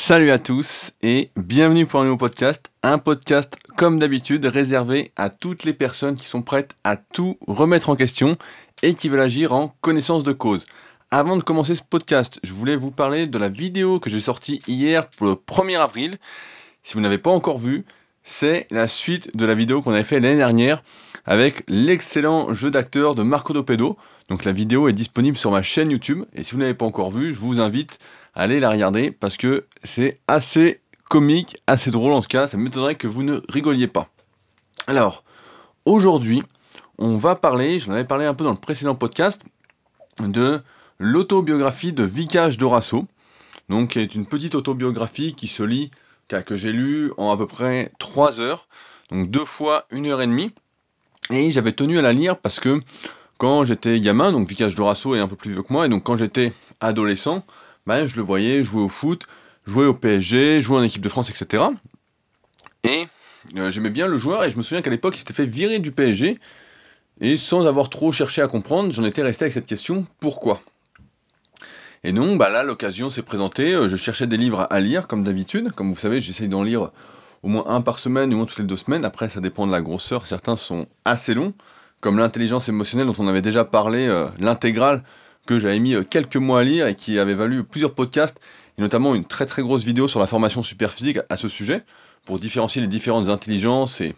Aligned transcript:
Salut 0.00 0.30
à 0.30 0.38
tous 0.38 0.92
et 1.02 1.30
bienvenue 1.36 1.84
pour 1.84 2.00
un 2.00 2.04
nouveau 2.04 2.16
podcast. 2.16 2.70
Un 2.82 2.96
podcast 2.96 3.54
comme 3.76 3.98
d'habitude 3.98 4.46
réservé 4.46 5.12
à 5.14 5.28
toutes 5.28 5.64
les 5.64 5.74
personnes 5.74 6.14
qui 6.14 6.26
sont 6.26 6.40
prêtes 6.40 6.70
à 6.84 6.96
tout 6.96 7.36
remettre 7.46 7.90
en 7.90 7.96
question 7.96 8.38
et 8.82 8.94
qui 8.94 9.10
veulent 9.10 9.20
agir 9.20 9.52
en 9.52 9.76
connaissance 9.82 10.24
de 10.24 10.32
cause. 10.32 10.64
Avant 11.10 11.36
de 11.36 11.42
commencer 11.42 11.76
ce 11.76 11.82
podcast, 11.82 12.40
je 12.42 12.54
voulais 12.54 12.76
vous 12.76 12.90
parler 12.90 13.26
de 13.26 13.38
la 13.38 13.50
vidéo 13.50 14.00
que 14.00 14.08
j'ai 14.08 14.22
sortie 14.22 14.62
hier 14.66 15.06
pour 15.10 15.26
le 15.26 15.34
1er 15.34 15.78
avril. 15.78 16.16
Si 16.82 16.94
vous 16.94 17.00
n'avez 17.00 17.18
pas 17.18 17.30
encore 17.30 17.58
vu, 17.58 17.84
c'est 18.24 18.66
la 18.70 18.88
suite 18.88 19.36
de 19.36 19.44
la 19.44 19.54
vidéo 19.54 19.82
qu'on 19.82 19.92
avait 19.92 20.02
fait 20.02 20.18
l'année 20.18 20.38
dernière 20.38 20.82
avec 21.26 21.62
l'excellent 21.68 22.54
jeu 22.54 22.70
d'acteur 22.70 23.14
de 23.14 23.22
Marco 23.22 23.52
Dopedo. 23.52 23.98
Donc 24.30 24.46
la 24.46 24.52
vidéo 24.52 24.88
est 24.88 24.92
disponible 24.92 25.36
sur 25.36 25.50
ma 25.50 25.60
chaîne 25.60 25.90
YouTube 25.90 26.24
et 26.34 26.42
si 26.42 26.52
vous 26.54 26.60
n'avez 26.60 26.74
pas 26.74 26.86
encore 26.86 27.10
vu, 27.10 27.34
je 27.34 27.38
vous 27.38 27.60
invite 27.60 27.98
aller 28.34 28.60
la 28.60 28.70
regarder 28.70 29.10
parce 29.10 29.36
que 29.36 29.66
c'est 29.82 30.20
assez 30.28 30.80
comique, 31.08 31.56
assez 31.66 31.90
drôle 31.90 32.12
en 32.12 32.22
ce 32.22 32.28
cas, 32.28 32.46
ça 32.46 32.56
m'étonnerait 32.56 32.94
que 32.94 33.06
vous 33.06 33.22
ne 33.22 33.40
rigoliez 33.48 33.88
pas. 33.88 34.08
Alors, 34.86 35.24
aujourd'hui, 35.84 36.42
on 36.98 37.16
va 37.16 37.34
parler, 37.34 37.80
j'en 37.80 37.92
avais 37.92 38.04
parlé 38.04 38.26
un 38.26 38.34
peu 38.34 38.44
dans 38.44 38.52
le 38.52 38.56
précédent 38.56 38.94
podcast, 38.94 39.42
de 40.20 40.62
l'autobiographie 40.98 41.92
de 41.92 42.04
Vicage 42.04 42.58
Dorasso, 42.58 43.06
donc 43.68 43.90
qui 43.90 43.98
est 43.98 44.14
une 44.14 44.26
petite 44.26 44.54
autobiographie 44.54 45.34
qui 45.34 45.48
se 45.48 45.62
lit, 45.62 45.90
que 46.46 46.56
j'ai 46.56 46.72
lu 46.72 47.12
en 47.16 47.32
à 47.32 47.36
peu 47.36 47.46
près 47.46 47.90
3 47.98 48.40
heures, 48.40 48.68
donc 49.10 49.30
deux 49.30 49.44
fois 49.44 49.86
une 49.90 50.06
heure 50.06 50.22
et 50.22 50.26
demie, 50.26 50.52
et 51.30 51.50
j'avais 51.50 51.72
tenu 51.72 51.98
à 51.98 52.02
la 52.02 52.12
lire 52.12 52.38
parce 52.38 52.60
que 52.60 52.80
quand 53.38 53.64
j'étais 53.64 54.00
gamin, 54.00 54.30
donc 54.30 54.48
Vicage 54.48 54.76
Dorasso 54.76 55.14
est 55.14 55.18
un 55.18 55.26
peu 55.26 55.36
plus 55.36 55.50
vieux 55.50 55.62
que 55.62 55.72
moi, 55.72 55.86
et 55.86 55.88
donc 55.88 56.04
quand 56.04 56.14
j'étais 56.14 56.52
adolescent, 56.80 57.44
ben, 57.86 58.06
je 58.06 58.16
le 58.16 58.22
voyais 58.22 58.64
jouer 58.64 58.82
au 58.82 58.88
foot, 58.88 59.26
jouer 59.66 59.86
au 59.86 59.94
PSG, 59.94 60.60
jouer 60.60 60.78
en 60.78 60.82
équipe 60.82 61.02
de 61.02 61.08
France, 61.08 61.30
etc. 61.30 61.64
Et 62.84 63.06
euh, 63.56 63.70
j'aimais 63.70 63.90
bien 63.90 64.06
le 64.06 64.18
joueur, 64.18 64.44
et 64.44 64.50
je 64.50 64.56
me 64.56 64.62
souviens 64.62 64.82
qu'à 64.82 64.90
l'époque, 64.90 65.16
il 65.16 65.18
s'était 65.18 65.34
fait 65.34 65.46
virer 65.46 65.78
du 65.78 65.92
PSG, 65.92 66.38
et 67.20 67.36
sans 67.36 67.66
avoir 67.66 67.90
trop 67.90 68.12
cherché 68.12 68.42
à 68.42 68.48
comprendre, 68.48 68.92
j'en 68.92 69.04
étais 69.04 69.22
resté 69.22 69.44
avec 69.44 69.52
cette 69.52 69.66
question, 69.66 70.06
pourquoi? 70.20 70.60
Et 72.02 72.12
donc, 72.12 72.38
bah 72.38 72.48
là, 72.48 72.62
l'occasion 72.62 73.10
s'est 73.10 73.22
présentée, 73.22 73.74
euh, 73.74 73.88
je 73.88 73.96
cherchais 73.96 74.26
des 74.26 74.36
livres 74.38 74.66
à 74.70 74.80
lire, 74.80 75.06
comme 75.06 75.22
d'habitude, 75.22 75.72
comme 75.72 75.92
vous 75.92 75.98
savez, 75.98 76.20
j'essaye 76.20 76.48
d'en 76.48 76.62
lire 76.62 76.90
au 77.42 77.48
moins 77.48 77.64
un 77.66 77.80
par 77.80 77.98
semaine, 77.98 78.32
au 78.32 78.36
moins 78.36 78.46
toutes 78.46 78.58
les 78.58 78.64
deux 78.64 78.76
semaines, 78.76 79.04
après 79.04 79.28
ça 79.28 79.40
dépend 79.40 79.66
de 79.66 79.72
la 79.72 79.80
grosseur, 79.80 80.26
certains 80.26 80.56
sont 80.56 80.86
assez 81.04 81.34
longs, 81.34 81.54
comme 82.00 82.18
l'intelligence 82.18 82.68
émotionnelle 82.68 83.06
dont 83.06 83.14
on 83.18 83.28
avait 83.28 83.42
déjà 83.42 83.64
parlé, 83.64 84.06
euh, 84.06 84.28
l'intégrale 84.38 85.02
que 85.46 85.58
j'avais 85.58 85.78
mis 85.78 85.94
euh, 85.94 86.02
quelques 86.02 86.36
mois 86.36 86.60
à 86.60 86.64
lire 86.64 86.86
et 86.86 86.94
qui 86.94 87.18
avait 87.18 87.34
valu 87.34 87.64
plusieurs 87.64 87.94
podcasts, 87.94 88.40
et 88.78 88.82
notamment 88.82 89.14
une 89.14 89.24
très 89.24 89.46
très 89.46 89.62
grosse 89.62 89.84
vidéo 89.84 90.08
sur 90.08 90.20
la 90.20 90.26
formation 90.26 90.62
superphysique 90.62 91.18
à 91.28 91.36
ce 91.36 91.48
sujet, 91.48 91.82
pour 92.24 92.38
différencier 92.38 92.80
les 92.80 92.88
différentes 92.88 93.28
intelligences 93.28 94.00
et 94.00 94.14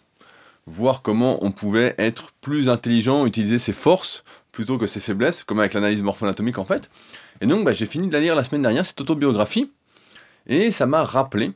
voir 0.67 1.03
comment 1.03 1.45
on 1.45 1.51
pouvait 1.51 1.95
être 1.98 2.33
plus 2.41 2.69
intelligent, 2.69 3.27
utiliser 3.27 3.59
ses 3.59 3.73
forces 3.73 4.25
plutôt 4.53 4.79
que 4.79 4.87
ses 4.87 5.01
faiblesses, 5.01 5.45
comme 5.45 5.61
avec 5.61 5.75
l'analyse 5.75 6.03
morpho-anatomique 6.03 6.59
en 6.59 6.64
fait. 6.64 6.91
Et 7.41 7.47
donc 7.47 7.64
bah, 7.64 7.73
j'ai 7.73 7.86
fini 7.86 8.09
de 8.09 8.12
la 8.12 8.20
lire 8.20 8.34
la 8.34 8.45
semaine 8.45 8.62
dernière, 8.62 8.84
cette 8.84 9.01
autobiographie, 9.01 9.70
et 10.47 10.70
ça 10.70 10.86
m'a 10.86 11.03
rappelé, 11.03 11.53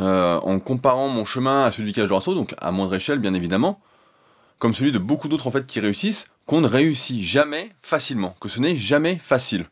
euh, 0.00 0.38
en 0.40 0.58
comparant 0.60 1.08
mon 1.08 1.24
chemin 1.24 1.64
à 1.64 1.72
celui 1.72 1.92
de 1.92 1.96
Cage 1.96 2.08
donc 2.08 2.54
à 2.58 2.70
moindre 2.70 2.94
échelle 2.94 3.18
bien 3.18 3.34
évidemment, 3.34 3.80
comme 4.60 4.74
celui 4.74 4.92
de 4.92 4.98
beaucoup 4.98 5.26
d'autres 5.26 5.48
en 5.48 5.50
fait 5.50 5.66
qui 5.66 5.80
réussissent, 5.80 6.28
qu'on 6.46 6.60
ne 6.60 6.68
réussit 6.68 7.20
jamais 7.20 7.72
facilement, 7.82 8.36
que 8.40 8.48
ce 8.48 8.60
n'est 8.60 8.76
jamais 8.76 9.18
facile. 9.20 9.66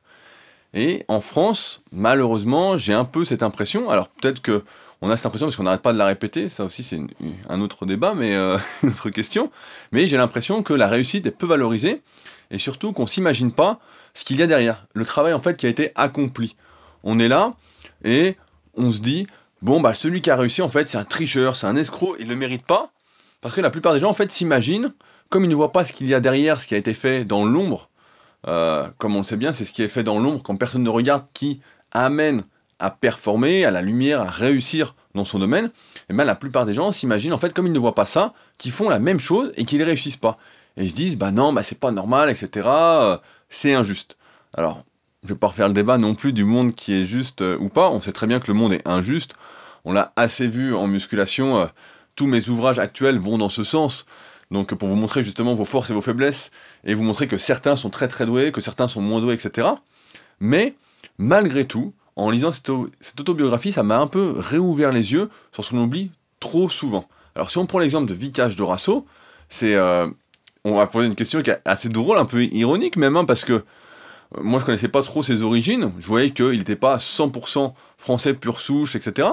Et 0.74 1.04
en 1.08 1.20
France, 1.20 1.82
malheureusement, 1.92 2.76
j'ai 2.76 2.94
un 2.94 3.04
peu 3.04 3.24
cette 3.24 3.42
impression. 3.42 3.88
Alors 3.90 4.08
peut-être 4.08 4.42
que 4.42 4.64
on 5.00 5.10
a 5.10 5.16
cette 5.16 5.26
impression 5.26 5.46
parce 5.46 5.56
qu'on 5.56 5.62
n'arrête 5.62 5.82
pas 5.82 5.92
de 5.92 5.98
la 5.98 6.06
répéter. 6.06 6.48
Ça 6.48 6.64
aussi, 6.64 6.82
c'est 6.82 7.00
un 7.48 7.60
autre 7.60 7.86
débat, 7.86 8.14
mais 8.14 8.34
euh, 8.34 8.58
une 8.82 8.88
autre 8.90 9.10
question. 9.10 9.52
Mais 9.92 10.08
j'ai 10.08 10.16
l'impression 10.16 10.62
que 10.62 10.74
la 10.74 10.88
réussite 10.88 11.26
est 11.26 11.30
peu 11.30 11.46
valorisée 11.46 12.02
et 12.50 12.58
surtout 12.58 12.92
qu'on 12.92 13.06
s'imagine 13.06 13.52
pas 13.52 13.78
ce 14.14 14.24
qu'il 14.24 14.36
y 14.38 14.42
a 14.42 14.46
derrière, 14.46 14.86
le 14.94 15.04
travail 15.04 15.32
en 15.32 15.40
fait 15.40 15.56
qui 15.56 15.66
a 15.66 15.68
été 15.68 15.92
accompli. 15.94 16.56
On 17.04 17.18
est 17.18 17.28
là 17.28 17.54
et 18.04 18.36
on 18.74 18.90
se 18.90 19.00
dit 19.00 19.26
bon 19.62 19.80
bah 19.80 19.94
celui 19.94 20.22
qui 20.22 20.30
a 20.30 20.36
réussi 20.36 20.62
en 20.62 20.68
fait 20.68 20.88
c'est 20.88 20.98
un 20.98 21.04
tricheur, 21.04 21.56
c'est 21.56 21.66
un 21.66 21.76
escroc, 21.76 22.16
il 22.18 22.26
le 22.26 22.34
mérite 22.34 22.64
pas. 22.64 22.90
Parce 23.40 23.54
que 23.54 23.60
la 23.60 23.70
plupart 23.70 23.94
des 23.94 24.00
gens, 24.00 24.10
en 24.10 24.14
fait, 24.14 24.30
s'imaginent, 24.32 24.92
comme 25.28 25.44
ils 25.44 25.50
ne 25.50 25.54
voient 25.54 25.72
pas 25.72 25.84
ce 25.84 25.92
qu'il 25.92 26.08
y 26.08 26.14
a 26.14 26.20
derrière, 26.20 26.60
ce 26.60 26.66
qui 26.66 26.74
a 26.74 26.78
été 26.78 26.94
fait 26.94 27.24
dans 27.24 27.44
l'ombre, 27.44 27.88
euh, 28.46 28.88
comme 28.98 29.14
on 29.14 29.18
le 29.18 29.24
sait 29.24 29.36
bien, 29.36 29.52
c'est 29.52 29.64
ce 29.64 29.72
qui 29.72 29.82
est 29.82 29.88
fait 29.88 30.02
dans 30.02 30.18
l'ombre 30.18 30.42
quand 30.42 30.56
personne 30.56 30.82
ne 30.82 30.88
regarde, 30.88 31.24
qui 31.32 31.60
amène 31.92 32.42
à 32.78 32.90
performer, 32.90 33.64
à 33.64 33.70
la 33.70 33.82
lumière, 33.82 34.20
à 34.20 34.30
réussir 34.30 34.94
dans 35.14 35.24
son 35.24 35.38
domaine, 35.38 35.66
et 35.66 35.70
eh 36.10 36.14
bien 36.14 36.24
la 36.24 36.36
plupart 36.36 36.64
des 36.64 36.74
gens 36.74 36.92
s'imaginent, 36.92 37.32
en 37.32 37.38
fait, 37.38 37.52
comme 37.52 37.66
ils 37.66 37.72
ne 37.72 37.78
voient 37.78 37.94
pas 37.94 38.06
ça, 38.06 38.34
qu'ils 38.56 38.72
font 38.72 38.88
la 38.88 38.98
même 38.98 39.18
chose 39.18 39.52
et 39.56 39.64
qu'ils 39.64 39.80
ne 39.80 39.84
réussissent 39.84 40.16
pas. 40.16 40.38
Et 40.76 40.84
ils 40.84 40.90
se 40.90 40.94
disent, 40.94 41.16
bah 41.16 41.32
non, 41.32 41.52
bah 41.52 41.62
c'est 41.62 41.78
pas 41.78 41.90
normal, 41.90 42.30
etc., 42.30 42.68
euh, 42.68 43.18
c'est 43.48 43.74
injuste. 43.74 44.16
Alors, 44.54 44.84
je 45.24 45.30
vais 45.30 45.38
pas 45.38 45.48
refaire 45.48 45.66
le 45.68 45.74
débat 45.74 45.98
non 45.98 46.14
plus 46.14 46.32
du 46.32 46.44
monde 46.44 46.72
qui 46.72 46.92
est 46.94 47.04
juste 47.04 47.42
euh, 47.42 47.58
ou 47.58 47.68
pas, 47.68 47.90
on 47.90 48.00
sait 48.00 48.12
très 48.12 48.28
bien 48.28 48.38
que 48.38 48.46
le 48.46 48.54
monde 48.54 48.72
est 48.72 48.86
injuste, 48.86 49.34
on 49.84 49.92
l'a 49.92 50.12
assez 50.14 50.46
vu 50.46 50.74
en 50.74 50.86
musculation, 50.86 51.68
tous 52.18 52.26
mes 52.26 52.48
ouvrages 52.48 52.80
actuels 52.80 53.16
vont 53.20 53.38
dans 53.38 53.48
ce 53.48 53.62
sens. 53.62 54.04
Donc 54.50 54.74
pour 54.74 54.88
vous 54.88 54.96
montrer 54.96 55.22
justement 55.22 55.54
vos 55.54 55.64
forces 55.64 55.90
et 55.90 55.94
vos 55.94 56.00
faiblesses, 56.00 56.50
et 56.84 56.94
vous 56.94 57.04
montrer 57.04 57.28
que 57.28 57.36
certains 57.36 57.76
sont 57.76 57.90
très 57.90 58.08
très 58.08 58.26
doués, 58.26 58.50
que 58.50 58.60
certains 58.60 58.88
sont 58.88 59.00
moins 59.00 59.20
doués, 59.20 59.34
etc. 59.34 59.68
Mais 60.40 60.74
malgré 61.16 61.64
tout, 61.64 61.94
en 62.16 62.30
lisant 62.30 62.50
cette, 62.50 62.70
autobiographie, 63.20 63.70
ça 63.70 63.84
m'a 63.84 64.00
un 64.00 64.08
peu 64.08 64.34
réouvert 64.36 64.90
les 64.90 65.12
yeux 65.12 65.30
sur 65.52 65.64
ce 65.64 65.70
qu'on 65.70 65.78
oublie 65.78 66.10
trop 66.40 66.68
souvent. 66.68 67.08
Alors 67.36 67.52
si 67.52 67.58
on 67.58 67.66
prend 67.66 67.78
l'exemple 67.78 68.08
de 68.08 68.14
Vicage 68.14 68.56
Dorasso, 68.56 69.06
c'est... 69.48 69.76
Euh, 69.76 70.08
on 70.64 70.74
va 70.74 70.88
poser 70.88 71.06
une 71.06 71.14
question 71.14 71.40
qui 71.40 71.50
est 71.50 71.60
assez 71.64 71.88
drôle, 71.88 72.18
un 72.18 72.24
peu 72.24 72.42
ironique 72.42 72.96
même, 72.96 73.16
hein, 73.16 73.24
parce 73.24 73.44
que 73.44 73.64
moi 74.40 74.60
je 74.60 74.64
connaissais 74.64 74.88
pas 74.88 75.02
trop 75.02 75.22
ses 75.22 75.42
origines, 75.42 75.92
je 75.98 76.06
voyais 76.06 76.30
qu'il 76.30 76.58
n'était 76.58 76.76
pas 76.76 76.98
100% 76.98 77.72
français 77.96 78.34
pur 78.34 78.60
souche, 78.60 78.94
etc. 78.96 79.28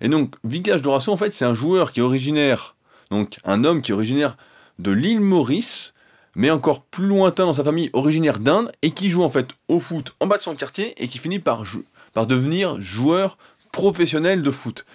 Et 0.00 0.08
donc 0.08 0.34
Vicage 0.44 0.82
Dorasso 0.82 1.12
en 1.12 1.16
fait 1.16 1.32
c'est 1.32 1.44
un 1.44 1.54
joueur 1.54 1.92
qui 1.92 2.00
est 2.00 2.04
originaire, 2.04 2.76
donc 3.10 3.38
un 3.44 3.64
homme 3.64 3.82
qui 3.82 3.90
est 3.90 3.94
originaire 3.94 4.36
de 4.78 4.90
l'île 4.90 5.20
Maurice, 5.20 5.94
mais 6.34 6.50
encore 6.50 6.82
plus 6.82 7.06
lointain 7.06 7.46
dans 7.46 7.54
sa 7.54 7.64
famille, 7.64 7.90
originaire 7.92 8.38
d'Inde, 8.38 8.70
et 8.82 8.90
qui 8.92 9.08
joue 9.08 9.22
en 9.22 9.30
fait 9.30 9.48
au 9.68 9.80
foot 9.80 10.14
en 10.20 10.26
bas 10.26 10.36
de 10.36 10.42
son 10.42 10.54
quartier, 10.54 10.94
et 11.02 11.08
qui 11.08 11.18
finit 11.18 11.38
par, 11.38 11.64
devenir 12.26 12.80
joueur 12.80 13.38
professionnel 13.72 14.42
de 14.42 14.50
foot. 14.50 14.86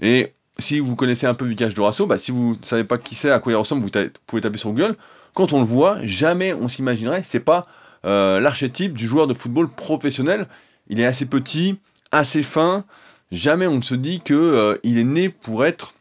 Et 0.00 0.32
si 0.58 0.80
vous 0.80 0.96
connaissez 0.96 1.26
un 1.26 1.34
peu 1.34 1.44
Vicage 1.44 1.74
Dorasso, 1.74 2.06
bah, 2.06 2.18
si 2.18 2.30
vous 2.30 2.56
ne 2.60 2.64
savez 2.64 2.84
pas 2.84 2.98
qui 2.98 3.14
c'est, 3.14 3.30
à 3.30 3.38
quoi 3.38 3.52
il 3.52 3.56
ressemble, 3.56 3.82
vous, 3.82 3.90
pouvez 4.26 4.42
taper 4.42 4.58
sur 4.58 4.70
Google. 4.70 4.96
Quand 5.34 5.52
on 5.52 5.60
le 5.60 5.66
voit, 5.66 5.98
jamais 6.02 6.52
on 6.52 6.68
s'imaginerait, 6.68 7.22
c'est 7.22 7.40
pas 7.40 7.58
euh, 7.58 7.79
l'archétype 8.04 8.94
du 8.96 9.06
joueur 9.06 9.26
de 9.26 9.34
football 9.34 9.68
professionnel. 9.68 10.46
Il 10.88 11.00
est 11.00 11.06
assez 11.06 11.26
petit, 11.26 11.78
assez 12.12 12.42
fin. 12.42 12.84
Jamais 13.32 13.66
on 13.66 13.76
ne 13.76 13.82
se 13.82 13.94
dit 13.94 14.20
qu'il 14.20 14.36
euh, 14.36 14.76
est 14.82 15.04
né 15.04 15.28
pour 15.28 15.64
être 15.64 15.94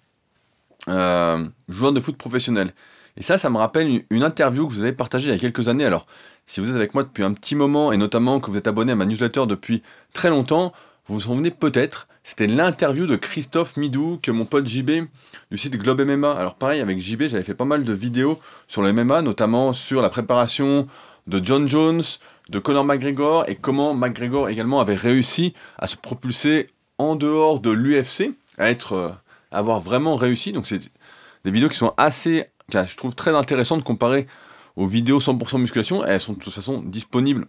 euh, 0.87 1.45
joueur 1.67 1.91
de 1.91 1.99
foot 1.99 2.17
professionnel. 2.17 2.73
Et 3.17 3.23
ça, 3.23 3.37
ça 3.37 3.49
me 3.49 3.57
rappelle 3.57 4.03
une, 4.09 4.23
interview 4.23 4.67
que 4.67 4.73
vous 4.73 4.81
avez 4.81 4.93
partagée 4.93 5.29
il 5.29 5.33
y 5.33 5.35
a 5.35 5.39
quelques 5.39 5.67
années. 5.67 5.85
Alors, 5.85 6.07
si 6.47 6.59
vous 6.59 6.69
êtes 6.69 6.75
avec 6.75 6.93
moi 6.93 7.03
depuis 7.03 7.23
un 7.23 7.33
petit 7.33 7.55
moment, 7.55 7.91
et 7.91 7.97
notamment 7.97 8.39
que 8.39 8.49
vous 8.49 8.57
êtes 8.57 8.67
abonné 8.67 8.93
à 8.93 8.95
ma 8.95 9.05
newsletter 9.05 9.45
depuis 9.45 9.83
très 10.13 10.29
longtemps, 10.29 10.73
vous 11.05 11.15
vous 11.15 11.21
souvenez 11.21 11.51
peut-être, 11.51 12.07
c'était 12.23 12.47
l'interview 12.47 13.05
de 13.05 13.15
Christophe 13.15 13.77
Midou, 13.77 14.19
que 14.21 14.31
mon 14.31 14.45
pote 14.45 14.65
JB 14.67 14.91
du 15.51 15.57
site 15.57 15.75
Globe 15.75 16.01
MMA. 16.01 16.31
Alors 16.31 16.55
pareil, 16.55 16.81
avec 16.81 16.99
JB, 16.99 17.23
j'avais 17.27 17.43
fait 17.43 17.53
pas 17.53 17.65
mal 17.65 17.83
de 17.83 17.93
vidéos 17.93 18.39
sur 18.67 18.81
le 18.81 18.93
MMA, 18.93 19.21
notamment 19.21 19.73
sur 19.73 20.01
la 20.01 20.09
préparation 20.09 20.87
de 21.29 21.43
John 21.43 21.67
Jones, 21.67 22.01
de 22.49 22.59
Conor 22.59 22.83
McGregor 22.83 23.47
et 23.47 23.55
comment 23.55 23.93
McGregor 23.93 24.49
également 24.49 24.81
avait 24.81 24.95
réussi 24.95 25.53
à 25.77 25.87
se 25.87 25.95
propulser 25.95 26.69
en 26.97 27.15
dehors 27.15 27.59
de 27.59 27.69
l'UFC, 27.69 28.31
à 28.57 28.65
euh, 28.91 29.09
avoir 29.51 29.79
vraiment 29.79 30.15
réussi. 30.15 30.51
Donc 30.51 30.65
c'est 30.65 30.91
des 31.45 31.51
vidéos 31.51 31.69
qui 31.69 31.77
sont 31.77 31.93
assez, 31.97 32.47
je 32.73 32.97
trouve 32.97 33.15
très 33.15 33.35
intéressantes 33.35 33.83
comparées 33.83 34.27
aux 34.75 34.87
vidéos 34.87 35.19
100% 35.19 35.59
musculation. 35.59 36.03
elles 36.03 36.19
sont 36.19 36.33
de 36.33 36.39
toute 36.39 36.53
façon 36.53 36.81
disponibles 36.81 37.45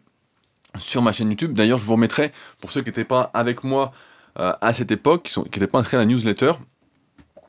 sur 0.78 1.02
ma 1.02 1.12
chaîne 1.12 1.30
YouTube. 1.30 1.52
D'ailleurs, 1.54 1.78
je 1.78 1.84
vous 1.84 1.94
remettrai, 1.94 2.32
pour 2.60 2.70
ceux 2.70 2.82
qui 2.82 2.90
n'étaient 2.90 3.04
pas 3.04 3.30
avec 3.34 3.64
moi 3.64 3.92
euh, 4.38 4.52
à 4.60 4.72
cette 4.72 4.90
époque, 4.90 5.24
qui 5.24 5.40
n'étaient 5.40 5.66
pas 5.66 5.78
inscrits 5.78 5.96
à 5.96 6.00
la 6.00 6.06
newsletter, 6.06 6.52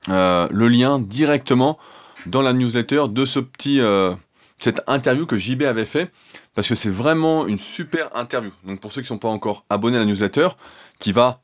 euh, 0.10 0.48
le 0.50 0.68
lien 0.70 0.98
directement 0.98 1.78
dans 2.26 2.42
la 2.42 2.54
newsletter 2.54 3.06
de 3.10 3.26
ce 3.26 3.40
petit, 3.40 3.80
cette 4.62 4.82
interview 4.88 5.26
que 5.26 5.38
JB 5.38 5.64
avait 5.64 5.86
fait, 5.86 6.12
parce 6.56 6.68
que 6.68 6.76
c'est 6.76 6.90
vraiment 6.90 7.48
une 7.48 7.60
super 7.60 8.16
interview. 8.16 8.52
Donc 8.66 8.80
pour 8.80 8.92
ceux 8.92 9.02
qui 9.02 9.06
ne 9.06 9.10
sont 9.10 9.18
pas 9.18 9.28
encore 9.28 9.66
abonnés 9.70 9.98
à 9.98 10.00
la 10.00 10.06
newsletter, 10.06 10.50
qui 11.00 11.12
va, 11.12 11.42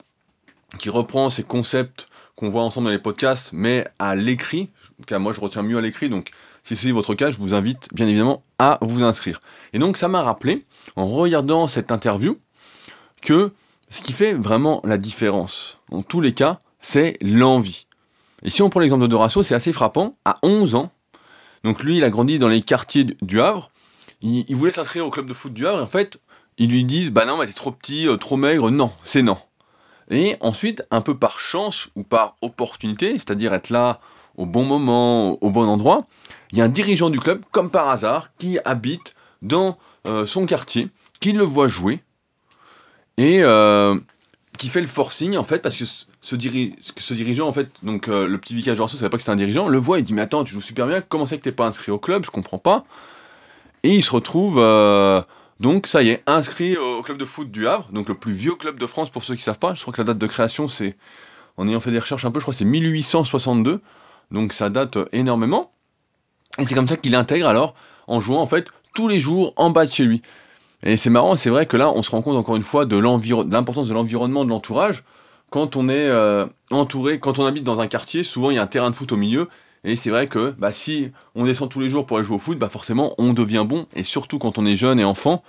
qui 0.77 0.89
reprend 0.89 1.29
ces 1.29 1.43
concepts 1.43 2.07
qu'on 2.35 2.49
voit 2.49 2.61
ensemble 2.61 2.85
dans 2.85 2.91
les 2.91 2.99
podcasts, 2.99 3.51
mais 3.53 3.87
à 3.97 4.15
l'écrit, 4.15 4.69
car 5.07 5.19
moi 5.19 5.33
je 5.33 5.39
retiens 5.39 5.63
mieux 5.63 5.77
à 5.77 5.81
l'écrit, 5.81 6.09
donc 6.09 6.29
si 6.63 6.75
c'est 6.75 6.91
votre 6.91 7.15
cas, 7.15 7.31
je 7.31 7.37
vous 7.37 7.53
invite 7.53 7.87
bien 7.93 8.07
évidemment 8.07 8.43
à 8.59 8.77
vous 8.81 9.03
inscrire. 9.03 9.41
Et 9.73 9.79
donc 9.79 9.97
ça 9.97 10.07
m'a 10.07 10.21
rappelé, 10.21 10.65
en 10.95 11.05
regardant 11.05 11.67
cette 11.67 11.91
interview, 11.91 12.37
que 13.21 13.51
ce 13.89 14.01
qui 14.01 14.13
fait 14.13 14.33
vraiment 14.33 14.81
la 14.83 14.97
différence, 14.97 15.79
en 15.91 16.03
tous 16.03 16.21
les 16.21 16.33
cas, 16.33 16.59
c'est 16.81 17.17
l'envie. 17.21 17.87
Et 18.43 18.49
si 18.49 18.61
on 18.61 18.69
prend 18.69 18.81
l'exemple 18.81 19.03
de 19.03 19.07
Dorasso, 19.07 19.41
c'est 19.41 19.55
assez 19.55 19.73
frappant. 19.73 20.17
À 20.25 20.37
11 20.43 20.75
ans, 20.75 20.91
donc 21.67 21.83
lui, 21.83 21.97
il 21.97 22.03
a 22.05 22.09
grandi 22.09 22.39
dans 22.39 22.47
les 22.47 22.61
quartiers 22.61 23.03
du 23.21 23.41
Havre. 23.41 23.71
Il, 24.21 24.55
voulait 24.55 24.71
s'inscrire 24.71 25.05
au 25.05 25.11
club 25.11 25.27
de 25.27 25.33
foot 25.33 25.53
du 25.53 25.67
Havre. 25.67 25.83
En 25.83 25.87
fait, 25.87 26.21
ils 26.57 26.69
lui 26.69 26.85
disent 26.85 27.11
Bah 27.11 27.25
non, 27.25 27.37
mais 27.37 27.45
t'es 27.45 27.51
trop 27.51 27.71
petit, 27.71 28.07
euh, 28.07 28.15
trop 28.15 28.37
maigre. 28.37 28.71
Non, 28.71 28.89
c'est 29.03 29.21
non. 29.21 29.37
Et 30.09 30.37
ensuite, 30.39 30.83
un 30.91 31.01
peu 31.01 31.17
par 31.17 31.41
chance 31.41 31.89
ou 31.97 32.03
par 32.03 32.37
opportunité, 32.41 33.11
c'est-à-dire 33.13 33.53
être 33.53 33.69
là 33.69 33.99
au 34.37 34.45
bon 34.45 34.63
moment, 34.63 35.37
au 35.43 35.51
bon 35.51 35.67
endroit, 35.67 35.99
il 36.53 36.57
y 36.57 36.61
a 36.61 36.65
un 36.65 36.69
dirigeant 36.69 37.09
du 37.09 37.19
club, 37.19 37.43
comme 37.51 37.69
par 37.69 37.89
hasard, 37.89 38.33
qui 38.37 38.59
habite 38.63 39.13
dans 39.41 39.77
euh, 40.07 40.25
son 40.25 40.45
quartier, 40.45 40.87
qui 41.19 41.33
le 41.33 41.43
voit 41.43 41.67
jouer 41.67 42.01
et 43.17 43.41
euh, 43.41 43.99
qui 44.57 44.69
fait 44.69 44.79
le 44.79 44.87
forcing 44.87 45.35
en 45.35 45.43
fait 45.43 45.59
parce 45.59 45.75
que 45.75 45.83
ce, 46.27 46.35
ce 46.97 47.13
dirigeant 47.13 47.47
en 47.47 47.53
fait 47.53 47.69
donc 47.83 48.09
euh, 48.09 48.27
le 48.27 48.37
petit 48.37 48.53
vicage 48.53 48.81
ne 48.81 48.87
savait 48.87 49.09
pas 49.09 49.15
que 49.15 49.21
c'était 49.21 49.31
un 49.31 49.37
dirigeant 49.37 49.69
le 49.69 49.77
voit 49.77 49.97
et 49.99 50.01
dit 50.01 50.13
mais 50.13 50.23
attends 50.23 50.43
tu 50.43 50.53
joues 50.53 50.61
super 50.61 50.85
bien 50.85 50.99
comment 50.99 51.25
c'est 51.25 51.37
que 51.37 51.43
t'es 51.43 51.53
pas 51.53 51.65
inscrit 51.65 51.89
au 51.89 51.99
club? 51.99 52.25
Je 52.25 52.31
comprends 52.31 52.57
pas. 52.57 52.83
Et 53.83 53.95
il 53.95 54.03
se 54.03 54.11
retrouve 54.11 54.57
euh, 54.59 55.21
donc 55.61 55.87
ça 55.87 56.03
y 56.03 56.09
est 56.09 56.23
inscrit 56.27 56.75
au 56.75 57.01
club 57.01 57.17
de 57.17 57.23
foot 57.23 57.49
du 57.49 57.65
Havre 57.65 57.87
donc 57.93 58.09
le 58.09 58.15
plus 58.15 58.33
vieux 58.33 58.55
club 58.55 58.77
de 58.77 58.85
France 58.85 59.09
pour 59.09 59.23
ceux 59.23 59.35
qui 59.35 59.41
savent 59.41 59.57
pas. 59.57 59.73
Je 59.73 59.81
crois 59.81 59.93
que 59.93 60.01
la 60.01 60.05
date 60.05 60.17
de 60.17 60.27
création 60.27 60.67
c'est 60.67 60.97
en 61.55 61.65
ayant 61.65 61.79
fait 61.79 61.91
des 61.91 61.99
recherches 61.99 62.25
un 62.25 62.31
peu 62.31 62.41
je 62.41 62.43
crois 62.43 62.53
que 62.53 62.57
c'est 62.57 62.65
1862 62.65 63.81
donc 64.31 64.51
ça 64.51 64.69
date 64.69 64.97
énormément. 65.13 65.71
Et 66.59 66.67
c'est 66.67 66.75
comme 66.75 66.89
ça 66.89 66.97
qu'il 66.97 67.15
intègre 67.15 67.47
alors 67.47 67.73
en 68.07 68.19
jouant 68.19 68.41
en 68.41 68.47
fait 68.47 68.67
tous 68.93 69.07
les 69.07 69.21
jours 69.21 69.53
en 69.55 69.69
bas 69.69 69.85
de 69.85 69.91
chez 69.91 70.03
lui. 70.03 70.21
Et 70.83 70.97
c'est 70.97 71.09
marrant, 71.09 71.37
c'est 71.37 71.49
vrai 71.49 71.65
que 71.65 71.75
là, 71.75 71.89
on 71.89 72.03
se 72.03 72.11
rend 72.11 72.21
compte 72.21 72.37
encore 72.37 72.55
une 72.55 72.61
fois 72.61 72.85
de 72.85 72.97
l'importance 72.97 73.87
de 73.87 73.93
l'environnement, 73.93 74.45
de 74.45 74.49
l'entourage. 74.49 75.03
Quand 75.49 75.75
on 75.75 75.89
est 75.89 76.07
euh, 76.09 76.45
entouré, 76.71 77.19
quand 77.19 77.39
on 77.39 77.45
habite 77.45 77.63
dans 77.63 77.79
un 77.79 77.87
quartier, 77.87 78.23
souvent 78.23 78.51
il 78.51 78.55
y 78.55 78.59
a 78.59 78.63
un 78.63 78.67
terrain 78.67 78.89
de 78.89 78.95
foot 78.95 79.11
au 79.11 79.17
milieu. 79.17 79.47
Et 79.83 79.95
c'est 79.95 80.09
vrai 80.09 80.27
que 80.27 80.53
bah, 80.57 80.73
si 80.73 81.11
on 81.35 81.45
descend 81.45 81.69
tous 81.69 81.79
les 81.79 81.89
jours 81.89 82.05
pour 82.05 82.17
aller 82.17 82.25
jouer 82.25 82.35
au 82.35 82.39
foot, 82.39 82.57
bah, 82.57 82.69
forcément 82.69 83.15
on 83.17 83.33
devient 83.33 83.65
bon. 83.67 83.85
Et 83.95 84.03
surtout 84.03 84.39
quand 84.39 84.57
on 84.57 84.65
est 84.65 84.75
jeune 84.75 84.99
et 84.99 85.05
enfant, 85.05 85.43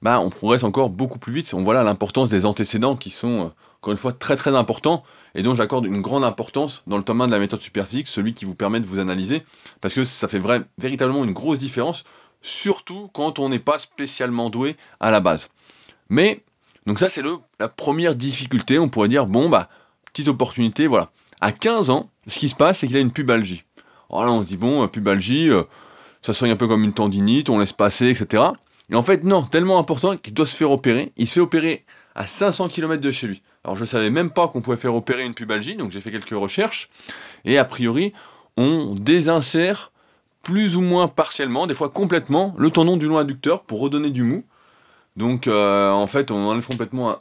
bah, 0.00 0.20
on 0.20 0.30
progresse 0.30 0.64
encore 0.64 0.90
beaucoup 0.90 1.18
plus 1.18 1.32
vite. 1.32 1.52
On 1.54 1.62
voit 1.62 1.74
là 1.74 1.82
l'importance 1.82 2.30
des 2.30 2.46
antécédents 2.46 2.96
qui 2.96 3.10
sont, 3.10 3.40
euh, 3.40 3.48
encore 3.80 3.92
une 3.92 3.98
fois, 3.98 4.12
très 4.12 4.36
très 4.36 4.54
importants. 4.56 5.02
Et 5.34 5.42
dont 5.42 5.54
j'accorde 5.54 5.84
une 5.84 6.00
grande 6.00 6.24
importance 6.24 6.82
dans 6.86 6.96
le 6.96 7.04
tome 7.04 7.20
1 7.20 7.26
de 7.26 7.32
la 7.32 7.38
méthode 7.38 7.60
superphysique, 7.60 8.08
celui 8.08 8.32
qui 8.32 8.44
vous 8.44 8.54
permet 8.54 8.80
de 8.80 8.86
vous 8.86 8.98
analyser. 8.98 9.44
Parce 9.80 9.92
que 9.92 10.04
ça 10.04 10.26
fait 10.26 10.40
véritablement 10.78 11.24
une 11.24 11.32
grosse 11.32 11.58
différence 11.58 12.04
surtout 12.40 13.10
quand 13.12 13.38
on 13.38 13.48
n'est 13.48 13.58
pas 13.58 13.78
spécialement 13.78 14.50
doué 14.50 14.76
à 15.00 15.10
la 15.10 15.20
base. 15.20 15.48
Mais, 16.08 16.42
donc 16.88 16.98
ça 16.98 17.10
c'est 17.10 17.22
la 17.60 17.68
première 17.68 18.14
difficulté, 18.14 18.78
on 18.78 18.88
pourrait 18.88 19.08
dire, 19.08 19.26
bon 19.26 19.50
bah, 19.50 19.68
petite 20.06 20.28
opportunité, 20.28 20.86
voilà. 20.86 21.10
À 21.40 21.52
15 21.52 21.90
ans, 21.90 22.10
ce 22.26 22.38
qui 22.38 22.48
se 22.48 22.54
passe, 22.54 22.78
c'est 22.78 22.86
qu'il 22.86 22.96
a 22.96 23.00
une 23.00 23.12
pubalgie. 23.12 23.64
Alors 24.10 24.24
là 24.24 24.32
on 24.32 24.40
se 24.40 24.46
dit, 24.46 24.56
bon, 24.56 24.88
pubalgie, 24.88 25.50
euh, 25.50 25.64
ça 26.22 26.32
soigne 26.32 26.50
un 26.50 26.56
peu 26.56 26.66
comme 26.66 26.82
une 26.82 26.94
tendinite, 26.94 27.50
on 27.50 27.58
laisse 27.58 27.74
passer, 27.74 28.08
etc. 28.08 28.42
Et 28.90 28.94
en 28.94 29.02
fait, 29.02 29.22
non, 29.22 29.42
tellement 29.42 29.78
important 29.78 30.16
qu'il 30.16 30.32
doit 30.32 30.46
se 30.46 30.56
faire 30.56 30.70
opérer. 30.70 31.12
Il 31.18 31.28
se 31.28 31.34
fait 31.34 31.40
opérer 31.40 31.84
à 32.14 32.26
500 32.26 32.68
km 32.68 33.02
de 33.02 33.10
chez 33.10 33.26
lui. 33.26 33.42
Alors 33.64 33.76
je 33.76 33.82
ne 33.82 33.86
savais 33.86 34.08
même 34.08 34.30
pas 34.30 34.48
qu'on 34.48 34.62
pouvait 34.62 34.78
faire 34.78 34.94
opérer 34.94 35.26
une 35.26 35.34
pubalgie, 35.34 35.76
donc 35.76 35.90
j'ai 35.90 36.00
fait 36.00 36.10
quelques 36.10 36.30
recherches. 36.30 36.88
Et 37.44 37.58
a 37.58 37.66
priori, 37.66 38.14
on 38.56 38.94
désinsère 38.94 39.92
plus 40.42 40.74
ou 40.74 40.80
moins 40.80 41.06
partiellement, 41.06 41.66
des 41.66 41.74
fois 41.74 41.90
complètement, 41.90 42.54
le 42.56 42.70
tendon 42.70 42.96
du 42.96 43.06
long 43.06 43.18
adducteur 43.18 43.64
pour 43.64 43.80
redonner 43.80 44.08
du 44.08 44.22
mou. 44.22 44.44
Donc 45.18 45.48
euh, 45.48 45.90
en 45.90 46.06
fait, 46.06 46.30
on 46.30 46.46
enlève 46.46 46.64
complètement 46.64 47.16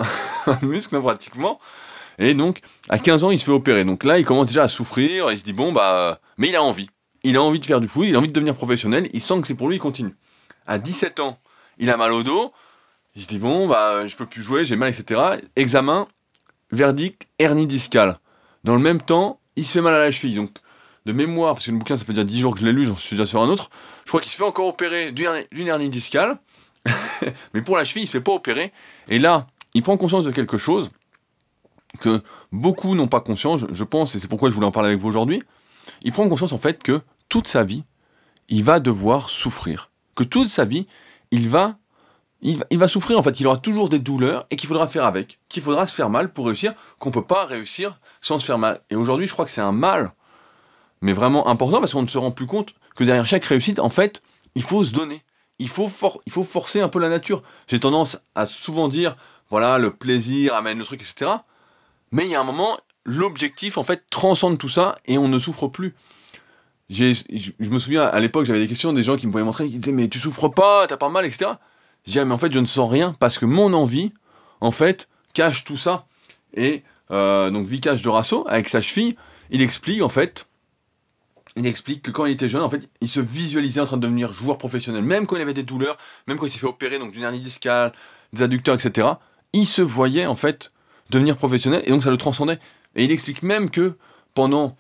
un, 0.46 0.58
muscle 0.62 1.02
pratiquement. 1.02 1.60
Et 2.20 2.36
donc, 2.36 2.62
à 2.90 3.00
15 3.00 3.24
ans, 3.26 3.32
il 3.32 3.40
se 3.40 3.46
fait 3.46 3.52
opérer. 3.52 3.84
Donc 3.84 4.04
là, 4.04 4.20
il 4.20 4.26
commence 4.26 4.48
déjà 4.48 4.64
à 4.64 4.68
souffrir. 4.68 5.32
Il 5.32 5.38
se 5.38 5.44
dit, 5.44 5.54
bon, 5.54 5.72
bah. 5.72 6.20
Mais 6.38 6.50
il 6.50 6.56
a 6.56 6.64
envie. 6.64 6.90
Il 7.24 7.36
a 7.36 7.42
envie 7.42 7.60
de 7.60 7.66
faire 7.66 7.82
du 7.82 7.88
foot, 7.88 8.06
il 8.08 8.16
a 8.16 8.20
envie 8.20 8.28
de 8.28 8.34
devenir 8.34 8.54
professionnel. 8.54 9.10
Il 9.14 9.22
sent 9.22 9.42
que 9.42 9.48
c'est 9.48 9.56
pour 9.56 9.68
lui, 9.68 9.76
il 9.76 9.80
continue. 9.80 10.16
À 10.68 10.78
17 10.78 11.20
ans, 11.20 11.40
il 11.80 11.90
a 11.90 11.98
mal 11.98 12.14
au 12.14 12.24
dos. 12.24 12.54
Il 13.16 13.24
se 13.24 13.28
dit, 13.28 13.40
bon, 13.40 13.68
bah, 13.68 14.08
je 14.08 14.16
peux 14.16 14.28
plus 14.28 14.44
jouer, 14.44 14.64
j'ai 14.64 14.76
mal, 14.76 14.90
etc. 14.90 15.40
Examen, 15.56 16.08
verdict, 16.72 17.28
hernie 17.40 17.66
discale. 17.66 18.20
Dans 18.64 18.76
le 18.76 18.82
même 18.82 19.02
temps, 19.02 19.40
il 19.56 19.66
se 19.66 19.74
fait 19.74 19.82
mal 19.82 19.96
à 19.96 20.00
la 20.00 20.12
cheville. 20.12 20.36
Donc, 20.36 20.52
de 21.06 21.14
mémoire, 21.14 21.56
parce 21.56 21.66
que 21.66 21.72
le 21.72 21.78
bouquin, 21.78 21.98
ça 21.98 22.06
fait 22.06 22.14
déjà 22.14 22.24
10 22.24 22.40
jours 22.40 22.54
que 22.54 22.60
je 22.60 22.66
l'ai 22.66 22.74
lu, 22.74 22.86
j'en 22.86 22.96
suis 22.96 23.16
déjà 23.16 23.26
sur 23.26 23.42
un 23.42 23.50
autre. 23.50 23.70
Je 24.06 24.10
crois 24.10 24.22
qu'il 24.22 24.32
se 24.32 24.38
fait 24.38 24.44
encore 24.44 24.68
opérer 24.68 25.12
d'une 25.12 25.68
hernie 25.68 25.90
discale. 25.90 26.38
mais 27.54 27.62
pour 27.62 27.78
la 27.78 27.84
cheville, 27.84 28.04
il 28.04 28.08
se 28.08 28.14
fait 28.14 28.22
pas 28.22 28.34
opérer. 28.34 28.72
Et 29.08 29.20
là, 29.20 29.48
il 29.74 29.84
prend 29.84 29.98
conscience 29.98 30.26
de 30.26 30.32
quelque 30.32 30.58
chose 30.58 30.92
que 32.00 32.22
beaucoup 32.52 32.96
n'ont 32.96 33.08
pas 33.08 33.22
conscience, 33.22 33.66
je 33.72 33.84
pense, 33.84 34.16
et 34.16 34.20
c'est 34.20 34.28
pourquoi 34.28 34.50
je 34.50 34.56
voulais 34.56 34.68
en 34.68 34.72
parler 34.72 34.90
avec 34.90 35.00
vous 35.00 35.08
aujourd'hui. 35.08 35.44
Il 36.04 36.12
prend 36.12 36.28
conscience 36.28 36.54
en 36.54 36.58
fait 36.58 36.82
que 36.84 37.02
toute 37.30 37.48
sa 37.48 37.64
vie, 37.64 37.84
il 38.50 38.64
va 38.64 38.80
devoir 38.80 39.30
souffrir. 39.30 39.90
Que 40.16 40.24
toute 40.24 40.50
sa 40.50 40.66
vie, 40.66 40.88
il 41.32 41.50
va, 41.50 41.78
il 42.42 42.58
va, 42.58 42.66
il 42.70 42.78
va 42.78 42.88
souffrir 42.88 43.18
en 43.18 43.24
fait, 43.24 43.40
il 43.40 43.48
aura 43.48 43.58
toujours 43.58 43.90
des 43.90 44.00
douleurs 44.00 44.46
et 44.52 44.56
qu'il 44.56 44.68
faudra 44.68 44.88
faire 44.88 45.06
avec, 45.06 45.40
qu'il 45.50 45.64
faudra 45.64 45.88
se 45.88 45.94
faire 45.94 46.10
mal 46.10 46.32
pour 46.32 46.48
réussir, 46.48 46.74
qu'on 47.00 47.10
ne 47.10 47.14
peut 47.14 47.26
pas 47.26 47.46
réussir 47.46 48.00
sans 48.22 48.40
se 48.40 48.46
faire 48.46 48.58
mal. 48.58 48.82
Et 48.90 48.96
aujourd'hui, 48.96 49.28
je 49.28 49.34
crois 49.34 49.46
que 49.46 49.52
c'est 49.52 49.62
un 49.62 49.72
mal 49.72 50.12
mais 51.02 51.14
vraiment 51.14 51.48
important 51.48 51.80
parce 51.80 51.94
qu'on 51.94 52.02
ne 52.02 52.08
se 52.08 52.18
rend 52.18 52.32
plus 52.32 52.48
compte 52.48 52.74
que 52.96 53.04
derrière 53.04 53.26
chaque 53.26 53.46
réussite, 53.46 53.80
en 53.80 53.90
fait, 53.90 54.22
il 54.56 54.64
faut 54.64 54.84
se 54.84 54.92
donner. 54.92 55.24
Il 55.60 55.70
faut, 55.70 55.92
il 56.26 56.32
faut 56.32 56.44
forcer 56.44 56.82
un 56.82 56.90
peu 56.90 57.00
la 57.00 57.10
nature. 57.10 57.42
J'ai 57.68 57.80
tendance 57.80 58.18
à 58.36 58.46
souvent 58.46 58.88
dire, 58.88 59.16
voilà, 59.50 59.80
le 59.80 59.92
plaisir 59.92 60.54
amène 60.54 60.78
le 60.78 60.86
truc, 60.86 61.02
etc. 61.02 61.32
Mais 62.12 62.26
il 62.26 62.32
y 62.32 62.36
a 62.36 62.42
un 62.42 62.44
moment, 62.44 62.78
l'objectif, 63.06 63.78
en 63.78 63.84
fait, 63.84 64.04
transcende 64.10 64.58
tout 64.58 64.70
ça 64.70 64.98
et 65.06 65.18
on 65.18 65.28
ne 65.28 65.40
souffre 65.40 65.68
plus. 65.68 65.96
Je, 66.90 67.14
je 67.60 67.70
me 67.70 67.80
souviens, 67.80 68.04
à 68.04 68.20
l'époque, 68.20 68.46
j'avais 68.46 68.60
des 68.60 68.68
questions 68.68 68.94
des 68.94 69.04
gens 69.04 69.18
qui 69.18 69.28
me 69.28 69.32
voyaient 69.32 69.46
montrer, 69.46 69.68
qui 69.68 69.80
disaient, 69.80 69.92
mais 69.92 70.08
tu 70.08 70.20
souffres 70.20 70.48
pas, 70.48 70.88
t'as 70.88 70.98
pas 70.98 71.10
mal, 71.10 71.26
etc. 71.26 71.52
J'ai 72.06 72.12
disais, 72.12 72.26
mais 72.26 72.34
en 72.34 72.38
fait, 72.38 72.52
je 72.52 72.60
ne 72.60 72.66
sens 72.66 72.90
rien 72.90 73.16
parce 73.20 73.38
que 73.38 73.46
mon 73.46 73.74
envie, 73.74 74.14
en 74.62 74.72
fait, 74.72 75.10
cache 75.34 75.66
tout 75.66 75.76
ça. 75.76 76.06
Et 76.54 76.84
euh, 77.12 77.50
donc, 77.50 77.68
Vikash 77.68 78.02
de 78.02 78.10
Rasso, 78.10 78.46
avec 78.48 78.70
sa 78.70 78.80
cheville, 78.80 79.18
il 79.50 79.62
explique, 79.62 80.02
en 80.02 80.10
fait, 80.10 80.47
il 81.58 81.66
explique 81.66 82.02
que 82.02 82.12
quand 82.12 82.26
il 82.26 82.34
était 82.34 82.50
jeune, 82.50 82.62
en 82.62 82.70
fait, 82.70 82.90
il 83.02 83.08
se 83.08 83.20
visualisait 83.20 83.82
en 83.82 83.86
train 83.86 83.98
de 83.98 84.02
devenir 84.02 84.32
joueur 84.32 84.58
professionnel, 84.58 85.04
même 85.04 85.26
quand 85.26 85.36
il 85.36 85.42
avait 85.42 85.54
des 85.54 85.64
douleurs, 85.64 85.98
même 86.28 86.38
quand 86.38 86.46
il 86.46 86.52
s'est 86.52 86.60
fait 86.60 86.68
opérer, 86.68 87.00
donc 87.00 87.12
d'une 87.12 87.24
hernie 87.24 87.40
discale, 87.40 87.94
des 88.34 88.44
adducteurs, 88.44 88.76
etc. 88.76 89.08
Il 89.54 89.66
se 89.66 89.82
voyait 89.82 90.26
en 90.26 90.36
fait 90.36 90.72
devenir 91.10 91.36
professionnel 91.38 91.82
et 91.86 91.90
donc 91.90 92.04
ça 92.04 92.12
le 92.12 92.18
transcendait. 92.18 92.60
Et 92.96 93.06
il 93.06 93.12
explique 93.12 93.44
même 93.44 93.70
que 93.70 93.98
pendant 94.34 94.78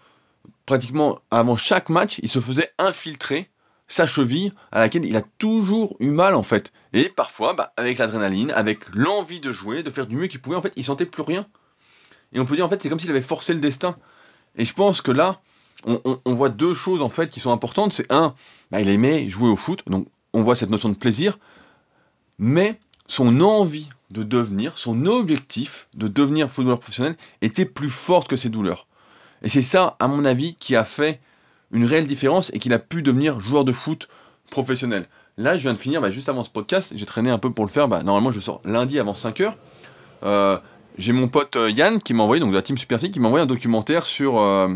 pratiquement 0.65 1.19
avant 1.31 1.57
chaque 1.57 1.89
match, 1.89 2.19
il 2.21 2.29
se 2.29 2.39
faisait 2.39 2.71
infiltrer 2.77 3.49
sa 3.87 4.05
cheville 4.05 4.51
à 4.71 4.79
laquelle 4.79 5.05
il 5.05 5.15
a 5.15 5.23
toujours 5.37 5.95
eu 5.99 6.09
mal 6.09 6.35
en 6.35 6.43
fait. 6.43 6.71
Et 6.93 7.09
parfois, 7.09 7.53
bah, 7.53 7.73
avec 7.77 7.97
l'adrénaline, 7.97 8.51
avec 8.51 8.79
l'envie 8.93 9.39
de 9.39 9.51
jouer, 9.51 9.81
de 9.81 9.89
faire 9.89 10.07
du 10.07 10.17
mieux 10.17 10.27
qu'il 10.27 10.41
pouvait, 10.41 10.57
en 10.57 10.61
fait, 10.61 10.73
il 10.75 10.83
sentait 10.83 11.05
plus 11.05 11.23
rien. 11.23 11.47
Et 12.33 12.39
on 12.39 12.45
peut 12.45 12.55
dire 12.55 12.65
en 12.65 12.69
fait, 12.69 12.81
c'est 12.83 12.89
comme 12.89 12.99
s'il 12.99 13.09
avait 13.09 13.21
forcé 13.21 13.53
le 13.53 13.61
destin. 13.61 13.97
Et 14.57 14.65
je 14.65 14.73
pense 14.73 15.01
que 15.01 15.11
là, 15.11 15.39
on, 15.85 16.33
voit 16.33 16.49
deux 16.49 16.73
choses 16.73 17.01
en 17.01 17.09
fait 17.09 17.29
qui 17.29 17.39
sont 17.39 17.51
importantes. 17.51 17.93
C'est 17.93 18.11
un, 18.11 18.33
bah, 18.71 18.81
il 18.81 18.89
aimait 18.89 19.29
jouer 19.29 19.49
au 19.49 19.55
foot, 19.55 19.83
donc 19.87 20.07
on 20.33 20.41
voit 20.41 20.55
cette 20.55 20.69
notion 20.69 20.89
de 20.89 20.95
plaisir, 20.95 21.37
mais 22.39 22.79
son 23.07 23.41
envie 23.41 23.89
de 24.11 24.23
devenir, 24.23 24.77
son 24.77 25.05
objectif 25.05 25.87
de 25.93 26.07
devenir 26.07 26.51
footballeur 26.51 26.79
professionnel 26.79 27.15
était 27.41 27.65
plus 27.65 27.89
forte 27.89 28.27
que 28.27 28.35
ses 28.35 28.49
douleurs. 28.49 28.87
Et 29.43 29.49
c'est 29.49 29.61
ça, 29.61 29.95
à 29.99 30.07
mon 30.07 30.25
avis, 30.25 30.55
qui 30.55 30.75
a 30.75 30.83
fait 30.83 31.19
une 31.71 31.85
réelle 31.85 32.07
différence 32.07 32.51
et 32.53 32.59
qu'il 32.59 32.73
a 32.73 32.79
pu 32.79 33.01
devenir 33.01 33.39
joueur 33.39 33.65
de 33.65 33.71
foot 33.71 34.07
professionnel. 34.49 35.07
Là, 35.37 35.57
je 35.57 35.63
viens 35.63 35.73
de 35.73 35.77
finir, 35.77 36.01
bah, 36.01 36.09
juste 36.09 36.29
avant 36.29 36.43
ce 36.43 36.49
podcast, 36.49 36.93
j'ai 36.95 37.05
traîné 37.05 37.29
un 37.29 37.37
peu 37.37 37.51
pour 37.51 37.65
le 37.65 37.69
faire. 37.69 37.87
Bah, 37.87 38.01
normalement, 38.01 38.31
je 38.31 38.39
sors 38.39 38.61
lundi 38.65 38.99
avant 38.99 39.13
5h. 39.13 39.53
Euh, 40.23 40.57
j'ai 40.97 41.11
mon 41.11 41.27
pote 41.27 41.55
euh, 41.57 41.69
Yann 41.69 41.99
qui 41.99 42.13
m'a 42.13 42.23
envoyé, 42.23 42.39
donc 42.39 42.51
de 42.51 42.55
la 42.55 42.63
team 42.63 42.77
Super 42.77 42.99
qui 42.99 43.19
m'a 43.19 43.27
envoyé 43.27 43.43
un 43.43 43.47
documentaire 43.47 44.05
sur, 44.05 44.39
euh, 44.39 44.69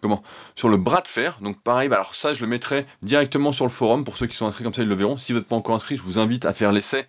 comment 0.00 0.22
sur 0.54 0.68
le 0.68 0.76
bras 0.76 1.00
de 1.00 1.08
fer. 1.08 1.38
Donc 1.40 1.60
pareil, 1.62 1.88
bah, 1.88 1.96
alors 1.96 2.14
ça 2.14 2.32
je 2.32 2.40
le 2.40 2.46
mettrai 2.46 2.86
directement 3.02 3.52
sur 3.52 3.64
le 3.64 3.70
forum 3.70 4.04
pour 4.04 4.16
ceux 4.16 4.26
qui 4.26 4.36
sont 4.36 4.46
inscrits 4.46 4.64
comme 4.64 4.74
ça 4.74 4.82
ils 4.82 4.88
le 4.88 4.94
verront. 4.94 5.16
Si 5.16 5.32
vous 5.32 5.38
n'êtes 5.38 5.48
pas 5.48 5.56
encore 5.56 5.74
inscrit, 5.74 5.96
je 5.96 6.02
vous 6.02 6.18
invite 6.18 6.44
à 6.44 6.52
faire 6.52 6.72
l'essai 6.72 7.06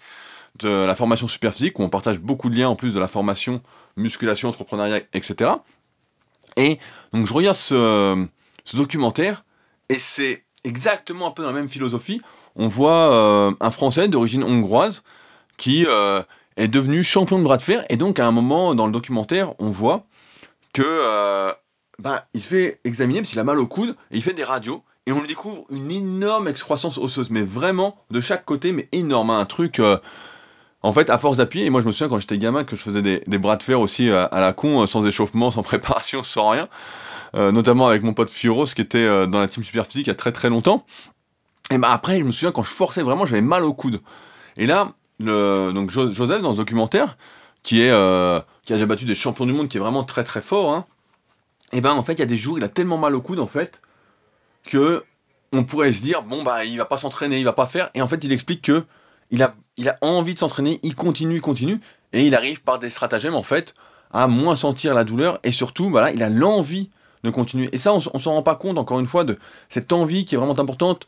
de 0.58 0.70
la 0.70 0.96
formation 0.96 1.28
super 1.28 1.54
physique 1.54 1.80
où 1.80 1.84
on 1.84 1.90
partage 1.90 2.20
beaucoup 2.20 2.50
de 2.50 2.58
liens 2.58 2.70
en 2.70 2.76
plus 2.76 2.94
de 2.94 3.00
la 3.00 3.08
formation 3.08 3.62
musculation, 3.98 4.50
entrepreneuriat, 4.50 5.02
etc. 5.14 5.52
Et 6.58 6.80
donc 7.14 7.26
je 7.26 7.34
regarde 7.34 7.58
ce, 7.58 8.28
documentaire 8.74 9.44
et 9.90 9.98
c'est 9.98 10.44
exactement 10.64 11.28
un 11.28 11.32
peu 11.32 11.42
dans 11.42 11.50
la 11.50 11.56
même 11.56 11.70
philosophie. 11.70 12.22
On 12.56 12.68
voit 12.68 13.14
euh, 13.14 13.52
un 13.60 13.72
Français 13.72 14.08
d'origine 14.08 14.44
hongroise 14.44 15.04
qui 15.58 15.86
euh, 15.88 16.22
est 16.58 16.68
devenu 16.68 17.04
champion 17.04 17.40
de 17.40 17.44
bras 17.44 17.58
de 17.58 17.64
fer 17.64 17.86
et 17.90 17.98
donc 17.98 18.20
à 18.20 18.28
un 18.28 18.32
moment 18.32 18.76
dans 18.76 18.86
le 18.86 18.92
documentaire 18.92 19.54
on 19.60 19.70
voit 19.70 20.06
que 20.74 20.84
euh, 20.86 21.52
bah, 22.00 22.28
il 22.34 22.42
se 22.42 22.48
fait 22.48 22.80
examiner 22.86 23.20
parce 23.20 23.30
qu'il 23.30 23.40
a 23.40 23.44
mal 23.44 23.60
au 23.60 23.68
coude 23.68 23.96
et 24.12 24.16
il 24.16 24.24
fait 24.24 24.34
des 24.34 24.46
radios 24.46 24.84
et 25.06 25.12
on 25.12 25.20
lui 25.20 25.28
découvre 25.28 25.66
une 25.70 25.92
énorme 25.92 26.48
excroissance 26.48 26.98
osseuse, 26.98 27.30
mais 27.30 27.42
vraiment 27.42 27.98
de 28.10 28.22
chaque 28.22 28.46
côté, 28.46 28.72
mais 28.72 28.88
énorme, 28.92 29.30
hein, 29.30 29.40
un 29.40 29.46
truc. 29.46 29.80
Euh, 29.80 29.98
en 30.82 30.94
fait, 30.94 31.10
à 31.10 31.18
force 31.18 31.36
d'appuyer, 31.38 31.66
et 31.66 31.70
moi 31.70 31.82
je 31.82 31.88
me 31.88 31.92
souviens 31.92 32.08
quand 32.08 32.20
j'étais 32.20 32.38
gamin 32.38 32.64
que 32.64 32.78
je 32.78 32.82
faisais 32.82 33.02
des, 33.02 33.38
bras 33.38 33.58
de 33.58 33.64
fer 33.64 33.82
aussi 33.82 34.10
à, 34.10 34.30
la 34.32 34.54
con, 34.54 34.88
sans 34.88 35.06
échauffement, 35.06 35.52
sans 35.52 35.62
préparation, 35.64 36.24
sans 36.24 36.48
rien, 36.48 36.70
notamment 37.34 37.88
avec 37.88 38.02
mon 38.02 38.14
pote 38.14 38.30
Fioros 38.30 38.64
qui 38.64 38.80
était 38.80 39.06
dans 39.28 39.42
la 39.42 39.48
team 39.48 39.62
super 39.62 39.86
physique 39.86 40.08
il 40.08 40.10
y 40.10 40.14
a 40.14 40.16
très 40.16 40.32
très 40.32 40.50
longtemps. 40.50 40.86
Et 41.70 41.78
bah 41.78 41.90
après, 41.92 42.20
je 42.20 42.24
me 42.24 42.32
souviens 42.32 42.54
quand 42.54 42.64
je 42.64 42.72
forçais 42.74 43.02
vraiment, 43.02 43.26
j'avais 43.26 43.42
mal 43.42 43.66
au 43.66 43.74
coude. 43.74 44.00
Et 44.56 44.66
là, 44.68 44.94
le, 45.20 45.74
donc 45.74 45.92
Joseph 45.92 46.42
dans 46.42 46.54
ce 46.54 46.60
documentaire, 46.60 47.18
qui 47.62 47.82
est 47.82 47.92
qui 48.64 48.72
a 48.72 48.76
déjà 48.78 48.86
battu 48.86 49.04
des 49.04 49.16
champions 49.16 49.46
du 49.46 49.52
monde, 49.52 49.68
qui 49.68 49.76
est 49.76 49.82
vraiment 49.82 50.06
très 50.06 50.24
très 50.24 50.42
fort, 50.42 50.74
hein, 50.74 50.86
et 51.72 51.82
ben 51.82 51.94
en 51.94 52.04
fait 52.04 52.14
il 52.14 52.20
y 52.20 52.24
a 52.24 52.28
des 52.28 52.38
jours 52.38 52.58
il 52.58 52.64
a 52.64 52.70
tellement 52.70 52.98
mal 52.98 53.16
au 53.16 53.22
coude 53.22 53.40
en 53.40 53.48
fait 53.48 53.82
que 54.64 55.04
on 55.54 55.64
pourrait 55.64 55.92
se 55.92 56.02
dire 56.02 56.24
bon 56.24 56.44
bah 56.44 56.66
il 56.66 56.78
va 56.78 56.86
pas 56.86 56.98
s'entraîner, 56.98 57.40
il 57.40 57.46
va 57.46 57.54
pas 57.54 57.66
faire. 57.66 57.90
Et 57.94 58.02
en 58.02 58.08
fait 58.08 58.24
il 58.24 58.32
explique 58.32 58.62
que 58.64 58.84
il 59.32 59.44
a, 59.44 59.56
il 59.78 59.90
a 59.90 59.98
envie 60.02 60.34
de 60.34 60.40
s'entraîner, 60.40 60.80
il 60.84 60.96
continue, 60.96 61.36
il 61.36 61.42
continue 61.42 61.80
et 62.14 62.26
il 62.26 62.36
arrive 62.36 62.62
par 62.62 62.80
des 62.80 62.90
stratagèmes 62.90 63.36
en 63.36 63.44
fait 63.44 63.74
à 64.12 64.28
moins 64.28 64.56
sentir 64.56 64.94
la 64.94 65.04
douleur. 65.04 65.40
Et 65.44 65.52
surtout 65.52 65.90
voilà, 65.90 66.12
il 66.12 66.24
a 66.24 66.30
l'envie 66.30 66.90
de 67.24 67.30
continuer. 67.30 67.70
Et 67.72 67.78
ça 67.78 67.94
on, 67.94 68.00
on 68.14 68.20
s'en 68.20 68.34
rend 68.34 68.44
pas 68.44 68.56
compte 68.56 68.78
encore 68.78 69.00
une 69.00 69.08
fois 69.08 69.24
de 69.24 69.38
cette 69.70 69.92
envie 69.94 70.26
qui 70.26 70.36
est 70.36 70.38
vraiment 70.38 70.58
importante 70.60 71.06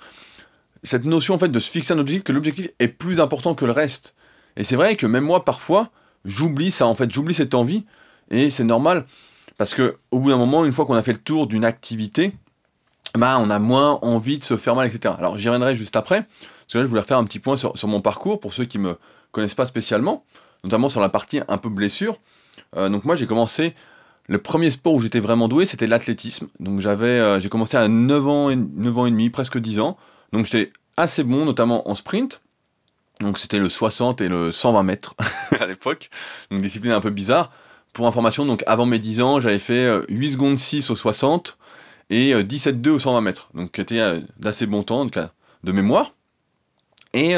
cette 0.83 1.05
notion 1.05 1.35
en 1.35 1.39
fait 1.39 1.49
de 1.49 1.59
se 1.59 1.69
fixer 1.69 1.93
un 1.93 1.99
objectif 1.99 2.23
que 2.23 2.31
l'objectif 2.31 2.69
est 2.79 2.87
plus 2.87 3.19
important 3.19 3.53
que 3.53 3.65
le 3.65 3.71
reste. 3.71 4.15
Et 4.57 4.63
c'est 4.63 4.75
vrai 4.75 4.95
que 4.95 5.05
même 5.05 5.23
moi 5.23 5.45
parfois 5.45 5.91
j'oublie 6.25 6.71
ça 6.71 6.87
en 6.87 6.95
fait. 6.95 7.11
J'oublie 7.11 7.35
cette 7.35 7.53
envie 7.53 7.85
et 8.31 8.49
c'est 8.49 8.63
normal 8.63 9.05
parce 9.57 9.73
que 9.73 9.97
au 10.11 10.19
bout 10.19 10.29
d'un 10.29 10.37
moment, 10.37 10.65
une 10.65 10.71
fois 10.71 10.85
qu'on 10.85 10.95
a 10.95 11.03
fait 11.03 11.13
le 11.13 11.19
tour 11.19 11.47
d'une 11.47 11.65
activité, 11.65 12.33
bah, 13.15 13.37
on 13.39 13.49
a 13.49 13.59
moins 13.59 13.99
envie 14.01 14.37
de 14.37 14.43
se 14.43 14.57
faire 14.57 14.75
mal, 14.75 14.87
etc. 14.87 15.15
Alors 15.17 15.37
j'y 15.37 15.49
reviendrai 15.49 15.75
juste 15.75 15.95
après, 15.95 16.21
parce 16.21 16.73
que 16.73 16.77
là 16.77 16.83
je 16.83 16.89
voulais 16.89 17.01
refaire 17.01 17.17
un 17.17 17.25
petit 17.25 17.39
point 17.39 17.57
sur, 17.57 17.75
mon 17.87 18.01
parcours 18.01 18.39
pour 18.39 18.53
ceux 18.53 18.65
qui 18.65 18.79
me 18.79 18.97
connaissent 19.31 19.55
pas 19.55 19.65
spécialement, 19.65 20.23
notamment 20.63 20.89
sur 20.89 21.01
la 21.01 21.09
partie 21.09 21.41
un 21.47 21.57
peu 21.57 21.69
blessure. 21.69 22.19
Euh, 22.77 22.89
donc 22.89 23.03
moi 23.03 23.15
j'ai 23.15 23.27
commencé, 23.27 23.75
le 24.27 24.37
premier 24.37 24.71
sport 24.71 24.93
où 24.93 25.01
j'étais 25.01 25.19
vraiment 25.19 25.47
doué 25.47 25.65
c'était 25.65 25.87
l'athlétisme. 25.87 26.47
Donc 26.59 26.79
j'avais, 26.79 27.05
euh, 27.05 27.39
j'ai 27.39 27.49
commencé 27.49 27.75
à 27.75 27.87
9 27.87 28.27
ans, 28.27 28.55
9 28.55 28.97
ans 28.97 29.05
et 29.05 29.11
demi, 29.11 29.29
presque 29.29 29.57
10 29.57 29.79
ans. 29.79 29.97
Donc 30.31 30.45
j'étais 30.45 30.71
assez 30.95 31.23
bon, 31.23 31.45
notamment 31.45 31.89
en 31.89 31.95
sprint. 31.95 32.41
Donc 33.19 33.37
c'était 33.37 33.59
le 33.59 33.69
60 33.69 34.21
et 34.21 34.27
le 34.27 34.51
120 34.51 34.83
mètres 34.83 35.15
à 35.59 35.65
l'époque. 35.65 36.09
Donc 36.49 36.61
discipline 36.61 36.93
un 36.93 37.01
peu 37.01 37.09
bizarre. 37.09 37.51
Pour 37.93 38.07
information, 38.07 38.45
donc 38.45 38.63
avant 38.67 38.85
mes 38.85 38.99
10 38.99 39.21
ans, 39.21 39.39
j'avais 39.41 39.59
fait 39.59 39.85
8 40.07 40.27
euh, 40.27 40.31
secondes 40.31 40.57
6 40.57 40.91
au 40.91 40.95
60 40.95 41.57
et 42.09 42.33
17,2 42.33 42.87
euh, 42.87 42.93
au 42.93 42.99
120 42.99 43.21
mètres. 43.21 43.49
Donc 43.53 43.71
c'était 43.75 43.99
euh, 43.99 44.21
d'assez 44.37 44.65
bon 44.65 44.83
temps 44.83 45.05
de 45.05 45.71
mémoire. 45.71 46.13
Et 47.13 47.35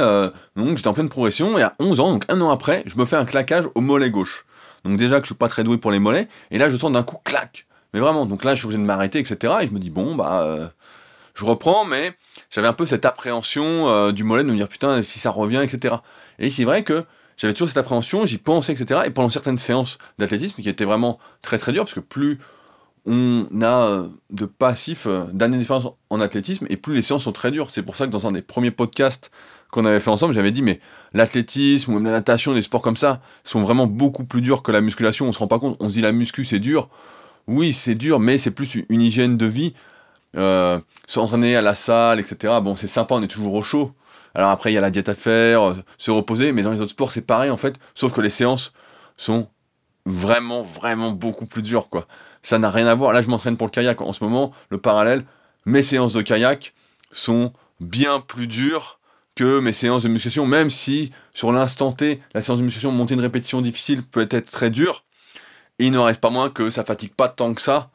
donc 0.55 0.77
j'étais 0.77 0.87
en 0.87 0.93
pleine 0.93 1.09
progression 1.09 1.57
et 1.57 1.63
à 1.63 1.73
11 1.79 1.99
ans, 1.99 2.11
donc 2.11 2.25
un 2.29 2.39
an 2.41 2.51
après, 2.51 2.83
je 2.85 2.95
me 2.95 3.05
fais 3.05 3.15
un 3.15 3.25
claquage 3.25 3.65
au 3.73 3.81
mollet 3.81 4.11
gauche. 4.11 4.45
Donc 4.83 4.97
déjà 4.97 5.15
que 5.15 5.23
je 5.23 5.29
suis 5.29 5.35
pas 5.35 5.47
très 5.47 5.63
doué 5.63 5.79
pour 5.79 5.89
les 5.89 5.97
mollets, 5.97 6.27
et 6.51 6.59
là 6.59 6.69
je 6.69 6.77
sens 6.77 6.91
d'un 6.91 7.01
coup 7.01 7.17
clac. 7.23 7.65
Mais 7.91 7.99
vraiment, 7.99 8.27
donc 8.27 8.43
là 8.43 8.53
je 8.53 8.59
suis 8.59 8.67
obligé 8.67 8.79
de 8.79 8.85
m'arrêter, 8.85 9.17
etc. 9.17 9.55
Et 9.61 9.65
je 9.65 9.71
me 9.71 9.79
dis 9.79 9.89
bon 9.89 10.13
bah 10.13 10.71
je 11.33 11.43
reprends, 11.43 11.85
mais 11.85 12.13
j'avais 12.51 12.67
un 12.67 12.73
peu 12.73 12.85
cette 12.85 13.03
appréhension 13.03 14.11
du 14.11 14.23
mollet 14.23 14.43
de 14.43 14.49
me 14.49 14.55
dire 14.55 14.69
putain 14.69 15.01
si 15.01 15.17
ça 15.17 15.31
revient, 15.31 15.63
etc. 15.63 15.95
Et 16.37 16.51
c'est 16.51 16.65
vrai 16.65 16.83
que 16.83 17.03
j'avais 17.37 17.53
toujours 17.53 17.67
cette 17.67 17.77
appréhension, 17.77 18.25
j'y 18.25 18.37
pensais, 18.37 18.73
etc. 18.73 19.01
Et 19.05 19.09
pendant 19.09 19.29
certaines 19.29 19.57
séances 19.57 19.97
d'athlétisme, 20.19 20.61
qui 20.61 20.69
étaient 20.69 20.85
vraiment 20.85 21.19
très 21.41 21.57
très 21.57 21.71
dures, 21.71 21.83
parce 21.83 21.93
que 21.93 21.99
plus 21.99 22.39
on 23.05 23.47
a 23.61 23.83
euh, 23.83 24.07
de 24.29 24.45
passifs, 24.45 25.07
euh, 25.07 25.25
d'années 25.33 25.57
d'expérience 25.57 25.93
en 26.09 26.21
athlétisme, 26.21 26.65
et 26.69 26.77
plus 26.77 26.95
les 26.95 27.01
séances 27.01 27.23
sont 27.23 27.31
très 27.31 27.51
dures. 27.51 27.69
C'est 27.69 27.83
pour 27.83 27.95
ça 27.95 28.05
que 28.07 28.11
dans 28.11 28.27
un 28.27 28.31
des 28.31 28.41
premiers 28.41 28.71
podcasts 28.71 29.31
qu'on 29.71 29.85
avait 29.85 29.99
fait 29.99 30.09
ensemble, 30.09 30.33
j'avais 30.33 30.51
dit, 30.51 30.61
mais 30.61 30.79
l'athlétisme 31.13 31.93
ou 31.93 31.99
la 31.99 32.11
natation, 32.11 32.53
des 32.53 32.61
sports 32.61 32.81
comme 32.81 32.95
ça, 32.95 33.21
sont 33.43 33.61
vraiment 33.61 33.87
beaucoup 33.87 34.23
plus 34.23 34.41
durs 34.41 34.63
que 34.63 34.71
la 34.71 34.81
musculation. 34.81 35.27
On 35.27 35.33
se 35.33 35.39
rend 35.39 35.47
pas 35.47 35.59
compte, 35.59 35.75
on 35.79 35.89
se 35.89 35.95
dit 35.95 36.01
la 36.01 36.11
muscu 36.11 36.45
c'est 36.45 36.59
dur. 36.59 36.89
Oui, 37.47 37.73
c'est 37.73 37.95
dur, 37.95 38.19
mais 38.19 38.37
c'est 38.37 38.51
plus 38.51 38.77
une 38.87 39.01
hygiène 39.01 39.35
de 39.35 39.45
vie. 39.45 39.73
Euh, 40.35 40.79
s'entraîner 41.05 41.55
à 41.55 41.61
la 41.61 41.75
salle, 41.75 42.19
etc. 42.19 42.55
Bon, 42.61 42.75
c'est 42.75 42.87
sympa, 42.87 43.15
on 43.15 43.21
est 43.21 43.27
toujours 43.27 43.53
au 43.53 43.61
chaud. 43.61 43.91
Alors 44.35 44.49
après, 44.49 44.71
il 44.71 44.75
y 44.75 44.77
a 44.77 44.81
la 44.81 44.89
diète 44.89 45.09
à 45.09 45.15
faire, 45.15 45.69
euh, 45.69 45.75
se 45.97 46.11
reposer, 46.11 46.51
mais 46.51 46.63
dans 46.63 46.71
les 46.71 46.81
autres 46.81 46.91
sports, 46.91 47.11
c'est 47.11 47.21
pareil 47.21 47.51
en 47.51 47.57
fait, 47.57 47.75
sauf 47.93 48.13
que 48.13 48.21
les 48.21 48.29
séances 48.29 48.73
sont 49.15 49.47
vraiment, 50.05 50.61
vraiment 50.61 51.11
beaucoup 51.11 51.45
plus 51.45 51.61
dures, 51.61 51.89
quoi. 51.89 52.07
Ça 52.41 52.59
n'a 52.59 52.69
rien 52.69 52.87
à 52.87 52.95
voir. 52.95 53.13
Là, 53.13 53.21
je 53.21 53.29
m'entraîne 53.29 53.57
pour 53.57 53.67
le 53.67 53.71
kayak 53.71 54.01
en 54.01 54.11
ce 54.11 54.23
moment, 54.23 54.51
le 54.69 54.77
parallèle, 54.77 55.25
mes 55.65 55.83
séances 55.83 56.13
de 56.13 56.21
kayak 56.21 56.73
sont 57.11 57.53
bien 57.79 58.19
plus 58.19 58.47
dures 58.47 58.99
que 59.35 59.59
mes 59.59 59.71
séances 59.71 60.03
de 60.03 60.09
musculation, 60.09 60.45
même 60.45 60.69
si 60.69 61.11
sur 61.33 61.51
l'instant 61.51 61.91
T, 61.91 62.21
la 62.33 62.41
séance 62.41 62.59
de 62.59 62.63
musculation, 62.63 62.91
monter 62.91 63.13
une 63.13 63.21
répétition 63.21 63.61
difficile 63.61 64.03
peut 64.03 64.27
être 64.29 64.51
très 64.51 64.69
dure, 64.69 65.05
il 65.79 65.91
ne 65.91 65.99
reste 65.99 66.19
pas 66.19 66.29
moins 66.29 66.49
que 66.49 66.69
ça 66.69 66.83
fatigue 66.83 67.13
pas 67.13 67.29
tant 67.29 67.53
que 67.53 67.61
ça, 67.61 67.89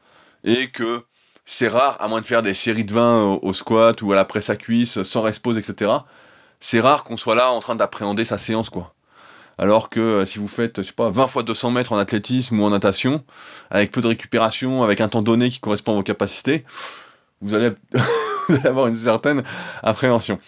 et 0.45 0.69
que 0.69 1.03
c'est 1.45 1.69
rare, 1.69 1.97
à 2.01 2.09
moins 2.09 2.21
de 2.21 2.27
faire 2.27 2.43
des 2.43 2.55
séries 2.55 2.85
de 2.85 2.93
20 2.93 3.39
au, 3.43 3.53
squat 3.53 4.03
ou 4.03 4.13
à 4.13 4.17
la 4.17 4.25
presse 4.25 4.51
à 4.51 4.57
cuisse, 4.57 5.03
sans 5.03 5.23
respose, 5.23 5.59
etc 5.59 5.99
c'est 6.61 6.81
rare 6.81 7.05
qu'on 7.05 7.17
soit 7.17 7.35
là 7.35 7.51
en 7.51 7.61
train 7.61 7.77
d'appréhender 7.77 8.25
sa 8.25 8.39
séance, 8.39 8.71
quoi. 8.71 8.95
Alors 9.59 9.91
que 9.91 10.01
euh, 10.01 10.25
si 10.25 10.39
vous 10.39 10.49
faites, 10.49 10.83
je 10.83 10.89
sais 10.89 10.93
pas, 10.93 11.11
20 11.11 11.27
fois 11.27 11.43
200 11.43 11.73
mètres 11.73 11.93
en 11.93 11.99
athlétisme 11.99 12.61
ou 12.61 12.65
en 12.65 12.71
natation, 12.71 13.25
avec 13.71 13.91
peu 13.91 14.01
de 14.01 14.07
récupération, 14.07 14.85
avec 14.85 15.01
un 15.01 15.09
temps 15.09 15.23
donné 15.23 15.51
qui 15.51 15.59
correspond 15.59 15.93
à 15.93 15.95
vos 15.97 16.03
capacités, 16.05 16.65
vous 17.41 17.55
allez, 17.55 17.73
avoir 18.65 18.87
une 18.87 18.97
certaine 18.97 19.43
appréhension. 19.83 20.39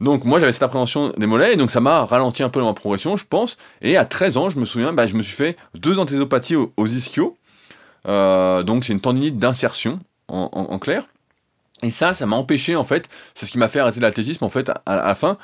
Donc 0.00 0.24
moi 0.24 0.40
j'avais 0.40 0.52
cette 0.52 0.62
appréhension 0.62 1.12
des 1.16 1.26
mollets, 1.26 1.54
et 1.54 1.56
donc 1.56 1.70
ça 1.70 1.80
m'a 1.80 2.04
ralenti 2.04 2.42
un 2.42 2.48
peu 2.48 2.60
dans 2.60 2.66
ma 2.66 2.74
progression, 2.74 3.16
je 3.16 3.24
pense. 3.24 3.56
Et 3.80 3.96
à 3.96 4.04
13 4.04 4.36
ans, 4.36 4.50
je 4.50 4.58
me 4.58 4.64
souviens, 4.64 4.92
bah, 4.92 5.06
je 5.06 5.14
me 5.14 5.22
suis 5.22 5.34
fait 5.34 5.56
deux 5.74 5.98
anthésopathies 5.98 6.56
aux, 6.56 6.86
ischios. 6.86 7.38
Euh, 8.08 8.62
donc 8.62 8.84
c'est 8.84 8.92
une 8.92 9.00
tendinite 9.00 9.38
d'insertion, 9.38 10.00
en 10.28 10.78
clair. 10.78 11.06
Et 11.82 11.90
ça, 11.90 12.14
ça 12.14 12.26
m'a 12.26 12.36
empêché, 12.36 12.76
en 12.76 12.84
fait, 12.84 13.08
c'est 13.34 13.46
ce 13.46 13.50
qui 13.50 13.58
m'a 13.58 13.68
fait 13.68 13.80
arrêter 13.80 14.00
l'athlétisme, 14.00 14.44
en 14.44 14.50
fait, 14.50 14.70
à, 14.86 14.96
la 14.96 15.14
fin, 15.14 15.36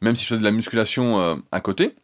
même 0.00 0.16
si 0.16 0.24
je 0.24 0.28
faisais 0.28 0.40
de 0.40 0.44
la 0.44 0.50
musculation 0.50 1.20
euh, 1.20 1.34
à 1.52 1.60
côté. 1.60 1.94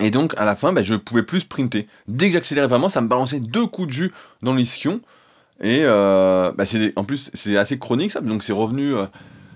Et 0.00 0.10
donc, 0.10 0.34
à 0.36 0.44
la 0.44 0.56
fin, 0.56 0.72
bah, 0.72 0.82
je 0.82 0.96
pouvais 0.96 1.22
plus 1.22 1.40
sprinter. 1.40 1.86
Dès 2.08 2.26
que 2.26 2.32
j'accélérais 2.32 2.66
vraiment, 2.66 2.88
ça 2.88 3.00
me 3.00 3.08
balançait 3.08 3.38
deux 3.38 3.66
coups 3.66 3.88
de 3.88 3.92
jus 3.92 4.12
dans 4.42 4.54
l'ischion. 4.54 5.00
Et 5.62 5.80
euh, 5.82 6.52
bah, 6.52 6.64
en 6.96 7.04
plus, 7.04 7.30
c'est 7.32 7.56
assez 7.56 7.78
chronique, 7.78 8.10
ça. 8.10 8.20
Donc, 8.20 8.42
c'est 8.42 8.52
revenu, 8.52 8.94
euh, 8.94 9.06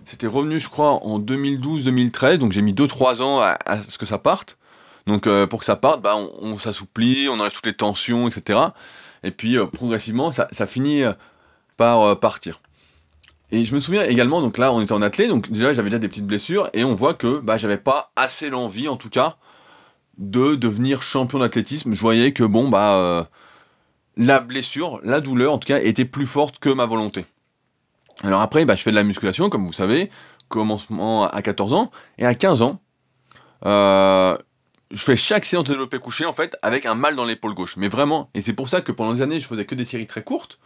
c'était 0.04 0.28
revenu, 0.28 0.60
je 0.60 0.68
crois, 0.68 1.04
en 1.04 1.18
2012-2013. 1.18 2.38
Donc, 2.38 2.52
j'ai 2.52 2.62
mis 2.62 2.72
2-3 2.72 3.20
ans 3.20 3.40
à, 3.40 3.82
ce 3.88 3.98
que 3.98 4.06
ça 4.06 4.18
parte. 4.18 4.58
Donc, 5.06 5.28
pour 5.48 5.58
que 5.58 5.64
ça 5.64 5.76
parte, 5.76 6.02
bah, 6.02 6.14
on, 6.16 6.56
s'assouplit, 6.56 7.28
on 7.28 7.40
enlève 7.40 7.52
toutes 7.52 7.66
les 7.66 7.74
tensions, 7.74 8.28
etc. 8.28 8.60
Et 9.22 9.32
puis, 9.32 9.56
progressivement, 9.72 10.30
ça 10.30 10.66
finit 10.66 11.02
par 11.76 12.18
partir. 12.20 12.60
Et 13.50 13.64
je 13.64 13.74
me 13.74 13.80
souviens 13.80 14.02
également, 14.02 14.40
donc 14.40 14.58
là 14.58 14.72
on 14.72 14.80
était 14.80 14.92
en 14.92 15.02
athlète, 15.02 15.28
donc 15.28 15.50
déjà 15.50 15.72
j'avais 15.72 15.90
déjà 15.90 15.98
des 15.98 16.08
petites 16.08 16.26
blessures, 16.26 16.70
et 16.72 16.84
on 16.84 16.94
voit 16.94 17.14
que 17.14 17.40
bah, 17.40 17.58
j'avais 17.58 17.76
pas 17.76 18.12
assez 18.16 18.50
l'envie 18.50 18.88
en 18.88 18.96
tout 18.96 19.10
cas 19.10 19.36
de 20.18 20.54
devenir 20.54 21.02
champion 21.02 21.38
d'athlétisme. 21.38 21.94
Je 21.94 22.00
voyais 22.00 22.32
que 22.32 22.44
bon 22.44 22.68
bah 22.68 22.94
euh, 22.94 23.24
la 24.16 24.40
blessure, 24.40 25.00
la 25.02 25.20
douleur 25.20 25.52
en 25.52 25.58
tout 25.58 25.66
cas 25.66 25.80
était 25.80 26.04
plus 26.04 26.26
forte 26.26 26.58
que 26.58 26.70
ma 26.70 26.86
volonté. 26.86 27.26
Alors 28.22 28.40
après 28.40 28.64
bah, 28.64 28.76
je 28.76 28.82
fais 28.82 28.90
de 28.90 28.96
la 28.96 29.04
musculation 29.04 29.50
comme 29.50 29.66
vous 29.66 29.72
savez, 29.72 30.10
commencement 30.48 31.28
à 31.28 31.42
14 31.42 31.74
ans, 31.74 31.90
et 32.18 32.24
à 32.24 32.34
15 32.34 32.62
ans, 32.62 32.80
euh, 33.66 34.36
je 34.90 35.02
fais 35.02 35.16
chaque 35.16 35.44
séance 35.44 35.64
de 35.64 35.70
développé 35.70 35.98
couché 35.98 36.24
en 36.24 36.32
fait 36.32 36.56
avec 36.62 36.86
un 36.86 36.94
mal 36.94 37.14
dans 37.14 37.24
l'épaule 37.24 37.54
gauche. 37.54 37.76
Mais 37.76 37.88
vraiment, 37.88 38.30
et 38.34 38.40
c'est 38.40 38.52
pour 38.52 38.68
ça 38.68 38.80
que 38.80 38.92
pendant 38.92 39.12
des 39.12 39.22
années 39.22 39.40
je 39.40 39.46
faisais 39.46 39.66
que 39.66 39.74
des 39.74 39.84
séries 39.84 40.06
très 40.06 40.22
courtes, 40.22 40.58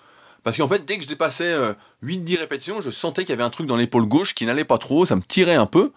parce 0.44 0.56
qu'en 0.56 0.68
fait, 0.68 0.84
dès 0.84 0.96
que 0.96 1.02
je 1.02 1.08
dépassais 1.08 1.54
8-10 2.02 2.36
euh, 2.36 2.40
répétitions, 2.40 2.80
je 2.80 2.90
sentais 2.90 3.22
qu'il 3.22 3.30
y 3.30 3.32
avait 3.32 3.42
un 3.42 3.50
truc 3.50 3.66
dans 3.66 3.76
l'épaule 3.76 4.06
gauche 4.06 4.34
qui 4.34 4.46
n'allait 4.46 4.64
pas 4.64 4.78
trop, 4.78 5.04
ça 5.04 5.16
me 5.16 5.22
tirait 5.22 5.56
un 5.56 5.66
peu. 5.66 5.92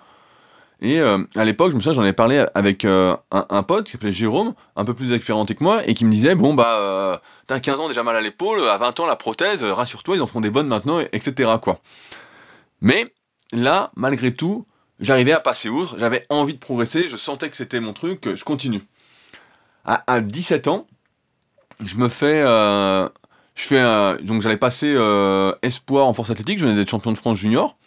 Et 0.82 1.00
euh, 1.00 1.24
à 1.36 1.46
l'époque, 1.46 1.70
je 1.70 1.76
me 1.76 1.80
souviens, 1.80 2.02
j'en 2.02 2.06
ai 2.06 2.14
parlé 2.14 2.44
avec 2.56 2.86
euh, 2.86 3.16
un, 3.30 3.64
pote 3.64 3.86
qui 3.86 3.92
s'appelait 3.92 4.12
Jérôme, 4.12 4.56
un 4.76 4.84
peu 4.84 4.96
plus 4.96 5.12
expérimenté 5.14 5.54
que 5.54 5.64
moi, 5.64 5.88
et 5.88 5.94
qui 5.94 6.06
me 6.06 6.12
disait 6.12 6.34
Bon, 6.34 6.56
bah, 6.56 7.22
t'as 7.46 7.60
15 7.60 7.80
ans 7.82 7.88
déjà 7.88 8.02
mal 8.02 8.16
à 8.16 8.22
l'épaule, 8.22 8.68
à 8.68 8.78
20 8.78 9.00
ans 9.00 9.06
la 9.06 9.16
prothèse, 9.16 9.64
rassure-toi, 9.64 10.16
ils 10.16 10.22
en 10.22 10.28
font 10.28 10.42
des 10.42 10.50
bonnes 10.50 10.68
maintenant, 10.68 11.00
etc. 11.00 11.52
Mais 12.82 13.14
là, 13.54 13.92
malgré 13.96 14.34
tout, 14.34 14.66
j'arrivais 15.00 15.34
à 15.34 15.40
passer 15.40 15.70
outre, 15.70 16.00
j'avais 16.00 16.26
envie 16.30 16.56
de 16.56 16.60
progresser, 16.60 17.08
je 17.08 17.16
sentais 17.16 17.50
que 17.50 17.56
c'était 17.56 17.80
mon 17.80 17.94
truc, 17.94 18.34
je 18.34 18.44
continue. 18.44 18.82
À, 19.86 20.04
à 20.12 20.20
17 20.20 20.68
ans, 20.68 20.88
je 21.84 21.96
me 21.98 22.10
fais 22.10 22.44
je 23.56 23.68
fais 23.68 24.24
donc 24.24 24.42
j'allais 24.42 24.58
passer 24.58 24.94
euh, 24.96 25.54
espoir 25.62 26.08
en 26.08 26.14
force 26.14 26.30
athlétique, 26.30 26.58
je 26.58 26.66
venais 26.66 26.78
d'être 26.78 26.90
champion 26.90 27.12
de 27.12 27.18
France 27.18 27.38
junior. 27.38 27.78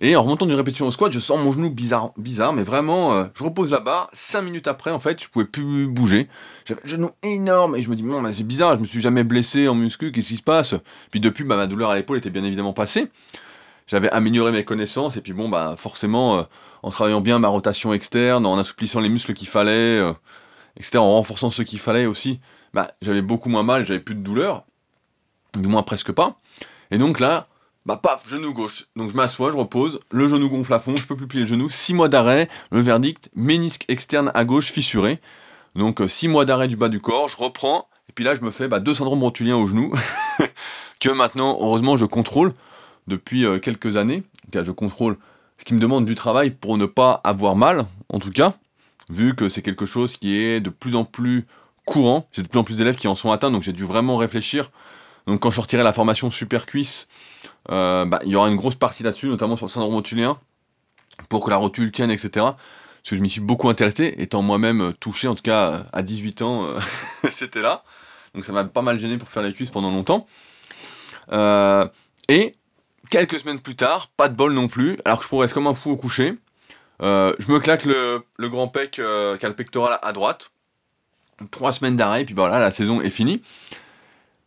Et 0.00 0.14
en 0.14 0.22
remontant 0.22 0.46
d'une 0.46 0.54
répétition 0.54 0.86
au 0.86 0.92
squat, 0.92 1.10
je 1.10 1.18
sens 1.18 1.40
mon 1.40 1.52
genou 1.52 1.70
bizarre, 1.70 2.12
bizarre 2.16 2.52
mais 2.52 2.62
vraiment, 2.62 3.14
euh, 3.14 3.24
je 3.34 3.42
repose 3.42 3.72
la 3.72 3.80
barre. 3.80 4.08
5 4.12 4.42
minutes 4.42 4.68
après, 4.68 4.92
en 4.92 5.00
fait, 5.00 5.20
je 5.20 5.28
pouvais 5.28 5.44
plus 5.44 5.88
bouger. 5.88 6.28
J'avais 6.66 6.80
le 6.84 6.88
genou 6.88 7.10
énorme 7.24 7.74
et 7.74 7.82
je 7.82 7.90
me 7.90 7.96
dis, 7.96 8.04
non, 8.04 8.20
mais 8.20 8.32
c'est 8.32 8.46
bizarre, 8.46 8.76
je 8.76 8.80
me 8.80 8.84
suis 8.84 9.00
jamais 9.00 9.24
blessé 9.24 9.66
en 9.66 9.74
muscu, 9.74 10.12
qu'est-ce 10.12 10.28
qui 10.28 10.36
se 10.36 10.42
passe? 10.42 10.76
Puis 11.10 11.18
depuis, 11.18 11.42
bah, 11.42 11.56
ma 11.56 11.66
douleur 11.66 11.90
à 11.90 11.96
l'épaule 11.96 12.18
était 12.18 12.30
bien 12.30 12.44
évidemment 12.44 12.72
passée. 12.72 13.08
j'avais 13.88 14.08
amélioré 14.10 14.52
mes 14.52 14.64
connaissances, 14.64 15.16
et 15.16 15.20
puis 15.20 15.32
bon, 15.32 15.48
bah 15.48 15.74
forcément, 15.76 16.46
en 16.82 16.90
travaillant 16.90 17.20
bien 17.20 17.40
ma 17.40 17.48
rotation 17.48 17.92
externe, 17.92 18.46
en 18.46 18.56
assouplissant 18.56 19.00
les 19.00 19.08
muscles 19.08 19.32
qu'il 19.32 19.48
fallait, 19.48 19.98
etc., 20.76 20.98
en 20.98 21.10
renforçant 21.14 21.50
ce 21.50 21.62
qu'il 21.62 21.80
fallait 21.80 22.06
aussi, 22.06 22.38
bah 22.72 22.92
j'avais 23.02 23.22
beaucoup 23.22 23.48
moins 23.48 23.64
mal, 23.64 23.84
j'avais 23.84 24.00
plus 24.00 24.14
de 24.14 24.20
douleur, 24.20 24.64
du 25.56 25.68
moins 25.68 25.82
presque 25.82 26.12
pas. 26.12 26.38
Et 26.90 26.98
donc 26.98 27.20
là, 27.20 27.48
bah 27.86 27.96
paf, 27.96 28.28
genou 28.28 28.52
gauche. 28.52 28.86
Donc 28.96 29.10
je 29.10 29.16
m'assois, 29.16 29.50
je 29.50 29.56
repose, 29.56 30.00
le 30.10 30.28
genou 30.28 30.48
gonfle 30.48 30.74
à 30.74 30.78
fond, 30.78 30.96
je 30.96 31.06
peux 31.06 31.16
plus 31.16 31.26
plier 31.26 31.42
le 31.42 31.48
genou, 31.48 31.68
6 31.68 31.94
mois 31.94 32.08
d'arrêt, 32.08 32.48
le 32.70 32.80
verdict, 32.80 33.30
ménisque 33.34 33.84
externe 33.88 34.30
à 34.34 34.44
gauche 34.44 34.70
fissuré. 34.70 35.20
Donc 35.74 36.02
6 36.06 36.28
mois 36.28 36.44
d'arrêt 36.44 36.68
du 36.68 36.76
bas 36.76 36.88
du 36.88 37.00
corps, 37.00 37.28
je 37.28 37.36
reprends, 37.36 37.88
et 38.08 38.12
puis 38.12 38.24
là 38.24 38.34
je 38.34 38.40
me 38.40 38.50
fais 38.50 38.68
bah, 38.68 38.80
deux 38.80 38.94
syndromes 38.94 39.22
rotuliens 39.22 39.56
au 39.56 39.66
genou, 39.66 39.94
que 41.00 41.08
maintenant, 41.08 41.56
heureusement, 41.60 41.96
je 41.96 42.04
contrôle 42.04 42.52
depuis 43.06 43.46
quelques 43.62 43.96
années. 43.96 44.22
je 44.52 44.72
contrôle 44.72 45.16
ce 45.58 45.64
qui 45.64 45.74
me 45.74 45.80
demande 45.80 46.06
du 46.06 46.14
travail 46.14 46.50
pour 46.50 46.78
ne 46.78 46.86
pas 46.86 47.20
avoir 47.24 47.56
mal, 47.56 47.86
en 48.08 48.18
tout 48.18 48.30
cas, 48.30 48.54
vu 49.10 49.34
que 49.34 49.48
c'est 49.48 49.62
quelque 49.62 49.86
chose 49.86 50.16
qui 50.16 50.36
est 50.36 50.60
de 50.60 50.70
plus 50.70 50.94
en 50.94 51.04
plus 51.04 51.46
courant. 51.84 52.28
J'ai 52.32 52.42
de 52.42 52.48
plus 52.48 52.58
en 52.58 52.64
plus 52.64 52.76
d'élèves 52.76 52.96
qui 52.96 53.08
en 53.08 53.14
sont 53.14 53.32
atteints, 53.32 53.50
donc 53.50 53.62
j'ai 53.62 53.72
dû 53.72 53.84
vraiment 53.84 54.16
réfléchir. 54.16 54.70
Donc 55.28 55.40
quand 55.40 55.50
je 55.50 55.56
sortirai 55.56 55.82
la 55.82 55.92
formation 55.92 56.30
super 56.30 56.64
cuisse, 56.64 57.06
euh, 57.70 58.06
bah, 58.06 58.18
il 58.24 58.30
y 58.30 58.36
aura 58.36 58.48
une 58.48 58.56
grosse 58.56 58.76
partie 58.76 59.02
là-dessus, 59.02 59.26
notamment 59.26 59.56
sur 59.56 59.66
le 59.66 59.70
syndrome 59.70 59.94
rotulien, 59.94 60.40
pour 61.28 61.44
que 61.44 61.50
la 61.50 61.58
rotule 61.58 61.92
tienne, 61.92 62.10
etc. 62.10 62.30
Parce 62.32 63.10
que 63.10 63.14
je 63.14 63.20
m'y 63.20 63.28
suis 63.28 63.42
beaucoup 63.42 63.68
intéressé, 63.68 64.14
étant 64.16 64.40
moi-même 64.40 64.80
euh, 64.80 64.92
touché, 64.92 65.28
en 65.28 65.34
tout 65.34 65.42
cas 65.42 65.68
euh, 65.68 65.82
à 65.92 66.02
18 66.02 66.42
ans, 66.42 66.74
c'était 67.30 67.60
là. 67.60 67.84
Donc 68.34 68.46
ça 68.46 68.52
m'a 68.52 68.64
pas 68.64 68.80
mal 68.80 68.98
gêné 68.98 69.18
pour 69.18 69.28
faire 69.28 69.42
les 69.42 69.52
cuisses 69.52 69.70
pendant 69.70 69.90
longtemps. 69.90 70.26
et 71.30 72.54
quelques 73.10 73.38
semaines 73.38 73.60
plus 73.60 73.76
tard, 73.76 74.08
pas 74.16 74.30
de 74.30 74.34
bol 74.34 74.54
non 74.54 74.66
plus, 74.66 74.98
alors 75.04 75.18
que 75.18 75.24
je 75.24 75.28
progresse 75.28 75.52
comme 75.52 75.66
un 75.66 75.74
fou 75.74 75.90
au 75.90 75.96
coucher. 75.98 76.38
je 77.00 77.52
me 77.52 77.58
claque 77.58 77.84
le, 77.84 78.22
grand 78.38 78.68
pec 78.68 78.92
qui 78.92 79.00
a 79.02 79.48
le 79.48 79.54
pectoral 79.54 79.98
à 80.00 80.12
droite. 80.12 80.52
Trois 81.50 81.74
semaines 81.74 81.96
d'arrêt, 81.96 82.24
puis 82.24 82.34
voilà, 82.34 82.60
la 82.60 82.70
saison 82.70 83.02
est 83.02 83.10
finie. 83.10 83.42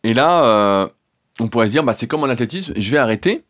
Et 0.03 0.13
là, 0.13 0.89
on 1.39 1.48
pourrait 1.48 1.67
se 1.67 1.72
dire, 1.72 1.84
bah, 1.84 1.93
c'est 1.98 2.08
comme 2.08 2.24
en 2.24 2.29
athlétisme, 2.29 2.74
je 2.75 2.91
vais 2.91 2.98
arrêter, 2.98 3.43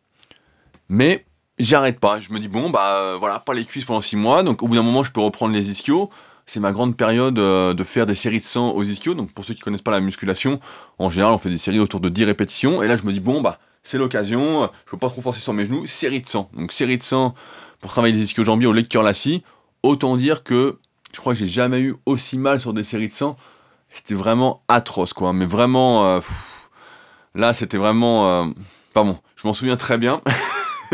mais 0.88 1.24
j'arrête 1.58 2.00
pas. 2.00 2.20
Je 2.20 2.32
me 2.32 2.38
dis, 2.38 2.48
bon, 2.48 2.70
bah 2.70 2.96
euh, 2.96 3.16
voilà, 3.18 3.38
pas 3.38 3.54
les 3.54 3.64
cuisses 3.64 3.84
pendant 3.84 4.00
6 4.00 4.16
mois, 4.16 4.42
donc 4.42 4.62
au 4.62 4.68
bout 4.68 4.76
d'un 4.76 4.82
moment, 4.82 5.04
je 5.04 5.12
peux 5.12 5.20
reprendre 5.20 5.54
les 5.54 5.70
ischios. 5.70 6.10
C'est 6.46 6.60
ma 6.60 6.72
grande 6.72 6.96
période 6.96 7.38
euh, 7.38 7.72
de 7.72 7.84
faire 7.84 8.04
des 8.04 8.14
séries 8.14 8.40
de 8.40 8.44
100 8.44 8.72
aux 8.72 8.82
ischios. 8.82 9.14
Donc 9.14 9.32
pour 9.32 9.44
ceux 9.44 9.54
qui 9.54 9.60
connaissent 9.60 9.82
pas 9.82 9.92
la 9.92 10.00
musculation, 10.00 10.58
en 10.98 11.10
général, 11.10 11.32
on 11.34 11.38
fait 11.38 11.50
des 11.50 11.58
séries 11.58 11.78
autour 11.78 12.00
de 12.00 12.08
10 12.08 12.24
répétitions. 12.24 12.82
Et 12.82 12.88
là, 12.88 12.96
je 12.96 13.04
me 13.04 13.12
dis, 13.12 13.20
bon, 13.20 13.40
bah 13.40 13.58
c'est 13.82 13.98
l'occasion, 13.98 14.70
je 14.86 14.90
peux 14.92 14.98
pas 14.98 15.08
trop 15.08 15.20
forcer 15.20 15.40
sur 15.40 15.52
mes 15.52 15.64
genoux, 15.64 15.86
série 15.86 16.20
de 16.20 16.28
100. 16.28 16.50
Donc 16.54 16.72
série 16.72 16.98
de 16.98 17.02
100 17.02 17.34
pour 17.80 17.90
travailler 17.90 18.14
les 18.14 18.22
ischios 18.22 18.44
jambiers 18.44 18.68
au 18.68 18.74
de 18.74 18.80
cœur 18.82 19.04
Autant 19.82 20.16
dire 20.16 20.44
que 20.44 20.78
je 21.12 21.18
crois 21.18 21.32
que 21.32 21.40
j'ai 21.40 21.48
jamais 21.48 21.80
eu 21.80 21.96
aussi 22.06 22.38
mal 22.38 22.60
sur 22.60 22.72
des 22.72 22.84
séries 22.84 23.08
de 23.08 23.12
100. 23.12 23.36
C'était 23.92 24.14
vraiment 24.14 24.62
atroce, 24.68 25.12
quoi. 25.12 25.32
Mais 25.32 25.46
vraiment. 25.46 26.06
Euh, 26.06 26.20
Là, 27.34 27.52
c'était 27.52 27.78
vraiment. 27.78 28.42
Euh, 28.42 28.46
pas 28.92 29.04
bon, 29.04 29.18
je 29.36 29.46
m'en 29.46 29.54
souviens 29.54 29.76
très 29.76 29.98
bien. 29.98 30.20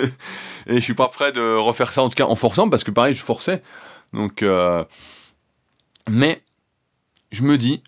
et 0.66 0.76
je 0.76 0.80
suis 0.80 0.94
pas 0.94 1.08
prêt 1.08 1.32
de 1.32 1.56
refaire 1.56 1.92
ça, 1.92 2.02
en 2.02 2.08
tout 2.08 2.14
cas 2.14 2.26
en 2.26 2.36
forçant, 2.36 2.70
parce 2.70 2.84
que 2.84 2.90
pareil, 2.90 3.14
je 3.14 3.22
forçais. 3.22 3.62
Donc. 4.12 4.42
Euh, 4.42 4.84
mais, 6.08 6.42
je 7.32 7.42
me 7.42 7.58
dis, 7.58 7.82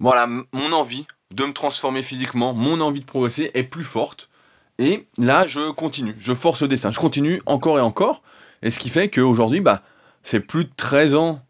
voilà, 0.00 0.26
mon 0.26 0.72
envie 0.72 1.06
de 1.32 1.44
me 1.44 1.52
transformer 1.52 2.02
physiquement, 2.02 2.54
mon 2.54 2.80
envie 2.80 3.00
de 3.00 3.04
progresser 3.04 3.50
est 3.52 3.64
plus 3.64 3.84
forte. 3.84 4.30
Et 4.78 5.06
là, 5.18 5.46
je 5.46 5.70
continue, 5.72 6.14
je 6.18 6.32
force 6.32 6.62
le 6.62 6.68
destin, 6.68 6.90
je 6.92 7.00
continue 7.00 7.42
encore 7.44 7.78
et 7.78 7.82
encore. 7.82 8.22
Et 8.62 8.70
ce 8.70 8.78
qui 8.78 8.88
fait 8.88 9.10
qu'aujourd'hui, 9.10 9.60
bah, 9.60 9.82
c'est 10.22 10.40
plus 10.40 10.64
de 10.64 10.70
13 10.76 11.16
ans 11.16 11.42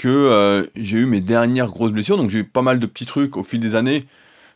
que 0.00 0.08
euh, 0.08 0.64
j'ai 0.76 0.96
eu 0.96 1.04
mes 1.04 1.20
dernières 1.20 1.66
grosses 1.66 1.92
blessures. 1.92 2.16
Donc 2.16 2.30
j'ai 2.30 2.38
eu 2.38 2.44
pas 2.44 2.62
mal 2.62 2.78
de 2.78 2.86
petits 2.86 3.04
trucs 3.04 3.36
au 3.36 3.42
fil 3.42 3.60
des 3.60 3.74
années 3.74 4.06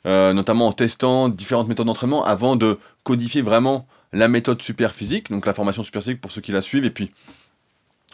euh, 0.07 0.33
notamment 0.33 0.69
en 0.69 0.73
testant 0.73 1.29
différentes 1.29 1.69
méthodes 1.69 1.87
d'entraînement 1.87 2.25
avant 2.25 2.57
de 2.57 2.79
codifier 3.03 3.43
vraiment 3.43 3.87
la 4.15 4.29
méthode 4.29 4.63
super 4.63 4.95
physique, 4.95 5.31
donc 5.31 5.45
la 5.45 5.53
formation 5.53 5.83
super 5.83 6.03
physique 6.03 6.23
pour 6.23 6.31
ceux 6.31 6.41
qui 6.41 6.53
la 6.53 6.63
suivent, 6.63 6.85
et 6.85 6.91
puis 6.91 7.11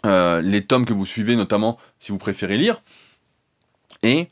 euh, 0.06 0.40
les 0.40 0.64
tomes 0.64 0.84
que 0.84 0.92
vous 0.92 1.06
suivez, 1.06 1.36
notamment 1.36 1.78
si 2.00 2.10
vous 2.10 2.18
préférez 2.18 2.56
lire. 2.56 2.82
Et 4.02 4.28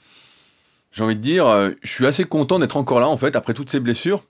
j'ai 0.90 1.04
envie 1.04 1.16
de 1.16 1.20
dire, 1.20 1.46
je 1.82 1.92
suis 1.92 2.06
assez 2.06 2.24
content 2.24 2.58
d'être 2.58 2.76
encore 2.76 3.00
là, 3.00 3.08
en 3.08 3.16
fait, 3.16 3.37
après 3.37 3.54
toutes 3.54 3.70
ces 3.70 3.80
blessures, 3.80 4.24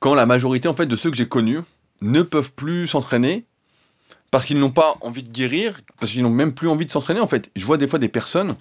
quand 0.00 0.14
la 0.14 0.26
majorité, 0.26 0.66
en 0.68 0.74
fait, 0.74 0.86
de 0.86 0.96
ceux 0.96 1.10
que 1.10 1.16
j'ai 1.16 1.28
connus 1.28 1.60
ne 2.00 2.22
peuvent 2.22 2.52
plus 2.52 2.86
s'entraîner 2.86 3.44
parce 4.30 4.44
qu'ils 4.44 4.58
n'ont 4.58 4.70
pas 4.70 4.96
envie 5.00 5.22
de 5.22 5.30
guérir, 5.30 5.80
parce 6.00 6.12
qu'ils 6.12 6.22
n'ont 6.22 6.30
même 6.30 6.52
plus 6.52 6.68
envie 6.68 6.86
de 6.86 6.90
s'entraîner, 6.90 7.20
en 7.20 7.26
fait. 7.26 7.50
Je 7.56 7.64
vois 7.64 7.76
des 7.76 7.88
fois 7.88 7.98
des 7.98 8.08
personnes 8.08 8.54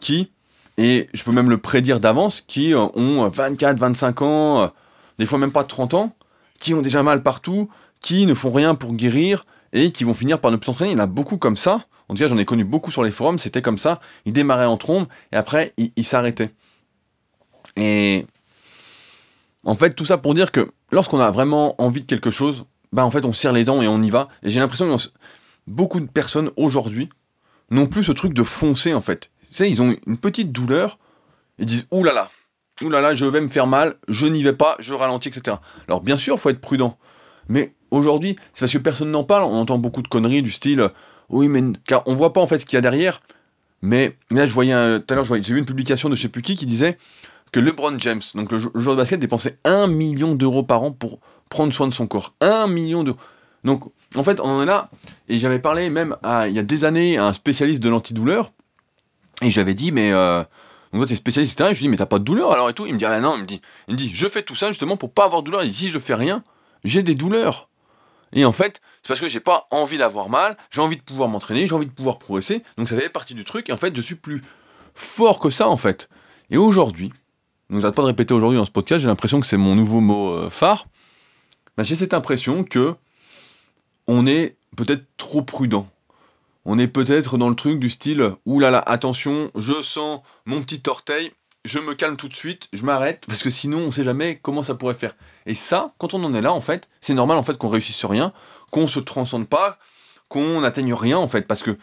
qui 0.00 0.30
et 0.78 1.08
je 1.12 1.22
peux 1.22 1.32
même 1.32 1.50
le 1.50 1.58
prédire 1.58 2.00
d'avance, 2.00 2.40
qui 2.40 2.74
euh, 2.74 2.86
ont 2.94 3.28
24, 3.28 3.78
25 3.78 4.22
ans, 4.22 4.62
euh, 4.62 4.66
des 5.18 5.26
fois 5.26 5.38
même 5.38 5.52
pas 5.52 5.64
30 5.64 5.94
ans, 5.94 6.16
qui 6.58 6.74
ont 6.74 6.82
déjà 6.82 7.02
mal 7.02 7.22
partout, 7.22 7.68
qui 8.00 8.26
ne 8.26 8.34
font 8.34 8.50
rien 8.50 8.74
pour 8.74 8.94
guérir 8.94 9.44
et 9.72 9.92
qui 9.92 10.04
vont 10.04 10.14
finir 10.14 10.40
par 10.40 10.50
ne 10.50 10.56
plus 10.56 10.66
s'entraîner. 10.66 10.92
Il 10.92 10.98
y 10.98 11.00
en 11.00 11.04
a 11.04 11.06
beaucoup 11.06 11.36
comme 11.36 11.56
ça. 11.56 11.84
En 12.08 12.14
tout 12.14 12.20
cas, 12.20 12.28
j'en 12.28 12.38
ai 12.38 12.44
connu 12.44 12.64
beaucoup 12.64 12.90
sur 12.90 13.02
les 13.02 13.10
forums, 13.10 13.38
c'était 13.38 13.62
comme 13.62 13.78
ça. 13.78 14.00
Ils 14.24 14.32
démarraient 14.32 14.66
en 14.66 14.76
trombe 14.76 15.06
et 15.32 15.36
après, 15.36 15.72
ils 15.76 16.04
s'arrêtaient. 16.04 16.50
Et 17.76 18.26
en 19.64 19.74
fait, 19.76 19.94
tout 19.94 20.04
ça 20.04 20.18
pour 20.18 20.34
dire 20.34 20.52
que 20.52 20.72
lorsqu'on 20.90 21.20
a 21.20 21.30
vraiment 21.30 21.80
envie 21.80 22.02
de 22.02 22.06
quelque 22.06 22.30
chose, 22.30 22.64
bah 22.92 23.04
en 23.04 23.10
fait, 23.10 23.24
on 23.24 23.32
serre 23.32 23.52
les 23.52 23.64
dents 23.64 23.82
et 23.82 23.88
on 23.88 24.02
y 24.02 24.10
va. 24.10 24.28
Et 24.42 24.50
j'ai 24.50 24.60
l'impression 24.60 24.94
que 24.94 25.02
beaucoup 25.66 26.00
de 26.00 26.06
personnes 26.06 26.50
aujourd'hui 26.56 27.08
n'ont 27.70 27.86
plus 27.86 28.04
ce 28.04 28.12
truc 28.12 28.34
de 28.34 28.42
foncer 28.42 28.92
en 28.94 29.00
fait 29.00 29.30
sais, 29.52 29.70
ils 29.70 29.80
ont 29.82 29.94
une 30.06 30.16
petite 30.16 30.52
douleur, 30.52 30.98
ils 31.58 31.66
disent 31.66 31.86
Ouh 31.90 32.02
là 32.02 32.12
là, 32.12 32.30
ouh 32.82 32.90
là 32.90 33.00
là, 33.00 33.14
je 33.14 33.26
vais 33.26 33.40
me 33.40 33.48
faire 33.48 33.66
mal, 33.66 33.96
je 34.08 34.26
n'y 34.26 34.42
vais 34.42 34.52
pas, 34.52 34.76
je 34.80 34.94
ralentis, 34.94 35.28
etc. 35.28 35.58
Alors 35.88 36.00
bien 36.00 36.18
sûr, 36.18 36.40
faut 36.40 36.50
être 36.50 36.60
prudent. 36.60 36.98
Mais 37.48 37.74
aujourd'hui, 37.90 38.36
c'est 38.54 38.60
parce 38.60 38.72
que 38.72 38.78
personne 38.78 39.10
n'en 39.10 39.24
parle, 39.24 39.44
on 39.44 39.54
entend 39.54 39.78
beaucoup 39.78 40.02
de 40.02 40.08
conneries 40.08 40.42
du 40.42 40.50
style 40.50 40.88
Oui, 41.28 41.48
mais 41.48 41.62
car 41.86 42.02
on 42.06 42.14
voit 42.14 42.32
pas 42.32 42.40
en 42.40 42.46
fait 42.46 42.58
ce 42.58 42.66
qu'il 42.66 42.76
y 42.76 42.78
a 42.78 42.82
derrière. 42.82 43.20
Mais 43.82 44.16
là, 44.30 44.46
je 44.46 44.52
voyais 44.52 45.00
tout 45.00 45.12
à 45.12 45.14
l'heure, 45.16 45.24
j'ai 45.24 45.40
vu 45.40 45.58
une 45.58 45.64
publication 45.64 46.08
de 46.08 46.14
je 46.14 46.22
sais 46.22 46.28
qui 46.28 46.66
disait 46.66 46.98
que 47.52 47.60
LeBron 47.60 47.98
James, 47.98 48.22
donc 48.34 48.50
le, 48.50 48.58
joueur 48.58 48.96
de 48.96 49.02
basket, 49.02 49.20
dépensait 49.20 49.58
1 49.64 49.86
million 49.86 50.34
d'euros 50.34 50.62
par 50.62 50.82
an 50.82 50.90
pour 50.90 51.20
prendre 51.50 51.72
soin 51.72 51.86
de 51.86 51.94
son 51.94 52.06
corps. 52.06 52.34
1 52.40 52.66
million 52.66 53.04
d'euros. 53.04 53.18
Donc, 53.62 53.84
en 54.16 54.24
fait, 54.24 54.40
on 54.40 54.48
en 54.48 54.62
est 54.62 54.66
là. 54.66 54.90
Et 55.28 55.38
j'avais 55.38 55.58
parlé 55.58 55.90
même 55.90 56.16
il 56.48 56.52
y 56.52 56.58
a 56.58 56.62
des 56.62 56.84
années 56.84 57.18
à 57.18 57.26
un 57.26 57.34
spécialiste 57.34 57.82
de 57.82 57.88
l'antidouleur 57.88 58.50
et 59.42 59.50
j'avais 59.50 59.74
dit, 59.74 59.92
mais 59.92 60.12
euh, 60.12 60.42
donc 60.92 61.00
toi 61.00 61.06
t'es 61.06 61.16
spécialiste, 61.16 61.60
etc. 61.60 61.70
Et 61.70 61.74
je 61.74 61.80
lui 61.80 61.84
dis, 61.84 61.88
mais 61.88 61.96
t'as 61.96 62.06
pas 62.06 62.18
de 62.18 62.24
douleur 62.24 62.52
alors 62.52 62.70
et 62.70 62.74
tout. 62.74 62.86
Il 62.86 62.94
me 62.94 62.98
dit, 62.98 63.04
ah 63.04 63.20
non, 63.20 63.36
il 63.36 63.42
me 63.92 63.96
dit, 63.96 64.14
je 64.14 64.26
fais 64.28 64.42
tout 64.42 64.54
ça 64.54 64.68
justement 64.68 64.96
pour 64.96 65.12
pas 65.12 65.24
avoir 65.24 65.42
de 65.42 65.46
douleur. 65.46 65.62
Il 65.64 65.70
dit, 65.70 65.76
si 65.76 65.88
je 65.88 65.98
fais 65.98 66.14
rien, 66.14 66.42
j'ai 66.84 67.02
des 67.02 67.14
douleurs. 67.14 67.68
Et 68.32 68.44
en 68.44 68.52
fait, 68.52 68.80
c'est 69.02 69.08
parce 69.08 69.20
que 69.20 69.28
j'ai 69.28 69.40
pas 69.40 69.66
envie 69.70 69.98
d'avoir 69.98 70.30
mal, 70.30 70.56
j'ai 70.70 70.80
envie 70.80 70.96
de 70.96 71.02
pouvoir 71.02 71.28
m'entraîner, 71.28 71.66
j'ai 71.66 71.74
envie 71.74 71.86
de 71.86 71.92
pouvoir 71.92 72.18
progresser. 72.18 72.62
Donc 72.78 72.88
ça 72.88 72.96
fait 72.96 73.08
partie 73.10 73.34
du 73.34 73.44
truc. 73.44 73.68
Et 73.68 73.72
en 73.72 73.76
fait, 73.76 73.94
je 73.94 74.00
suis 74.00 74.14
plus 74.14 74.42
fort 74.94 75.38
que 75.38 75.50
ça 75.50 75.68
en 75.68 75.76
fait. 75.76 76.08
Et 76.50 76.56
aujourd'hui, 76.56 77.12
donc 77.72 77.80
j'arrête 77.80 77.96
pas 77.96 78.02
de 78.02 78.06
répéter 78.06 78.34
aujourd'hui 78.34 78.58
dans 78.58 78.64
ce 78.64 78.70
podcast, 78.70 79.00
j'ai 79.00 79.08
l'impression 79.08 79.40
que 79.40 79.46
c'est 79.46 79.56
mon 79.56 79.74
nouveau 79.74 80.00
mot 80.00 80.30
euh, 80.30 80.50
phare. 80.50 80.86
Ben, 81.76 81.82
j'ai 81.82 81.96
cette 81.96 82.14
impression 82.14 82.62
que 82.62 82.94
on 84.06 84.26
est 84.26 84.56
peut-être 84.76 85.04
trop 85.16 85.42
prudent 85.42 85.88
on 86.64 86.78
est 86.78 86.88
peut-être 86.88 87.38
dans 87.38 87.48
le 87.48 87.56
truc 87.56 87.78
du 87.78 87.90
style 87.90 88.34
là, 88.46 88.78
attention, 88.86 89.50
je 89.56 89.82
sens 89.82 90.20
mon 90.44 90.62
petit 90.62 90.82
orteil, 90.86 91.32
je 91.64 91.78
me 91.78 91.94
calme 91.94 92.16
tout 92.16 92.28
de 92.28 92.34
suite, 92.34 92.68
je 92.72 92.84
m'arrête, 92.84 93.24
parce 93.26 93.42
que 93.42 93.50
sinon 93.50 93.78
on 93.78 93.90
sait 93.90 94.04
jamais 94.04 94.38
comment 94.40 94.62
ça 94.62 94.74
pourrait 94.74 94.94
faire. 94.94 95.14
Et 95.46 95.54
ça, 95.54 95.92
quand 95.98 96.14
on 96.14 96.22
en 96.24 96.34
est 96.34 96.40
là, 96.40 96.52
en 96.52 96.60
fait, 96.60 96.88
c'est 97.00 97.14
normal 97.14 97.38
en 97.38 97.42
fait 97.42 97.56
qu'on 97.58 97.68
réussisse 97.68 98.04
rien, 98.04 98.32
qu'on 98.70 98.86
se 98.86 99.00
transcende 99.00 99.48
pas, 99.48 99.78
qu'on 100.28 100.60
n'atteigne 100.60 100.94
rien 100.94 101.18
en 101.18 101.28
fait, 101.28 101.46
parce 101.46 101.62
que. 101.62 101.76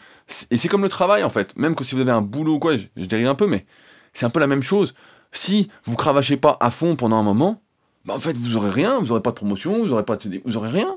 Et 0.50 0.56
c'est 0.56 0.68
comme 0.68 0.82
le 0.82 0.88
travail 0.88 1.24
en 1.24 1.30
fait, 1.30 1.56
même 1.56 1.74
que 1.74 1.84
si 1.84 1.94
vous 1.94 2.00
avez 2.00 2.12
un 2.12 2.22
boulot 2.22 2.54
ou 2.54 2.58
quoi, 2.58 2.76
je 2.76 3.06
dérive 3.06 3.28
un 3.28 3.34
peu, 3.34 3.46
mais 3.46 3.66
c'est 4.12 4.26
un 4.26 4.30
peu 4.30 4.40
la 4.40 4.46
même 4.46 4.62
chose. 4.62 4.94
Si 5.32 5.68
vous 5.84 5.96
cravachez 5.96 6.36
pas 6.36 6.56
à 6.60 6.70
fond 6.70 6.96
pendant 6.96 7.16
un 7.16 7.22
moment, 7.22 7.62
bah 8.04 8.14
en 8.14 8.18
fait 8.18 8.36
vous 8.36 8.56
aurez 8.56 8.70
rien, 8.70 8.98
vous 8.98 9.12
aurez 9.12 9.22
pas 9.22 9.30
de 9.30 9.36
promotion, 9.36 9.78
vous 9.78 9.92
aurez 9.92 10.04
pas 10.04 10.18
vous 10.44 10.56
aurez 10.56 10.70
rien. 10.70 10.96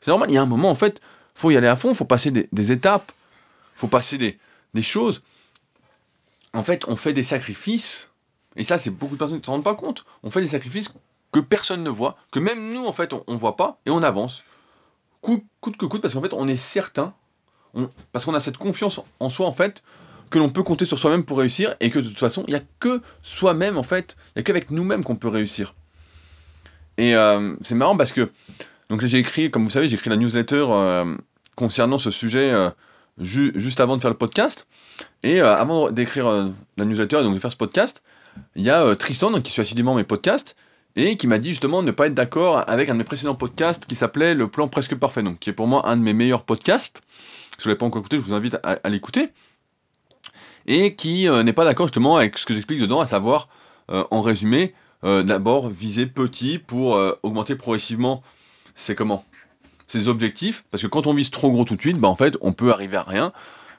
C'est 0.00 0.10
normal, 0.10 0.30
il 0.30 0.34
y 0.34 0.38
a 0.38 0.42
un 0.42 0.46
moment 0.46 0.70
en 0.70 0.74
fait, 0.74 1.00
faut 1.34 1.50
y 1.50 1.56
aller 1.56 1.66
à 1.66 1.76
fond, 1.76 1.94
faut 1.94 2.04
passer 2.04 2.30
des 2.30 2.72
étapes 2.72 3.12
faut 3.82 3.88
passer 3.88 4.16
des, 4.18 4.82
choses. 4.82 5.22
En 6.54 6.62
fait, 6.62 6.84
on 6.86 6.96
fait 6.96 7.12
des 7.12 7.22
sacrifices, 7.22 8.10
et 8.56 8.64
ça, 8.64 8.78
c'est 8.78 8.90
beaucoup 8.90 9.14
de 9.14 9.18
personnes 9.18 9.38
qui 9.38 9.42
ne 9.42 9.46
s'en 9.46 9.52
rendent 9.52 9.64
pas 9.64 9.74
compte. 9.74 10.04
On 10.22 10.30
fait 10.30 10.40
des 10.40 10.48
sacrifices 10.48 10.92
que 11.32 11.40
personne 11.40 11.82
ne 11.82 11.90
voit, 11.90 12.16
que 12.30 12.38
même 12.38 12.72
nous, 12.72 12.86
en 12.86 12.92
fait, 12.92 13.12
on 13.12 13.24
ne 13.26 13.36
voit 13.36 13.56
pas, 13.56 13.80
et 13.86 13.90
on 13.90 14.02
avance. 14.02 14.44
Coûte, 15.20 15.44
que 15.60 15.86
coûte, 15.86 16.00
parce 16.00 16.14
qu'en 16.14 16.22
fait, 16.22 16.32
on 16.32 16.46
est 16.46 16.56
certain, 16.56 17.14
parce 18.12 18.24
qu'on 18.24 18.34
a 18.34 18.40
cette 18.40 18.58
confiance 18.58 19.00
en 19.18 19.28
soi, 19.28 19.46
en 19.46 19.52
fait, 19.52 19.82
que 20.32 20.38
l'on 20.38 20.48
peut 20.48 20.62
compter 20.62 20.84
sur 20.84 20.98
soi-même 20.98 21.24
pour 21.24 21.38
réussir, 21.38 21.76
et 21.80 21.90
que 21.90 22.00
de 22.00 22.08
toute 22.08 22.18
façon, 22.18 22.42
il 22.48 22.54
n'y 22.54 22.58
a 22.58 22.62
que 22.80 23.00
soi-même, 23.22 23.78
en 23.78 23.82
fait, 23.82 24.16
il 24.28 24.38
n'y 24.38 24.40
a 24.40 24.42
qu'avec 24.42 24.70
nous-mêmes 24.70 25.04
qu'on 25.04 25.14
peut 25.14 25.28
réussir. 25.28 25.74
Et 26.98 27.14
euh, 27.14 27.54
c'est 27.62 27.74
marrant 27.74 27.96
parce 27.96 28.12
que 28.12 28.30
Donc 28.90 29.04
j'ai 29.04 29.18
écrit, 29.18 29.50
comme 29.50 29.64
vous 29.64 29.70
savez, 29.70 29.88
j'ai 29.88 29.94
écrit 29.94 30.10
la 30.10 30.16
newsletter 30.16 30.66
euh, 30.68 31.16
concernant 31.54 31.98
ce 31.98 32.10
sujet 32.10 32.50
euh, 32.52 32.70
juste 33.18 33.80
avant 33.80 33.96
de 33.96 34.02
faire 34.02 34.10
le 34.10 34.16
podcast. 34.16 34.66
Et 35.22 35.40
avant 35.40 35.90
d'écrire 35.90 36.52
la 36.76 36.84
newsletter 36.84 37.20
et 37.20 37.22
donc 37.22 37.34
de 37.34 37.38
faire 37.38 37.52
ce 37.52 37.56
podcast, 37.56 38.02
il 38.56 38.62
y 38.62 38.70
a 38.70 38.94
Tristan, 38.96 39.30
donc, 39.30 39.42
qui 39.42 39.52
suit 39.52 39.60
assidûment 39.60 39.94
mes 39.94 40.04
podcasts, 40.04 40.56
et 40.96 41.16
qui 41.16 41.26
m'a 41.26 41.38
dit 41.38 41.50
justement 41.50 41.82
de 41.82 41.86
ne 41.88 41.92
pas 41.92 42.06
être 42.06 42.14
d'accord 42.14 42.68
avec 42.68 42.88
un 42.88 42.94
de 42.94 42.98
mes 42.98 43.04
précédents 43.04 43.34
podcasts 43.34 43.86
qui 43.86 43.94
s'appelait 43.94 44.34
Le 44.34 44.48
plan 44.48 44.68
presque 44.68 44.94
parfait, 44.94 45.22
donc 45.22 45.38
qui 45.38 45.50
est 45.50 45.54
pour 45.54 45.66
moi 45.66 45.88
un 45.88 45.96
de 45.96 46.02
mes 46.02 46.12
meilleurs 46.12 46.44
podcasts. 46.44 47.00
Si 47.58 47.64
vous 47.64 47.68
ne 47.68 47.68
l'avez 47.68 47.78
pas 47.78 47.86
encore 47.86 48.00
écouté, 48.00 48.16
je 48.16 48.22
vous 48.22 48.34
invite 48.34 48.56
à, 48.62 48.88
l'écouter. 48.88 49.30
Et 50.66 50.94
qui 50.94 51.28
n'est 51.28 51.52
pas 51.52 51.64
d'accord 51.64 51.86
justement 51.86 52.16
avec 52.16 52.38
ce 52.38 52.46
que 52.46 52.54
j'explique 52.54 52.80
dedans, 52.80 53.00
à 53.00 53.06
savoir, 53.06 53.48
en 53.88 54.20
résumé, 54.20 54.74
d'abord 55.02 55.68
viser 55.68 56.06
petit 56.06 56.58
pour 56.58 56.98
augmenter 57.22 57.56
progressivement 57.56 58.22
c'est 58.74 58.94
comment 58.94 59.24
Ces 59.86 60.08
objectifs, 60.08 60.64
parce 60.70 60.82
que 60.82 60.88
quand 60.88 61.06
on 61.06 61.14
vise 61.14 61.30
trop 61.30 61.50
gros 61.50 61.64
tout 61.64 61.76
de 61.76 61.80
suite, 61.80 61.98
bah 61.98 62.08
en 62.08 62.16
fait, 62.16 62.36
on 62.40 62.52
peut 62.52 62.72
arriver 62.72 62.96
à 62.96 63.02
rien. 63.02 63.32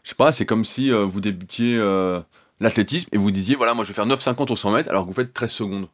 Je 0.03 0.09
sais 0.09 0.15
pas, 0.15 0.31
c'est 0.31 0.45
comme 0.45 0.65
si 0.65 0.91
euh, 0.91 1.03
vous 1.03 1.21
débutiez 1.21 1.77
euh, 1.77 2.19
l'athlétisme 2.59 3.09
et 3.11 3.17
vous 3.17 3.31
disiez, 3.31 3.55
voilà, 3.55 3.73
moi 3.73 3.83
je 3.83 3.89
vais 3.89 3.95
faire 3.95 4.05
9,50 4.05 4.51
au 4.51 4.55
100 4.55 4.71
mètres 4.71 4.89
alors 4.89 5.03
que 5.03 5.07
vous 5.07 5.13
faites 5.13 5.33
13 5.33 5.51
secondes. 5.51 5.87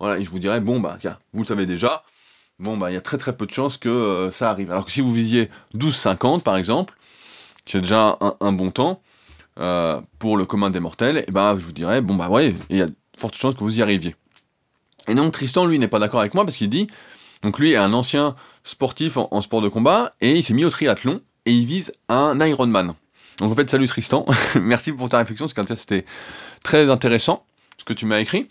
Voilà, 0.00 0.18
et 0.18 0.24
je 0.24 0.30
vous 0.30 0.40
dirais, 0.40 0.60
bon, 0.60 0.80
bah, 0.80 0.96
tiens, 1.00 1.18
vous 1.32 1.42
le 1.42 1.46
savez 1.46 1.66
déjà, 1.66 2.02
bon, 2.58 2.76
bah, 2.76 2.90
il 2.90 2.94
y 2.94 2.96
a 2.96 3.00
très 3.00 3.16
très 3.16 3.36
peu 3.36 3.46
de 3.46 3.52
chances 3.52 3.76
que 3.76 3.88
euh, 3.88 4.30
ça 4.32 4.50
arrive. 4.50 4.70
Alors 4.70 4.84
que 4.84 4.92
si 4.92 5.00
vous 5.00 5.12
visiez 5.12 5.50
12,50 5.74 6.42
par 6.42 6.56
exemple, 6.56 6.94
c'est 7.64 7.80
déjà 7.80 8.18
un, 8.40 8.52
bon 8.52 8.70
temps 8.70 9.00
pour 9.56 10.36
le 10.36 10.44
commun 10.44 10.70
des 10.70 10.80
mortels, 10.80 11.24
et 11.26 11.30
bah, 11.30 11.56
je 11.58 11.64
vous 11.64 11.72
dirais, 11.72 12.00
bon, 12.00 12.14
bah, 12.14 12.28
ouais, 12.28 12.54
il 12.70 12.76
y 12.76 12.82
a 12.82 12.86
de 12.86 12.94
fortes 13.16 13.36
chances 13.36 13.54
que 13.54 13.60
vous 13.60 13.78
y 13.78 13.82
arriviez. 13.82 14.16
Et 15.08 15.14
donc 15.14 15.32
Tristan, 15.32 15.66
lui, 15.66 15.78
n'est 15.78 15.88
pas 15.88 15.98
d'accord 15.98 16.20
avec 16.20 16.34
moi 16.34 16.44
parce 16.44 16.56
qu'il 16.56 16.70
dit, 16.70 16.86
donc 17.42 17.58
lui 17.58 17.72
est 17.72 17.76
un 17.76 17.92
ancien 17.92 18.34
sportif 18.64 19.16
en, 19.16 19.42
sport 19.42 19.60
de 19.60 19.68
combat 19.68 20.12
et 20.20 20.36
il 20.36 20.42
s'est 20.42 20.54
mis 20.54 20.64
au 20.64 20.70
triathlon 20.70 21.20
et 21.44 21.52
il 21.52 21.66
vise 21.66 21.92
un 22.08 22.40
Ironman. 22.40 22.94
Donc 23.38 23.52
en 23.52 23.54
fait, 23.54 23.68
salut 23.68 23.86
Tristan, 23.86 24.24
merci 24.60 24.92
pour 24.92 25.08
ta 25.08 25.18
réflexion, 25.18 25.46
parce 25.46 25.68
que 25.68 25.74
c'était 25.74 26.06
très 26.62 26.88
intéressant 26.90 27.44
ce 27.78 27.84
que 27.84 27.92
tu 27.92 28.06
m'as 28.06 28.20
écrit. 28.20 28.48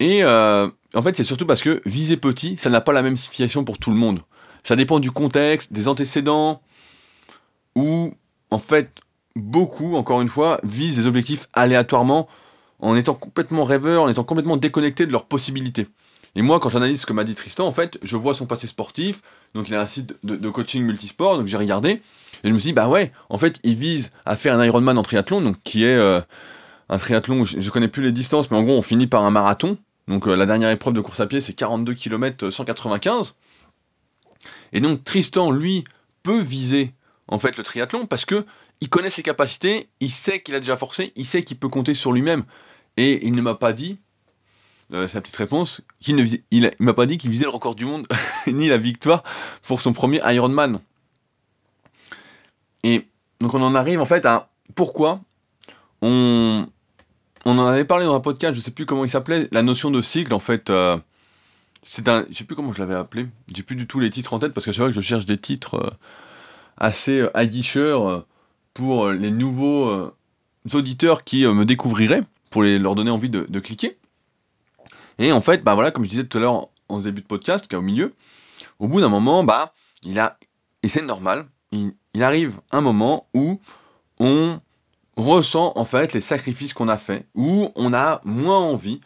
Et 0.00 0.24
euh, 0.24 0.68
en 0.94 1.02
fait, 1.02 1.16
c'est 1.16 1.24
surtout 1.24 1.46
parce 1.46 1.62
que 1.62 1.82
viser 1.84 2.16
petit, 2.16 2.56
ça 2.56 2.70
n'a 2.70 2.80
pas 2.80 2.92
la 2.92 3.02
même 3.02 3.16
signification 3.16 3.64
pour 3.64 3.78
tout 3.78 3.90
le 3.90 3.96
monde. 3.96 4.20
Ça 4.64 4.74
dépend 4.74 4.98
du 4.98 5.10
contexte, 5.10 5.72
des 5.72 5.86
antécédents, 5.86 6.62
ou 7.74 8.12
en 8.50 8.58
fait, 8.58 8.90
beaucoup, 9.38 9.96
encore 9.96 10.20
une 10.20 10.28
fois, 10.28 10.60
visent 10.62 10.96
des 10.96 11.06
objectifs 11.06 11.48
aléatoirement 11.52 12.28
en 12.80 12.94
étant 12.96 13.14
complètement 13.14 13.64
rêveurs, 13.64 14.04
en 14.04 14.08
étant 14.08 14.24
complètement 14.24 14.56
déconnectés 14.56 15.06
de 15.06 15.12
leurs 15.12 15.26
possibilités. 15.26 15.88
Et 16.34 16.42
moi, 16.42 16.60
quand 16.60 16.68
j'analyse 16.68 17.00
ce 17.00 17.06
que 17.06 17.12
m'a 17.12 17.24
dit 17.24 17.34
Tristan, 17.34 17.66
en 17.66 17.72
fait, 17.72 17.98
je 18.02 18.16
vois 18.16 18.34
son 18.34 18.46
passé 18.46 18.66
sportif. 18.66 19.22
Donc, 19.54 19.68
il 19.68 19.74
a 19.74 19.80
un 19.80 19.86
site 19.86 20.14
de, 20.22 20.50
coaching 20.50 20.84
multisport. 20.84 21.38
Donc, 21.38 21.46
j'ai 21.46 21.56
regardé. 21.56 22.02
Et 22.44 22.48
je 22.48 22.52
me 22.52 22.58
suis 22.58 22.68
dit, 22.68 22.72
bah 22.74 22.88
ouais, 22.88 23.12
en 23.28 23.38
fait, 23.38 23.58
il 23.64 23.76
vise 23.76 24.12
à 24.24 24.36
faire 24.36 24.58
un 24.58 24.64
Ironman 24.64 24.98
en 24.98 25.02
triathlon. 25.02 25.40
Donc, 25.40 25.56
qui 25.64 25.84
est 25.84 25.96
euh, 25.96 26.20
un 26.88 26.98
triathlon, 26.98 27.44
je, 27.44 27.58
ne 27.58 27.70
connais 27.70 27.88
plus 27.88 28.02
les 28.02 28.12
distances, 28.12 28.50
mais 28.50 28.56
en 28.56 28.62
gros, 28.62 28.76
on 28.76 28.82
finit 28.82 29.06
par 29.06 29.24
un 29.24 29.30
marathon. 29.30 29.78
Donc, 30.06 30.28
euh, 30.28 30.36
la 30.36 30.46
dernière 30.46 30.70
épreuve 30.70 30.94
de 30.94 31.00
course 31.00 31.20
à 31.20 31.26
pied, 31.26 31.40
c'est 31.40 31.54
42 31.54 31.94
km 31.94 32.50
195. 32.50 33.34
Et 34.72 34.80
donc, 34.80 35.02
Tristan, 35.02 35.50
lui, 35.50 35.84
peut 36.22 36.40
viser, 36.40 36.92
en 37.26 37.38
fait, 37.38 37.56
le 37.56 37.64
triathlon 37.64 38.06
parce 38.06 38.24
que 38.24 38.44
il 38.80 38.88
connaît 38.88 39.10
ses 39.10 39.22
capacités, 39.22 39.88
il 40.00 40.10
sait 40.10 40.40
qu'il 40.40 40.54
a 40.54 40.60
déjà 40.60 40.76
forcé, 40.76 41.12
il 41.16 41.26
sait 41.26 41.42
qu'il 41.42 41.58
peut 41.58 41.68
compter 41.68 41.94
sur 41.94 42.12
lui-même. 42.12 42.44
Et 42.96 43.26
il 43.26 43.34
ne 43.34 43.42
m'a 43.42 43.54
pas 43.54 43.72
dit, 43.72 43.98
euh, 44.92 45.06
sa 45.06 45.20
petite 45.20 45.36
réponse, 45.36 45.82
il 46.06 46.16
ne 46.16 46.24
il, 46.50 46.72
m'a 46.78 46.94
pas 46.94 47.06
dit 47.06 47.18
qu'il 47.18 47.30
visait 47.30 47.44
le 47.44 47.50
record 47.50 47.74
du 47.74 47.84
monde 47.84 48.06
ni 48.46 48.68
la 48.68 48.78
victoire 48.78 49.22
pour 49.62 49.80
son 49.80 49.92
premier 49.92 50.20
Ironman. 50.24 50.80
Et 52.84 53.06
donc 53.40 53.54
on 53.54 53.62
en 53.62 53.74
arrive 53.74 54.00
en 54.00 54.06
fait 54.06 54.24
à 54.24 54.48
pourquoi 54.74 55.20
on, 56.00 56.66
on 57.44 57.58
en 57.58 57.66
avait 57.66 57.84
parlé 57.84 58.06
dans 58.06 58.14
un 58.14 58.20
podcast, 58.20 58.54
je 58.54 58.60
sais 58.60 58.70
plus 58.70 58.86
comment 58.86 59.04
il 59.04 59.10
s'appelait, 59.10 59.48
la 59.52 59.62
notion 59.62 59.90
de 59.90 60.00
cycle 60.00 60.32
en 60.32 60.38
fait. 60.38 60.70
Euh, 60.70 60.96
c'est 61.82 62.08
un, 62.08 62.26
je 62.30 62.38
sais 62.38 62.44
plus 62.44 62.56
comment 62.56 62.72
je 62.72 62.78
l'avais 62.78 62.94
appelé, 62.94 63.26
j'ai 63.54 63.62
plus 63.62 63.76
du 63.76 63.86
tout 63.86 64.00
les 64.00 64.10
titres 64.10 64.34
en 64.34 64.38
tête 64.38 64.52
parce 64.52 64.64
que 64.64 64.72
c'est 64.72 64.80
vrai 64.80 64.90
que 64.90 64.94
je 64.94 65.00
cherche 65.00 65.26
des 65.26 65.38
titres 65.38 65.74
euh, 65.74 65.90
assez 66.78 67.26
aguicheurs 67.34 68.24
pour 68.78 69.08
les 69.08 69.32
nouveaux 69.32 70.12
auditeurs 70.72 71.24
qui 71.24 71.44
me 71.44 71.64
découvriraient, 71.64 72.22
pour 72.50 72.62
les, 72.62 72.78
leur 72.78 72.94
donner 72.94 73.10
envie 73.10 73.28
de, 73.28 73.58
cliquer. 73.58 73.98
Et 75.18 75.32
en 75.32 75.40
fait, 75.40 75.64
bah 75.64 75.74
voilà, 75.74 75.90
comme 75.90 76.04
je 76.04 76.10
disais 76.10 76.24
tout 76.24 76.38
à 76.38 76.40
l'heure 76.40 76.68
en, 76.88 77.00
début 77.00 77.20
de 77.20 77.26
podcast, 77.26 77.66
qui 77.66 77.74
est 77.74 77.78
au 77.78 77.82
milieu, 77.82 78.14
au 78.78 78.86
bout 78.86 79.00
d'un 79.00 79.08
moment, 79.08 79.42
bah, 79.42 79.74
il 80.04 80.20
a, 80.20 80.38
et 80.84 80.88
c'est 80.88 81.02
normal, 81.02 81.46
il, 81.72 81.92
arrive 82.22 82.60
un 82.70 82.80
moment 82.80 83.26
où 83.34 83.60
on 84.20 84.60
ressent 85.16 85.72
en 85.74 85.84
fait 85.84 86.12
les 86.12 86.20
sacrifices 86.20 86.72
qu'on 86.72 86.88
a 86.88 86.98
fait, 86.98 87.26
où 87.34 87.72
on 87.74 87.92
a 87.92 88.20
moins 88.24 88.58
envie. 88.58 89.00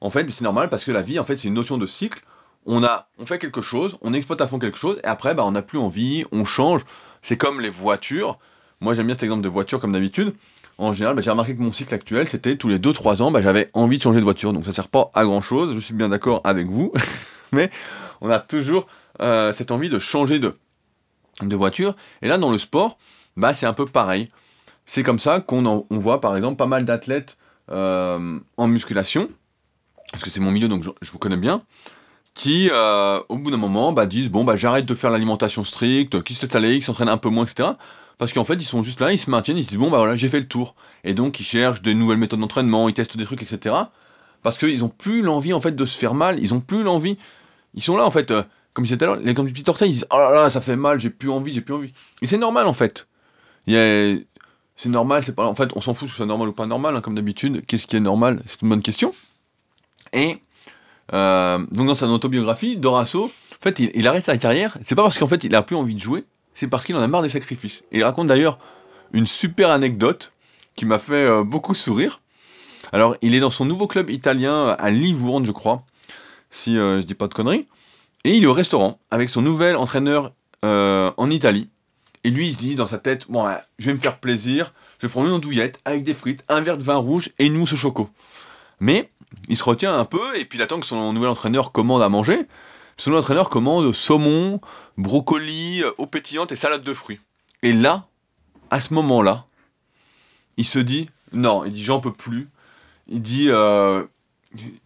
En 0.00 0.10
fait, 0.10 0.28
c'est 0.32 0.42
normal 0.42 0.68
parce 0.68 0.84
que 0.84 0.90
la 0.90 1.02
vie, 1.02 1.20
en 1.20 1.24
fait, 1.24 1.36
c'est 1.36 1.46
une 1.46 1.54
notion 1.54 1.78
de 1.78 1.86
cycle. 1.86 2.24
On 2.66 2.82
a, 2.82 3.08
on 3.18 3.26
fait 3.26 3.38
quelque 3.38 3.62
chose, 3.62 3.98
on 4.02 4.14
exploite 4.14 4.40
à 4.40 4.48
fond 4.48 4.58
quelque 4.58 4.78
chose, 4.78 4.98
et 5.04 5.06
après, 5.06 5.32
bah, 5.34 5.44
on 5.44 5.52
n'a 5.52 5.62
plus 5.62 5.78
envie, 5.78 6.24
on 6.32 6.44
change. 6.44 6.82
C'est 7.20 7.36
comme 7.36 7.60
les 7.60 7.70
voitures. 7.70 8.40
Moi, 8.82 8.94
j'aime 8.94 9.06
bien 9.06 9.14
cet 9.14 9.22
exemple 9.22 9.42
de 9.42 9.48
voiture 9.48 9.80
comme 9.80 9.92
d'habitude 9.92 10.34
en 10.78 10.92
général, 10.92 11.14
bah, 11.14 11.22
j'ai 11.22 11.30
remarqué 11.30 11.54
que 11.54 11.62
mon 11.62 11.72
cycle 11.72 11.94
actuel, 11.94 12.28
c'était 12.28 12.56
tous 12.56 12.68
les 12.68 12.78
2-3 12.78 13.22
ans, 13.22 13.30
bah, 13.30 13.40
j'avais 13.40 13.70
envie 13.72 13.98
de 13.98 14.02
changer 14.02 14.18
de 14.18 14.24
voiture. 14.24 14.52
Donc 14.52 14.64
ça 14.64 14.72
sert 14.72 14.88
pas 14.88 15.10
à 15.14 15.24
grand 15.24 15.40
chose, 15.40 15.74
je 15.74 15.80
suis 15.80 15.94
bien 15.94 16.08
d'accord 16.08 16.40
avec 16.44 16.66
vous. 16.66 16.92
Mais 17.52 17.70
on 18.20 18.30
a 18.30 18.38
toujours 18.38 18.86
euh, 19.20 19.52
cette 19.52 19.70
envie 19.70 19.88
de 19.88 19.98
changer 19.98 20.38
de, 20.38 20.54
voiture. 21.54 21.94
Et 22.22 22.28
là, 22.28 22.38
dans 22.38 22.50
le 22.50 22.58
sport, 22.58 22.98
bah, 23.36 23.52
c'est 23.52 23.66
un 23.66 23.72
peu 23.72 23.84
pareil. 23.84 24.28
C'est 24.86 25.02
comme 25.02 25.18
ça 25.18 25.40
qu'on 25.40 25.86
voit 25.90 26.20
par 26.20 26.36
exemple 26.36 26.56
pas 26.56 26.66
mal 26.66 26.84
d'athlètes 26.84 27.36
euh, 27.70 28.40
en 28.56 28.66
musculation, 28.66 29.28
parce 30.10 30.24
que 30.24 30.30
c'est 30.30 30.40
mon 30.40 30.50
milieu 30.50 30.66
donc 30.68 30.82
je, 30.82 31.12
vous 31.12 31.18
connais 31.18 31.36
bien, 31.36 31.62
qui 32.34 32.68
euh, 32.72 33.20
au 33.28 33.38
bout 33.38 33.52
d'un 33.52 33.58
moment 33.58 33.92
disent 34.06 34.28
bon 34.28 34.42
bah 34.42 34.56
j'arrête 34.56 34.84
de 34.84 34.94
faire 34.96 35.10
l'alimentation 35.10 35.62
stricte, 35.62 36.22
qui 36.24 36.34
se 36.34 36.44
laisse 36.44 36.54
aller, 36.56 36.78
qui 36.80 36.84
s'entraîne 36.84 37.08
un 37.08 37.16
peu 37.16 37.28
moins, 37.28 37.44
etc. 37.44 37.70
Parce 38.18 38.32
qu'en 38.32 38.44
fait, 38.44 38.54
ils 38.54 38.64
sont 38.64 38.82
juste 38.82 39.00
là, 39.00 39.12
ils 39.12 39.18
se 39.18 39.30
maintiennent, 39.30 39.56
ils 39.56 39.64
se 39.64 39.68
disent 39.68 39.78
bon 39.78 39.90
bah 39.90 39.98
voilà, 39.98 40.16
j'ai 40.16 40.28
fait 40.28 40.40
le 40.40 40.48
tour. 40.48 40.74
Et 41.04 41.14
donc 41.14 41.40
ils 41.40 41.44
cherchent 41.44 41.82
de 41.82 41.92
nouvelles 41.92 42.18
méthodes 42.18 42.40
d'entraînement, 42.40 42.88
ils 42.88 42.94
testent 42.94 43.16
des 43.16 43.24
trucs, 43.24 43.42
etc. 43.42 43.74
Parce 44.42 44.58
qu'ils 44.58 44.84
ont 44.84 44.88
plus 44.88 45.22
l'envie 45.22 45.52
en 45.52 45.60
fait 45.60 45.74
de 45.74 45.86
se 45.86 45.98
faire 45.98 46.14
mal, 46.14 46.38
ils 46.40 46.54
ont 46.54 46.60
plus 46.60 46.82
l'envie. 46.82 47.16
Ils 47.74 47.82
sont 47.82 47.96
là 47.96 48.04
en 48.04 48.10
fait, 48.10 48.30
euh, 48.30 48.42
comme 48.74 48.84
je 48.84 48.90
disais 48.90 48.98
tout 48.98 49.04
à 49.04 49.06
l'heure, 49.08 49.16
les 49.16 49.34
comme 49.34 49.46
du 49.46 49.52
petit 49.52 49.68
orteil, 49.68 49.90
ils 49.90 49.94
disent 49.94 50.06
oh 50.10 50.16
là 50.16 50.30
là, 50.30 50.50
ça 50.50 50.60
fait 50.60 50.76
mal, 50.76 51.00
j'ai 51.00 51.10
plus 51.10 51.30
envie, 51.30 51.52
j'ai 51.52 51.60
plus 51.60 51.74
envie. 51.74 51.92
Et 52.20 52.26
c'est 52.26 52.38
normal 52.38 52.66
en 52.66 52.72
fait. 52.72 53.06
C'est 53.66 54.88
normal, 54.88 55.22
c'est 55.24 55.34
pas. 55.34 55.46
En 55.46 55.54
fait, 55.54 55.70
on 55.76 55.80
s'en 55.80 55.94
fout 55.94 56.06
que 56.06 56.10
ce 56.10 56.16
soit 56.16 56.26
normal 56.26 56.48
ou 56.48 56.52
pas 56.52 56.66
normal, 56.66 56.96
hein, 56.96 57.00
comme 57.00 57.14
d'habitude. 57.14 57.64
Qu'est-ce 57.66 57.86
qui 57.86 57.96
est 57.96 58.00
normal? 58.00 58.42
C'est 58.46 58.62
une 58.62 58.68
bonne 58.68 58.82
question. 58.82 59.14
Et 60.12 60.38
euh, 61.12 61.58
donc 61.70 61.86
dans 61.86 61.94
sa 61.94 62.06
autobiographie, 62.06 62.76
Dorasso, 62.76 63.26
en 63.26 63.62
fait, 63.62 63.78
il, 63.78 63.90
il 63.94 64.08
arrête 64.08 64.24
sa 64.24 64.36
carrière. 64.38 64.76
C'est 64.84 64.94
pas 64.94 65.02
parce 65.02 65.18
qu'en 65.18 65.28
fait 65.28 65.44
il 65.44 65.54
a 65.54 65.62
plus 65.62 65.76
envie 65.76 65.94
de 65.94 66.00
jouer, 66.00 66.24
c'est 66.54 66.68
parce 66.68 66.84
qu'il 66.84 66.96
en 66.96 67.00
a 67.00 67.06
marre 67.06 67.22
des 67.22 67.28
sacrifices. 67.28 67.84
Et 67.92 67.98
il 67.98 68.04
raconte 68.04 68.28
d'ailleurs 68.28 68.58
une 69.12 69.26
super 69.26 69.70
anecdote 69.70 70.32
qui 70.76 70.84
m'a 70.84 70.98
fait 70.98 71.24
euh, 71.24 71.44
beaucoup 71.44 71.74
sourire. 71.74 72.20
Alors, 72.92 73.16
il 73.22 73.34
est 73.34 73.40
dans 73.40 73.50
son 73.50 73.64
nouveau 73.64 73.86
club 73.86 74.10
italien 74.10 74.68
à 74.78 74.90
Livourne, 74.90 75.46
je 75.46 75.52
crois, 75.52 75.82
si 76.50 76.76
euh, 76.76 77.00
je 77.00 77.06
dis 77.06 77.14
pas 77.14 77.28
de 77.28 77.34
conneries. 77.34 77.66
Et 78.24 78.36
il 78.36 78.44
est 78.44 78.46
au 78.46 78.52
restaurant 78.52 78.98
avec 79.10 79.28
son 79.28 79.42
nouvel 79.42 79.76
entraîneur 79.76 80.32
euh, 80.64 81.10
en 81.16 81.30
Italie. 81.30 81.68
Et 82.24 82.30
lui, 82.30 82.48
il 82.48 82.52
se 82.52 82.58
dit 82.58 82.74
dans 82.74 82.86
sa 82.86 82.98
tête, 82.98 83.26
bon, 83.28 83.46
je 83.78 83.86
vais 83.86 83.94
me 83.94 83.98
faire 83.98 84.18
plaisir, 84.18 84.72
je 85.00 85.08
prendre 85.08 85.26
une 85.26 85.34
andouillette 85.34 85.80
avec 85.84 86.04
des 86.04 86.14
frites, 86.14 86.44
un 86.48 86.60
verre 86.60 86.78
de 86.78 86.84
vin 86.84 86.96
rouge 86.96 87.30
et 87.38 87.46
une 87.46 87.54
mousse 87.54 87.72
au 87.72 87.76
choco. 87.76 88.08
Mais 88.78 89.10
il 89.48 89.56
se 89.56 89.64
retient 89.64 89.98
un 89.98 90.04
peu 90.04 90.38
et 90.38 90.44
puis 90.44 90.58
il 90.58 90.62
attend 90.62 90.78
que 90.78 90.86
son 90.86 91.12
nouvel 91.12 91.30
entraîneur 91.30 91.72
commande 91.72 92.02
à 92.02 92.08
manger. 92.08 92.46
Son 93.02 93.14
entraîneur 93.14 93.50
commande 93.50 93.92
saumon, 93.92 94.60
brocoli, 94.96 95.82
eau 95.98 96.06
pétillante 96.06 96.52
et 96.52 96.56
salade 96.56 96.84
de 96.84 96.94
fruits. 96.94 97.18
Et 97.64 97.72
là, 97.72 98.06
à 98.70 98.80
ce 98.80 98.94
moment-là, 98.94 99.46
il 100.56 100.64
se 100.64 100.78
dit 100.78 101.10
non, 101.32 101.64
il 101.64 101.72
dit 101.72 101.82
j'en 101.82 101.98
peux 101.98 102.12
plus. 102.12 102.48
Il 103.08 103.20
dit 103.20 103.46
euh, 103.48 104.04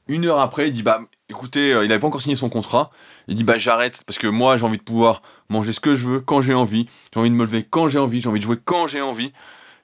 une 0.08 0.24
heure 0.24 0.40
après, 0.40 0.68
il 0.68 0.72
dit 0.72 0.82
bah 0.82 1.02
écoutez, 1.28 1.74
euh, 1.74 1.84
il 1.84 1.88
n'avait 1.88 2.00
pas 2.00 2.06
encore 2.06 2.22
signé 2.22 2.36
son 2.36 2.48
contrat. 2.48 2.90
Il 3.28 3.34
dit 3.34 3.44
bah 3.44 3.58
j'arrête 3.58 4.02
parce 4.06 4.18
que 4.18 4.28
moi 4.28 4.56
j'ai 4.56 4.64
envie 4.64 4.78
de 4.78 4.82
pouvoir 4.82 5.20
manger 5.50 5.74
ce 5.74 5.80
que 5.80 5.94
je 5.94 6.06
veux 6.06 6.20
quand 6.20 6.40
j'ai 6.40 6.54
envie. 6.54 6.88
J'ai 7.12 7.20
envie 7.20 7.28
de 7.28 7.34
me 7.34 7.44
lever 7.44 7.66
quand 7.68 7.90
j'ai 7.90 7.98
envie. 7.98 8.22
J'ai 8.22 8.30
envie 8.30 8.40
de 8.40 8.44
jouer 8.44 8.56
quand 8.64 8.86
j'ai 8.86 9.02
envie. 9.02 9.34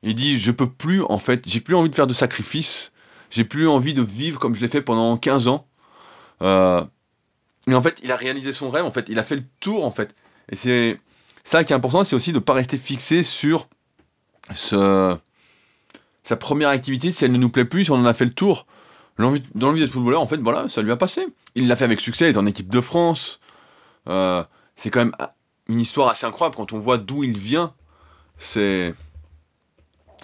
Il 0.03 0.15
dit 0.15 0.39
je 0.39 0.53
peux 0.53 0.71
plus 0.71 1.03
en 1.03 1.19
fait, 1.19 1.47
j'ai 1.47 1.61
plus 1.61 1.75
envie 1.75 1.91
de 1.91 1.95
faire 1.95 2.07
de 2.07 2.15
sacrifices. 2.15 2.93
J'ai 3.29 3.45
plus 3.45 3.69
envie 3.69 3.93
de 3.93 4.01
vivre 4.01 4.39
comme 4.39 4.55
je 4.55 4.63
l'ai 4.63 4.69
fait 4.69 4.81
pendant 4.81 5.19
15 5.19 5.49
ans. 5.49 5.67
Euh, 6.41 6.83
et 7.67 7.75
en 7.75 7.83
fait, 7.83 8.01
il 8.03 8.11
a 8.11 8.17
réalisé 8.17 8.53
son 8.53 8.69
rêve, 8.69 8.85
en 8.85 8.91
fait, 8.91 9.07
il 9.09 9.19
a 9.19 9.23
fait 9.23 9.37
le 9.37 9.45
tour, 9.61 9.85
en 9.85 9.91
fait. 9.91 10.15
Et 10.51 10.57
c'est 10.57 10.99
ça 11.45 11.65
qui 11.65 11.73
est 11.73 11.77
important, 11.77 12.05
c'est 12.05 12.17
aussi 12.17 12.33
de 12.33 12.39
ne 12.39 12.43
pas 12.43 12.55
rester 12.55 12.77
fixé 12.77 13.23
sur 13.23 13.69
ce, 14.53 15.17
sa 16.25 16.37
première 16.37 16.69
activité, 16.69 17.13
si 17.13 17.25
elle 17.25 17.33
ne 17.33 17.39
nous 17.39 17.51
plaît 17.51 17.65
plus, 17.65 17.85
si 17.85 17.91
on 17.91 17.97
en 17.97 18.05
a 18.05 18.15
fait 18.15 18.25
le 18.25 18.35
tour. 18.35 18.67
L'envie, 19.19 19.43
dans 19.55 19.69
l'envie 19.69 19.81
d'être 19.81 19.93
footballeur, 19.93 20.21
en 20.21 20.27
fait, 20.27 20.39
voilà, 20.39 20.69
ça 20.69 20.83
lui 20.83 20.91
a 20.91 20.97
passé. 20.97 21.27
Il 21.55 21.69
l'a 21.69 21.77
fait 21.77 21.85
avec 21.85 22.01
succès, 22.01 22.31
il 22.31 22.35
est 22.35 22.39
en 22.39 22.47
équipe 22.47 22.71
de 22.71 22.81
France. 22.81 23.41
Euh, 24.09 24.43
c'est 24.77 24.91
quand 24.91 25.01
même 25.01 25.15
une 25.69 25.81
histoire 25.81 26.09
assez 26.09 26.27
incroyable 26.27 26.57
quand 26.57 26.73
on 26.73 26.79
voit 26.79 26.99
d'où 26.99 27.23
il 27.23 27.37
vient. 27.37 27.75
C'est. 28.39 28.95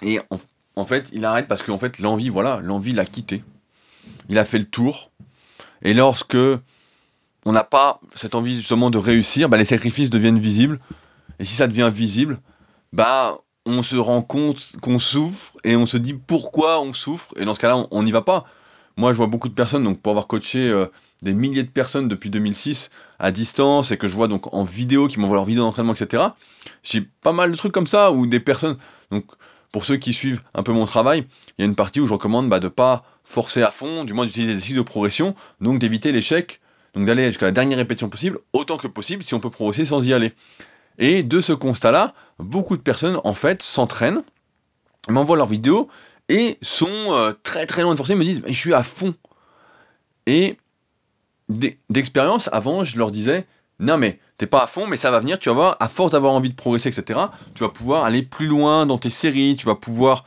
Et 0.01 0.19
en, 0.75 0.85
fait, 0.85 1.09
il 1.13 1.25
arrête 1.25 1.47
parce 1.47 1.61
qu'en 1.61 1.77
fait, 1.77 1.99
l'envie, 1.99 2.29
voilà, 2.29 2.59
l'envie 2.61 2.93
l'a 2.93 3.05
quitté. 3.05 3.43
Il 4.29 4.37
a 4.37 4.45
fait 4.45 4.57
le 4.57 4.65
tour. 4.65 5.11
Et 5.81 5.93
lorsque 5.93 6.37
on 7.45 7.51
n'a 7.51 7.63
pas 7.63 7.99
cette 8.15 8.35
envie 8.35 8.55
justement 8.55 8.89
de 8.89 8.97
réussir, 8.97 9.49
bah, 9.49 9.57
les 9.57 9.65
sacrifices 9.65 10.09
deviennent 10.09 10.39
visibles. 10.39 10.79
Et 11.39 11.45
si 11.45 11.55
ça 11.55 11.67
devient 11.67 11.89
visible, 11.93 12.39
bah, 12.91 13.37
on 13.65 13.83
se 13.83 13.95
rend 13.95 14.21
compte 14.21 14.73
qu'on 14.81 14.99
souffre 14.99 15.57
et 15.63 15.75
on 15.75 15.85
se 15.85 15.97
dit 15.97 16.13
pourquoi 16.13 16.81
on 16.81 16.93
souffre. 16.93 17.33
Et 17.37 17.45
dans 17.45 17.53
ce 17.53 17.59
cas-là, 17.59 17.87
on 17.91 18.03
n'y 18.03 18.11
va 18.11 18.21
pas. 18.21 18.45
Moi, 18.97 19.11
je 19.11 19.17
vois 19.17 19.27
beaucoup 19.27 19.47
de 19.47 19.53
personnes, 19.53 19.83
donc 19.83 20.01
pour 20.01 20.11
avoir 20.11 20.27
coaché 20.27 20.69
euh, 20.69 20.87
des 21.21 21.33
milliers 21.33 21.63
de 21.63 21.69
personnes 21.69 22.07
depuis 22.07 22.29
2006 22.29 22.89
à 23.19 23.31
distance 23.31 23.91
et 23.91 23.97
que 23.97 24.07
je 24.07 24.13
vois 24.13 24.27
donc 24.27 24.53
en 24.53 24.63
vidéo, 24.63 25.07
qui 25.07 25.19
m'envoient 25.19 25.37
leurs 25.37 25.45
vidéos 25.45 25.63
d'entraînement, 25.63 25.93
etc. 25.93 26.23
J'ai 26.83 27.01
pas 27.21 27.31
mal 27.31 27.51
de 27.51 27.55
trucs 27.55 27.71
comme 27.71 27.87
ça 27.87 28.11
où 28.11 28.27
des 28.27 28.39
personnes, 28.39 28.77
donc 29.11 29.25
pour 29.71 29.85
ceux 29.85 29.97
qui 29.97 30.13
suivent 30.13 30.41
un 30.53 30.63
peu 30.63 30.73
mon 30.73 30.85
travail, 30.85 31.25
il 31.57 31.61
y 31.61 31.63
a 31.63 31.65
une 31.65 31.75
partie 31.75 31.99
où 31.99 32.07
je 32.07 32.13
recommande 32.13 32.49
bah, 32.49 32.59
de 32.59 32.67
pas 32.67 33.03
forcer 33.23 33.61
à 33.61 33.71
fond, 33.71 34.03
du 34.03 34.13
moins 34.13 34.25
d'utiliser 34.25 34.55
des 34.55 34.59
cycles 34.59 34.79
de 34.79 34.83
progression, 34.83 35.35
donc 35.61 35.79
d'éviter 35.79 36.11
l'échec, 36.11 36.59
donc 36.99 37.07
d'aller 37.07 37.27
jusqu'à 37.27 37.45
la 37.45 37.51
dernière 37.53 37.77
répétition 37.77 38.09
possible, 38.09 38.39
autant 38.51 38.75
que 38.75 38.87
possible, 38.87 39.23
si 39.23 39.33
on 39.33 39.39
peut 39.39 39.49
progresser 39.49 39.85
sans 39.85 40.05
y 40.05 40.13
aller. 40.13 40.33
Et 40.97 41.23
de 41.23 41.39
ce 41.39 41.53
constat-là, 41.53 42.13
beaucoup 42.39 42.75
de 42.75 42.81
personnes 42.81 43.21
en 43.23 43.33
fait 43.33 43.63
s'entraînent, 43.63 44.21
m'envoient 45.07 45.37
leurs 45.37 45.47
vidéos 45.47 45.87
et 46.27 46.57
sont 46.61 46.89
euh, 46.89 47.31
très 47.41 47.65
très 47.65 47.83
loin 47.83 47.93
de 47.93 47.97
forcer, 47.97 48.15
me 48.15 48.23
disent 48.23 48.41
je 48.45 48.53
suis 48.53 48.73
à 48.73 48.83
fond. 48.83 49.15
Et 50.25 50.57
d'expérience, 51.89 52.49
avant, 52.51 52.83
je 52.83 52.97
leur 52.97 53.11
disais, 53.11 53.47
non 53.79 53.97
mais 53.97 54.19
t'es 54.37 54.45
pas 54.45 54.63
à 54.63 54.67
fond, 54.67 54.85
mais 54.85 54.97
ça 54.97 55.09
va 55.09 55.21
venir, 55.21 55.39
tu 55.39 55.47
vas 55.47 55.55
voir, 55.55 55.77
à 55.79 55.87
force 55.87 56.11
d'avoir 56.11 56.33
envie 56.33 56.49
de 56.49 56.55
progresser, 56.55 56.89
etc., 56.89 57.19
tu 57.55 57.63
vas 57.63 57.69
pouvoir 57.69 58.03
aller 58.03 58.23
plus 58.23 58.47
loin 58.47 58.85
dans 58.85 58.97
tes 58.97 59.09
séries, 59.09 59.55
tu 59.57 59.65
vas 59.65 59.75
pouvoir... 59.75 60.25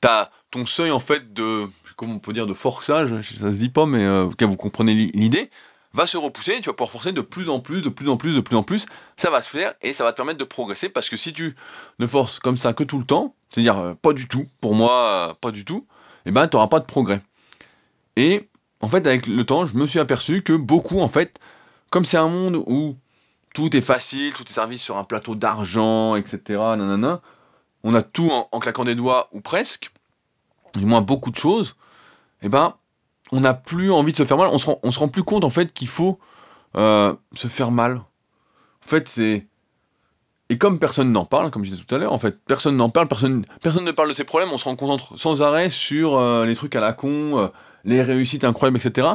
T'as 0.00 0.30
ton 0.50 0.66
seuil 0.66 0.90
en 0.90 0.98
fait 0.98 1.32
de... 1.32 1.68
Comment 1.96 2.14
on 2.14 2.18
peut 2.18 2.32
dire 2.32 2.48
de 2.48 2.54
forçage, 2.54 3.10
ça 3.38 3.52
se 3.52 3.56
dit 3.56 3.68
pas, 3.68 3.86
mais 3.86 4.02
euh, 4.04 4.28
vous 4.40 4.56
comprenez 4.56 4.94
l'idée, 4.94 5.48
va 5.94 6.06
se 6.06 6.16
repousser, 6.16 6.60
tu 6.60 6.68
vas 6.68 6.72
pouvoir 6.72 6.90
forcer 6.90 7.12
de 7.12 7.20
plus 7.20 7.48
en 7.48 7.60
plus, 7.60 7.82
de 7.82 7.88
plus 7.88 8.08
en 8.08 8.16
plus, 8.16 8.34
de 8.34 8.40
plus 8.40 8.56
en 8.56 8.62
plus, 8.62 8.86
ça 9.16 9.30
va 9.30 9.42
se 9.42 9.50
faire 9.50 9.74
et 9.82 9.92
ça 9.92 10.04
va 10.04 10.12
te 10.12 10.16
permettre 10.16 10.38
de 10.38 10.44
progresser 10.44 10.88
parce 10.88 11.08
que 11.08 11.16
si 11.16 11.32
tu 11.32 11.54
ne 11.98 12.06
forces 12.06 12.38
comme 12.38 12.56
ça 12.56 12.72
que 12.72 12.84
tout 12.84 12.98
le 12.98 13.04
temps, 13.04 13.34
c'est-à-dire 13.50 13.78
euh, 13.78 13.94
pas 13.94 14.12
du 14.12 14.26
tout, 14.26 14.46
pour 14.60 14.74
moi, 14.74 14.92
euh, 14.92 15.34
pas 15.40 15.50
du 15.50 15.64
tout, 15.64 15.86
et 16.24 16.28
eh 16.28 16.30
ben 16.30 16.48
tu 16.48 16.56
n'auras 16.56 16.68
pas 16.68 16.80
de 16.80 16.86
progrès. 16.86 17.20
Et 18.16 18.48
en 18.80 18.88
fait, 18.88 19.06
avec 19.06 19.26
le 19.26 19.44
temps, 19.44 19.66
je 19.66 19.76
me 19.76 19.86
suis 19.86 19.98
aperçu 19.98 20.42
que 20.42 20.52
beaucoup, 20.52 21.00
en 21.00 21.08
fait, 21.08 21.38
comme 21.90 22.04
c'est 22.04 22.16
un 22.16 22.28
monde 22.28 22.56
où 22.66 22.96
tout 23.54 23.76
est 23.76 23.82
facile, 23.82 24.32
tout 24.32 24.44
est 24.48 24.52
servi 24.52 24.78
sur 24.78 24.96
un 24.96 25.04
plateau 25.04 25.34
d'argent, 25.34 26.16
etc., 26.16 26.40
nanana, 26.48 27.20
on 27.84 27.94
a 27.94 28.02
tout 28.02 28.30
en, 28.30 28.58
claquant 28.60 28.84
des 28.84 28.94
doigts, 28.94 29.28
ou 29.32 29.40
presque, 29.40 29.90
du 30.76 30.86
moins 30.86 31.00
beaucoup 31.00 31.30
de 31.30 31.36
choses, 31.36 31.76
et 32.40 32.46
eh 32.46 32.48
ben, 32.48 32.74
on 33.32 33.40
n'a 33.40 33.54
plus 33.54 33.90
envie 33.90 34.12
de 34.12 34.16
se 34.16 34.24
faire 34.24 34.36
mal, 34.36 34.48
on 34.52 34.58
se 34.58 34.66
rend, 34.66 34.78
se 34.90 34.98
rend 34.98 35.08
plus 35.08 35.24
compte, 35.24 35.44
en 35.44 35.50
fait, 35.50 35.72
qu'il 35.72 35.88
faut 35.88 36.18
euh, 36.76 37.14
se 37.32 37.48
faire 37.48 37.70
mal. 37.70 38.02
En. 38.86 39.18
Et 40.48 40.58
comme 40.58 40.78
personne 40.78 41.12
n'en 41.12 41.24
parle, 41.24 41.50
comme 41.50 41.64
je 41.64 41.70
disais 41.70 41.82
tout 41.82 41.94
à 41.94 41.98
l'heure, 41.98 42.12
en 42.12 42.18
personne 42.46 42.76
n'en 42.76 42.90
parle, 42.90 43.08
personne, 43.08 43.44
ne 43.64 43.90
parle 43.90 44.08
de 44.08 44.12
ses 44.12 44.24
problèmes, 44.24 44.50
on 44.52 44.58
se 44.58 44.68
concentre 44.68 45.18
sans 45.18 45.42
arrêt 45.42 45.70
sur 45.70 46.18
euh, 46.18 46.44
les 46.44 46.54
trucs 46.54 46.76
à 46.76 46.80
la 46.80 46.92
con, 46.92 47.38
euh, 47.38 47.48
les 47.84 48.02
réussites 48.02 48.44
incroyables, 48.44 48.76
etc. 48.76 49.08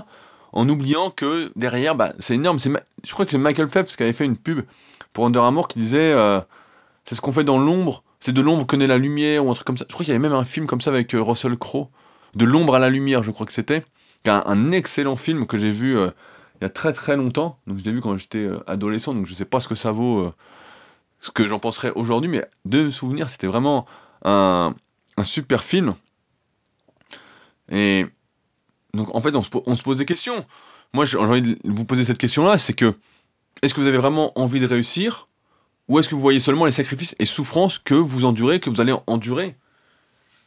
En 0.52 0.68
oubliant 0.68 1.12
que 1.12 1.52
derrière, 1.56 1.94
bah, 1.94 2.14
c'est 2.18 2.34
énorme. 2.34 2.58
C'est 2.58 2.72
je 3.04 3.14
crois 3.14 3.26
que 3.26 3.32
c'est 3.32 3.38
Michael 3.38 3.70
Phelps 3.70 3.96
qui 3.96 4.02
avait 4.02 4.14
fait 4.14 4.26
une 4.26 4.38
pub 4.38 4.62
pour 5.14 5.28
Under 5.28 5.44
Armour 5.44 5.68
qui 5.68 5.78
disait 5.78 6.16
c'est 7.06 7.16
ce 7.16 7.22
qu'on 7.22 7.32
fait 7.32 7.44
dans 7.44 7.60
l'ombre, 7.60 8.04
c'est 8.20 8.34
de 8.34 8.42
l'ombre 8.42 8.66
que 8.66 8.76
naît 8.76 8.88
la 8.88 8.98
lumière 8.98 9.46
ou 9.46 9.52
un 9.52 9.54
truc 9.54 9.68
comme 9.68 9.78
ça. 9.78 9.86
Je 9.88 9.94
crois 9.94 10.06
qu'il 10.06 10.14
y 10.14 10.16
avait 10.16 10.28
même 10.28 10.38
un 10.38 10.46
film 10.46 10.66
comme 10.66 10.82
ça 10.82 10.90
avec 10.90 11.12
Russell 11.14 11.56
Crowe, 11.58 11.90
de 12.36 12.46
l'ombre 12.46 12.76
à 12.76 12.80
la 12.80 12.90
lumière, 12.90 13.22
je 13.22 13.32
crois 13.32 13.46
que 13.46 13.54
c'était. 13.54 13.84
Un, 14.26 14.44
un 14.46 14.72
excellent 14.72 15.16
film 15.16 15.48
que 15.48 15.58
j'ai 15.58 15.72
vu 15.72 15.98
euh, 15.98 16.12
il 16.60 16.64
y 16.64 16.66
a 16.66 16.70
très 16.70 16.94
très 16.94 17.16
longtemps. 17.16 17.60
Donc 17.68 17.78
je 17.78 17.84
l'ai 17.84 17.92
vu 17.92 18.02
quand 18.02 18.18
j'étais 18.18 18.48
adolescent, 18.66 19.14
donc 19.14 19.26
je 19.26 19.34
sais 19.34 19.46
pas 19.46 19.60
ce 19.60 19.68
que 19.68 19.76
ça 19.76 19.92
vaut, 19.92 20.34
ce 21.20 21.32
que 21.32 21.48
j'en 21.48 21.60
penserais 21.60 21.92
aujourd'hui, 21.96 22.30
mais 22.30 22.46
de 22.66 22.90
souvenir, 22.90 23.30
c'était 23.30 23.48
vraiment 23.48 23.86
un, 24.26 24.74
un 25.18 25.24
super 25.24 25.64
film. 25.64 25.96
Et 27.70 28.06
donc 28.94 29.14
en 29.14 29.22
fait, 29.22 29.36
on 29.36 29.42
se, 29.42 29.84
pose 29.84 29.98
des 29.98 30.06
questions. 30.06 30.46
Moi, 30.94 31.06
j'ai 31.06 31.18
envie 31.18 31.42
de 31.42 31.60
vous 31.64 31.86
poser 31.86 32.06
cette 32.06 32.18
question-là, 32.18 32.58
c'est 32.58 32.74
que 32.74 32.96
est-ce 33.62 33.74
que 33.74 33.82
vous 33.82 33.88
avez 33.88 33.98
vraiment 33.98 34.38
envie 34.40 34.60
de 34.60 34.68
réussir? 34.68 35.28
Ou 35.88 36.00
est-ce 36.00 36.10
que 36.10 36.16
vous 36.16 36.22
voyez 36.22 36.40
seulement 36.40 36.66
les 36.66 36.72
sacrifices 36.72 37.16
et 37.18 37.26
souffrances 37.26 37.80
que 37.80 37.96
vous 37.96 38.26
endurez, 38.26 38.60
que 38.60 38.70
vous 38.70 38.82
allez 38.82 38.94
endurer? 39.08 39.56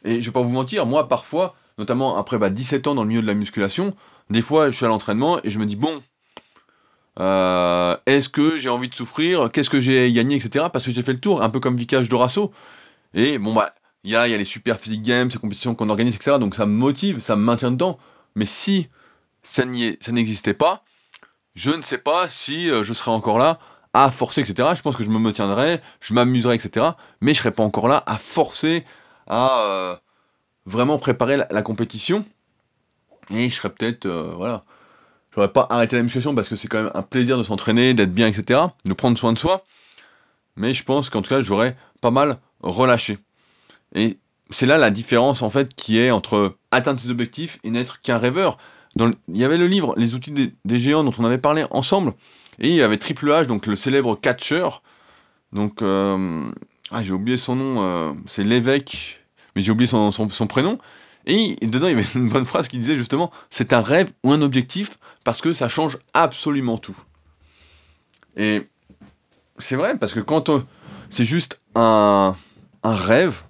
Et 0.03 0.21
je 0.21 0.27
vais 0.27 0.31
pas 0.31 0.41
vous 0.41 0.49
mentir, 0.49 0.85
moi 0.85 1.07
parfois, 1.07 1.55
notamment 1.77 2.17
après 2.17 2.37
17 2.49 2.83
bah, 2.83 2.91
ans 2.91 2.95
dans 2.95 3.03
le 3.03 3.09
milieu 3.09 3.21
de 3.21 3.27
la 3.27 3.33
musculation, 3.33 3.95
des 4.29 4.41
fois 4.41 4.69
je 4.69 4.77
suis 4.77 4.85
à 4.85 4.89
l'entraînement 4.89 5.39
et 5.43 5.49
je 5.49 5.59
me 5.59 5.65
dis 5.65 5.75
bon, 5.75 6.01
euh, 7.19 7.95
est-ce 8.05 8.29
que 8.29 8.57
j'ai 8.57 8.69
envie 8.69 8.89
de 8.89 8.95
souffrir? 8.95 9.49
Qu'est-ce 9.51 9.69
que 9.69 9.79
j'ai 9.79 10.11
gagné, 10.11 10.35
etc. 10.35 10.65
Parce 10.71 10.85
que 10.85 10.91
j'ai 10.91 11.01
fait 11.01 11.13
le 11.13 11.19
tour, 11.19 11.41
un 11.41 11.49
peu 11.49 11.59
comme 11.59 11.75
Vicage 11.75 12.09
Dorasso. 12.09 12.51
Et 13.13 13.37
bon 13.37 13.53
bah, 13.53 13.71
il 14.03 14.11
y 14.11 14.15
a, 14.15 14.27
y 14.27 14.33
a 14.33 14.37
les 14.37 14.45
super 14.45 14.79
physique 14.79 15.03
games, 15.03 15.29
ces 15.29 15.37
compétitions 15.39 15.75
qu'on 15.75 15.89
organise, 15.89 16.15
etc. 16.15 16.37
Donc 16.39 16.55
ça 16.55 16.65
me 16.65 16.71
motive, 16.71 17.19
ça 17.21 17.35
me 17.35 17.43
maintient 17.43 17.71
dedans. 17.71 17.99
Mais 18.35 18.45
si 18.45 18.87
ça 19.43 19.65
n'existait 19.65 20.53
pas, 20.53 20.83
je 21.55 21.71
ne 21.71 21.81
sais 21.81 21.97
pas 21.97 22.29
si 22.29 22.69
euh, 22.69 22.83
je 22.83 22.93
serais 22.93 23.11
encore 23.11 23.37
là 23.37 23.59
à 23.93 24.09
forcer, 24.09 24.41
etc. 24.41 24.69
Je 24.75 24.81
pense 24.81 24.95
que 24.95 25.03
je 25.03 25.09
me 25.09 25.33
tiendrais, 25.33 25.81
je 25.99 26.13
m'amuserais, 26.13 26.55
etc. 26.55 26.91
Mais 27.19 27.33
je 27.33 27.39
serais 27.39 27.51
pas 27.51 27.63
encore 27.63 27.87
là 27.87 28.03
à 28.05 28.17
forcer, 28.17 28.85
à 29.27 29.59
euh, 29.63 29.95
vraiment 30.65 30.97
préparer 30.97 31.37
la, 31.37 31.61
compétition. 31.61 32.25
Et 33.31 33.49
je 33.49 33.55
serais 33.55 33.69
peut-être, 33.69 34.05
euh, 34.05 34.33
voilà, 34.35 34.61
j'aurais 35.33 35.51
pas 35.51 35.67
arrêté 35.69 35.95
la 35.95 36.03
musculation 36.03 36.35
parce 36.35 36.49
que 36.49 36.55
c'est 36.55 36.67
quand 36.67 36.83
même 36.83 36.91
un 36.93 37.01
plaisir 37.01 37.37
de 37.37 37.43
s'entraîner, 37.43 37.93
d'être 37.93 38.13
bien, 38.13 38.27
etc. 38.27 38.59
De 38.85 38.93
prendre 38.93 39.17
soin 39.17 39.33
de 39.33 39.37
soi. 39.37 39.63
Mais 40.55 40.73
je 40.73 40.83
pense 40.83 41.09
qu'en 41.09 41.21
tout 41.21 41.29
cas, 41.29 41.41
j'aurais 41.41 41.75
pas 42.01 42.11
mal 42.11 42.37
relâché. 42.61 43.19
Et 43.95 44.17
c'est 44.49 44.65
là 44.65 44.77
la 44.77 44.91
différence 44.91 45.41
en 45.41 45.49
fait 45.49 45.73
qui 45.75 45.97
est 45.97 46.11
entre 46.11 46.55
atteindre 46.71 46.99
ses 46.99 47.09
objectifs 47.09 47.59
et 47.63 47.69
n'être 47.69 48.01
qu'un 48.01 48.17
rêveur. 48.17 48.57
il 48.97 49.37
y 49.37 49.43
avait 49.43 49.57
le 49.57 49.67
livre 49.67 49.93
Les 49.97 50.13
outils 50.15 50.53
des, 50.65 50.79
géants 50.79 51.03
dont 51.03 51.13
on 51.17 51.25
avait 51.25 51.37
parlé 51.37 51.65
ensemble, 51.71 52.13
et 52.59 52.69
il 52.69 52.75
y 52.75 52.81
avait 52.81 52.97
Triple 52.97 53.29
H, 53.29 53.45
donc 53.45 53.65
le 53.65 53.75
célèbre 53.75 54.15
catcher. 54.19 54.67
Donc, 55.53 55.81
euh, 55.81 56.49
ah, 56.91 57.03
j'ai 57.03 57.13
oublié 57.13 57.37
son 57.37 57.55
nom, 57.55 57.81
euh, 57.81 58.13
c'est 58.25 58.43
l'évêque, 58.43 59.20
mais 59.55 59.61
j'ai 59.61 59.71
oublié 59.71 59.87
son, 59.87 60.11
son, 60.11 60.47
prénom. 60.47 60.77
Et 61.25 61.57
dedans, 61.61 61.87
il 61.87 61.91
y 61.91 61.99
avait 61.99 62.07
une 62.15 62.29
bonne 62.29 62.45
phrase 62.45 62.67
qui 62.67 62.77
disait 62.77 62.95
justement 62.95 63.31
c'est 63.49 63.73
un 63.73 63.81
rêve 63.81 64.11
ou 64.23 64.31
un 64.31 64.41
objectif 64.41 64.97
parce 65.23 65.41
que 65.41 65.53
ça 65.53 65.67
change 65.67 65.97
absolument 66.13 66.77
tout. 66.77 66.97
Et 68.37 68.67
c'est 69.57 69.75
vrai, 69.75 69.97
parce 69.97 70.13
que 70.13 70.19
quand 70.19 70.49
c'est 71.09 71.25
juste 71.25 71.61
un, 71.75 72.35
un 72.83 72.95
rêve, 72.95 73.43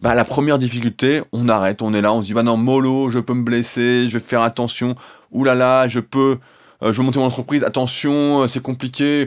bah, 0.00 0.14
la 0.14 0.24
première 0.24 0.58
difficulté, 0.58 1.22
on 1.32 1.48
arrête, 1.48 1.82
on 1.82 1.94
est 1.94 2.00
là, 2.00 2.12
on 2.12 2.20
se 2.20 2.26
dit, 2.26 2.34
bah 2.34 2.42
non, 2.42 2.56
mollo, 2.56 3.10
je 3.10 3.18
peux 3.18 3.34
me 3.34 3.42
blesser, 3.42 4.06
je 4.08 4.18
vais 4.18 4.24
faire 4.24 4.42
attention, 4.42 4.94
oulala, 5.32 5.58
là 5.58 5.80
là, 5.82 5.88
je 5.88 6.00
peux, 6.00 6.38
euh, 6.82 6.92
je 6.92 6.98
veux 6.98 7.04
monter 7.04 7.18
mon 7.18 7.26
entreprise, 7.26 7.64
attention, 7.64 8.42
euh, 8.42 8.46
c'est 8.46 8.62
compliqué, 8.62 9.26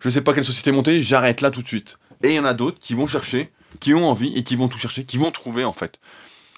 je 0.00 0.08
sais 0.08 0.20
pas 0.20 0.34
quelle 0.34 0.44
société 0.44 0.70
monter, 0.72 1.02
j'arrête 1.02 1.40
là 1.40 1.50
tout 1.50 1.62
de 1.62 1.68
suite. 1.68 1.98
Et 2.22 2.28
il 2.28 2.34
y 2.34 2.38
en 2.38 2.44
a 2.44 2.54
d'autres 2.54 2.78
qui 2.78 2.94
vont 2.94 3.06
chercher, 3.06 3.50
qui 3.78 3.94
ont 3.94 4.08
envie 4.08 4.36
et 4.36 4.42
qui 4.42 4.56
vont 4.56 4.68
tout 4.68 4.78
chercher, 4.78 5.04
qui 5.04 5.18
vont 5.18 5.30
trouver 5.30 5.64
en 5.64 5.72
fait. 5.72 5.98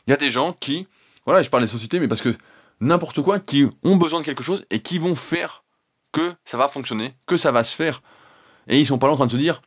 Il 0.06 0.10
y 0.10 0.14
a 0.14 0.16
des 0.16 0.30
gens 0.30 0.52
qui, 0.52 0.86
voilà, 1.26 1.42
je 1.42 1.50
parle 1.50 1.62
des 1.62 1.68
sociétés, 1.68 2.00
mais 2.00 2.08
parce 2.08 2.22
que 2.22 2.36
n'importe 2.80 3.22
quoi, 3.22 3.38
qui 3.38 3.66
ont 3.82 3.96
besoin 3.96 4.20
de 4.20 4.24
quelque 4.24 4.42
chose 4.42 4.64
et 4.70 4.80
qui 4.80 4.98
vont 4.98 5.14
faire 5.14 5.62
que 6.12 6.34
ça 6.44 6.56
va 6.56 6.68
fonctionner, 6.68 7.14
que 7.26 7.36
ça 7.36 7.52
va 7.52 7.64
se 7.64 7.74
faire. 7.74 8.02
Et 8.68 8.78
ils 8.78 8.86
sont 8.86 8.98
pas 8.98 9.06
là 9.06 9.14
en 9.14 9.16
train 9.16 9.26
de 9.26 9.32
se 9.32 9.36
dire, 9.36 9.62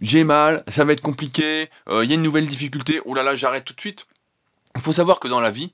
j'ai 0.00 0.24
mal, 0.24 0.64
ça 0.68 0.84
va 0.84 0.92
être 0.92 1.02
compliqué, 1.02 1.68
il 1.86 1.92
euh, 1.92 2.04
y 2.04 2.12
a 2.12 2.14
une 2.14 2.22
nouvelle 2.22 2.46
difficulté, 2.46 3.00
oh 3.04 3.14
là 3.14 3.22
là, 3.22 3.36
j'arrête 3.36 3.64
tout 3.64 3.74
de 3.74 3.80
suite. 3.80 4.06
Il 4.76 4.80
faut 4.80 4.92
savoir 4.92 5.20
que 5.20 5.28
dans 5.28 5.40
la 5.40 5.50
vie, 5.50 5.72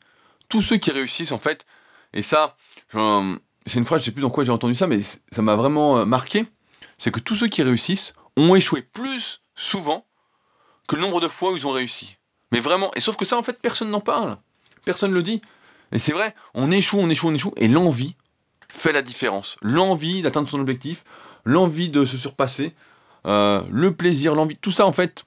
tous 0.48 0.62
ceux 0.62 0.78
qui 0.78 0.90
réussissent, 0.90 1.32
en 1.32 1.38
fait, 1.38 1.66
et 2.12 2.22
ça, 2.22 2.56
c'est 2.90 3.78
une 3.78 3.84
phrase, 3.84 4.00
je 4.00 4.06
sais 4.06 4.12
plus 4.12 4.22
dans 4.22 4.30
quoi 4.30 4.44
j'ai 4.44 4.52
entendu 4.52 4.74
ça, 4.74 4.86
mais 4.86 5.00
ça 5.32 5.42
m'a 5.42 5.54
vraiment 5.54 5.98
euh, 5.98 6.04
marqué, 6.04 6.46
c'est 6.98 7.10
que 7.10 7.20
tous 7.20 7.36
ceux 7.36 7.48
qui 7.48 7.62
réussissent 7.62 8.14
ont 8.36 8.54
échoué 8.54 8.82
plus 8.82 9.42
souvent 9.54 10.06
que 10.88 10.96
le 10.96 11.02
nombre 11.02 11.20
de 11.20 11.28
fois 11.28 11.52
où 11.52 11.56
ils 11.56 11.66
ont 11.66 11.72
réussi. 11.72 12.16
Mais 12.52 12.60
vraiment, 12.60 12.90
et 12.94 13.00
sauf 13.00 13.16
que 13.16 13.24
ça, 13.24 13.36
en 13.36 13.42
fait, 13.42 13.60
personne 13.60 13.90
n'en 13.90 14.00
parle. 14.00 14.36
Personne 14.84 15.10
ne 15.10 15.16
le 15.16 15.22
dit. 15.22 15.40
Et 15.92 15.98
c'est 15.98 16.12
vrai, 16.12 16.34
on 16.54 16.70
échoue, 16.70 16.98
on 16.98 17.08
échoue, 17.08 17.28
on 17.28 17.34
échoue, 17.34 17.52
et 17.56 17.68
l'envie 17.68 18.16
fait 18.72 18.92
la 18.92 19.02
différence. 19.02 19.56
L'envie 19.62 20.22
d'atteindre 20.22 20.48
son 20.48 20.60
objectif, 20.60 21.04
l'envie 21.44 21.88
de 21.88 22.04
se 22.04 22.16
surpasser, 22.16 22.74
euh, 23.26 23.62
le 23.70 23.94
plaisir, 23.94 24.34
l'envie, 24.34 24.56
tout 24.56 24.72
ça 24.72 24.86
en 24.86 24.92
fait. 24.92 25.24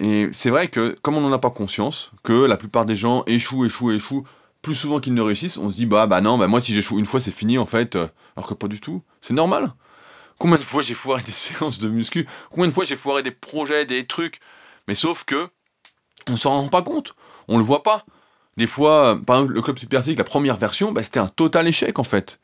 Et 0.00 0.28
c'est 0.32 0.50
vrai 0.50 0.68
que 0.68 0.96
comme 1.02 1.16
on 1.16 1.20
n'en 1.20 1.32
a 1.32 1.38
pas 1.38 1.50
conscience, 1.50 2.12
que 2.22 2.44
la 2.44 2.56
plupart 2.56 2.84
des 2.84 2.96
gens 2.96 3.22
échouent, 3.26 3.64
échouent, 3.64 3.92
échouent 3.92 4.24
plus 4.60 4.74
souvent 4.74 4.98
qu'ils 4.98 5.14
ne 5.14 5.22
réussissent, 5.22 5.58
on 5.58 5.70
se 5.70 5.76
dit 5.76 5.86
bah 5.86 6.06
bah 6.06 6.20
non, 6.20 6.38
bah 6.38 6.48
moi 6.48 6.60
si 6.60 6.74
j'échoue 6.74 6.98
une 6.98 7.06
fois 7.06 7.20
c'est 7.20 7.30
fini 7.30 7.58
en 7.58 7.66
fait, 7.66 7.96
euh, 7.96 8.08
alors 8.36 8.48
que 8.48 8.54
pas 8.54 8.68
du 8.68 8.80
tout. 8.80 9.02
C'est 9.20 9.34
normal. 9.34 9.74
Combien 10.38 10.56
de 10.56 10.62
fois 10.62 10.82
j'ai 10.82 10.94
foiré 10.94 11.22
des 11.22 11.32
séances 11.32 11.78
de 11.78 11.88
muscu? 11.88 12.26
Combien 12.50 12.68
de 12.68 12.72
fois 12.72 12.84
j'ai 12.84 12.96
foiré 12.96 13.22
des 13.22 13.30
projets, 13.30 13.86
des 13.86 14.06
trucs? 14.06 14.40
Mais 14.88 14.94
sauf 14.94 15.24
que 15.24 15.48
on 16.28 16.36
s'en 16.36 16.62
rend 16.62 16.68
pas 16.68 16.82
compte, 16.82 17.14
on 17.48 17.58
le 17.58 17.64
voit 17.64 17.82
pas. 17.82 18.04
Des 18.56 18.66
fois, 18.66 19.06
euh, 19.06 19.16
par 19.16 19.36
exemple, 19.36 19.54
le 19.54 19.62
club 19.62 19.78
Super 19.78 20.00
Physique, 20.00 20.18
la 20.18 20.24
première 20.24 20.56
version, 20.56 20.92
bah, 20.92 21.02
c'était 21.02 21.20
un 21.20 21.28
total 21.28 21.66
échec 21.66 21.98
en 21.98 22.04
fait. 22.04 22.38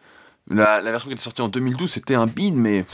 La, 0.49 0.81
version 0.81 1.09
qui 1.09 1.15
était 1.15 1.23
sortie 1.23 1.43
en 1.43 1.49
2012, 1.49 1.91
c'était 1.91 2.15
un 2.15 2.27
bide, 2.27 2.57
mais. 2.57 2.85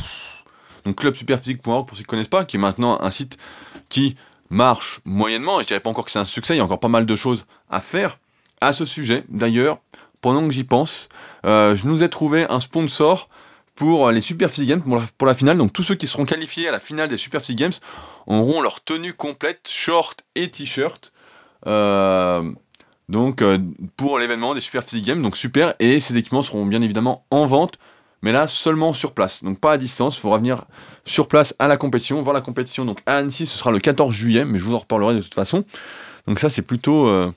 Donc 0.84 0.96
clubsuperphysique.org 0.96 1.88
pour 1.88 1.96
ceux 1.96 2.02
qui 2.02 2.06
ne 2.06 2.10
connaissent 2.10 2.28
pas, 2.28 2.44
qui 2.44 2.56
est 2.56 2.60
maintenant 2.60 3.00
un 3.00 3.10
site 3.10 3.38
qui 3.88 4.16
marche 4.50 5.00
moyennement, 5.04 5.58
et 5.58 5.62
je 5.62 5.68
dirais 5.68 5.80
pas 5.80 5.90
encore 5.90 6.04
que 6.04 6.10
c'est 6.10 6.18
un 6.18 6.24
succès, 6.24 6.54
il 6.54 6.58
y 6.58 6.60
a 6.60 6.64
encore 6.64 6.78
pas 6.78 6.88
mal 6.88 7.06
de 7.06 7.16
choses 7.16 7.44
à 7.70 7.80
faire. 7.80 8.18
À 8.60 8.72
ce 8.72 8.84
sujet, 8.84 9.24
d'ailleurs, 9.28 9.78
pendant 10.20 10.46
que 10.46 10.52
j'y 10.52 10.64
pense, 10.64 11.08
euh, 11.44 11.74
je 11.74 11.86
nous 11.86 12.02
ai 12.02 12.08
trouvé 12.08 12.46
un 12.48 12.60
sponsor 12.60 13.28
pour 13.76 14.10
les 14.10 14.20
Super 14.20 14.50
Physique 14.50 14.70
Games 14.70 14.82
pour 15.18 15.26
la, 15.26 15.34
finale. 15.34 15.58
Donc 15.58 15.72
tous 15.72 15.82
ceux 15.82 15.94
qui 15.94 16.06
seront 16.06 16.24
qualifiés 16.24 16.68
à 16.68 16.72
la 16.72 16.80
finale 16.80 17.08
des 17.08 17.16
Super 17.16 17.40
Physique 17.40 17.58
Games 17.58 17.72
auront 18.26 18.60
leur 18.60 18.82
tenue 18.82 19.12
complète, 19.12 19.68
short 19.70 20.24
et 20.34 20.50
t-shirt. 20.50 21.12
Euh, 21.66 22.50
donc 23.08 23.42
euh, 23.42 23.58
pour 23.96 24.18
l'événement 24.18 24.54
des 24.54 24.60
Super 24.60 24.82
Physique 24.82 25.04
Games, 25.04 25.22
donc 25.22 25.36
super, 25.36 25.74
et 25.78 26.00
ces 26.00 26.16
équipements 26.16 26.42
seront 26.42 26.66
bien 26.66 26.82
évidemment 26.82 27.24
en 27.30 27.46
vente, 27.46 27.78
mais 28.22 28.32
là 28.32 28.46
seulement 28.46 28.92
sur 28.92 29.12
place, 29.12 29.44
donc 29.44 29.60
pas 29.60 29.72
à 29.72 29.78
distance, 29.78 30.16
il 30.16 30.20
faudra 30.20 30.38
venir 30.38 30.64
sur 31.04 31.28
place 31.28 31.54
à 31.58 31.68
la 31.68 31.76
compétition, 31.76 32.20
voir 32.22 32.34
la 32.34 32.40
compétition 32.40 32.84
donc 32.84 32.98
à 33.06 33.18
Annecy, 33.18 33.46
ce 33.46 33.56
sera 33.58 33.70
le 33.70 33.78
14 33.78 34.12
juillet, 34.12 34.44
mais 34.44 34.58
je 34.58 34.64
vous 34.64 34.74
en 34.74 34.78
reparlerai 34.78 35.14
de 35.14 35.20
toute 35.20 35.34
façon. 35.34 35.64
Donc 36.26 36.40
ça 36.40 36.50
c'est 36.50 36.62
plutôt 36.62 37.06
euh, 37.06 37.30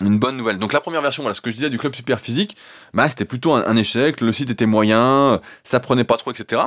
une 0.00 0.18
bonne 0.18 0.36
nouvelle. 0.36 0.58
Donc 0.58 0.72
la 0.72 0.80
première 0.80 1.02
version, 1.02 1.22
voilà, 1.22 1.34
ce 1.34 1.40
que 1.40 1.50
je 1.50 1.56
disais 1.56 1.70
du 1.70 1.78
club 1.78 1.94
super 1.94 2.20
physique, 2.20 2.56
bah, 2.94 3.08
c'était 3.08 3.24
plutôt 3.24 3.52
un, 3.54 3.76
échec, 3.76 4.20
le 4.20 4.32
site 4.32 4.50
était 4.50 4.66
moyen, 4.66 5.40
ça 5.64 5.80
prenait 5.80 6.04
pas 6.04 6.16
trop, 6.16 6.32
etc. 6.32 6.62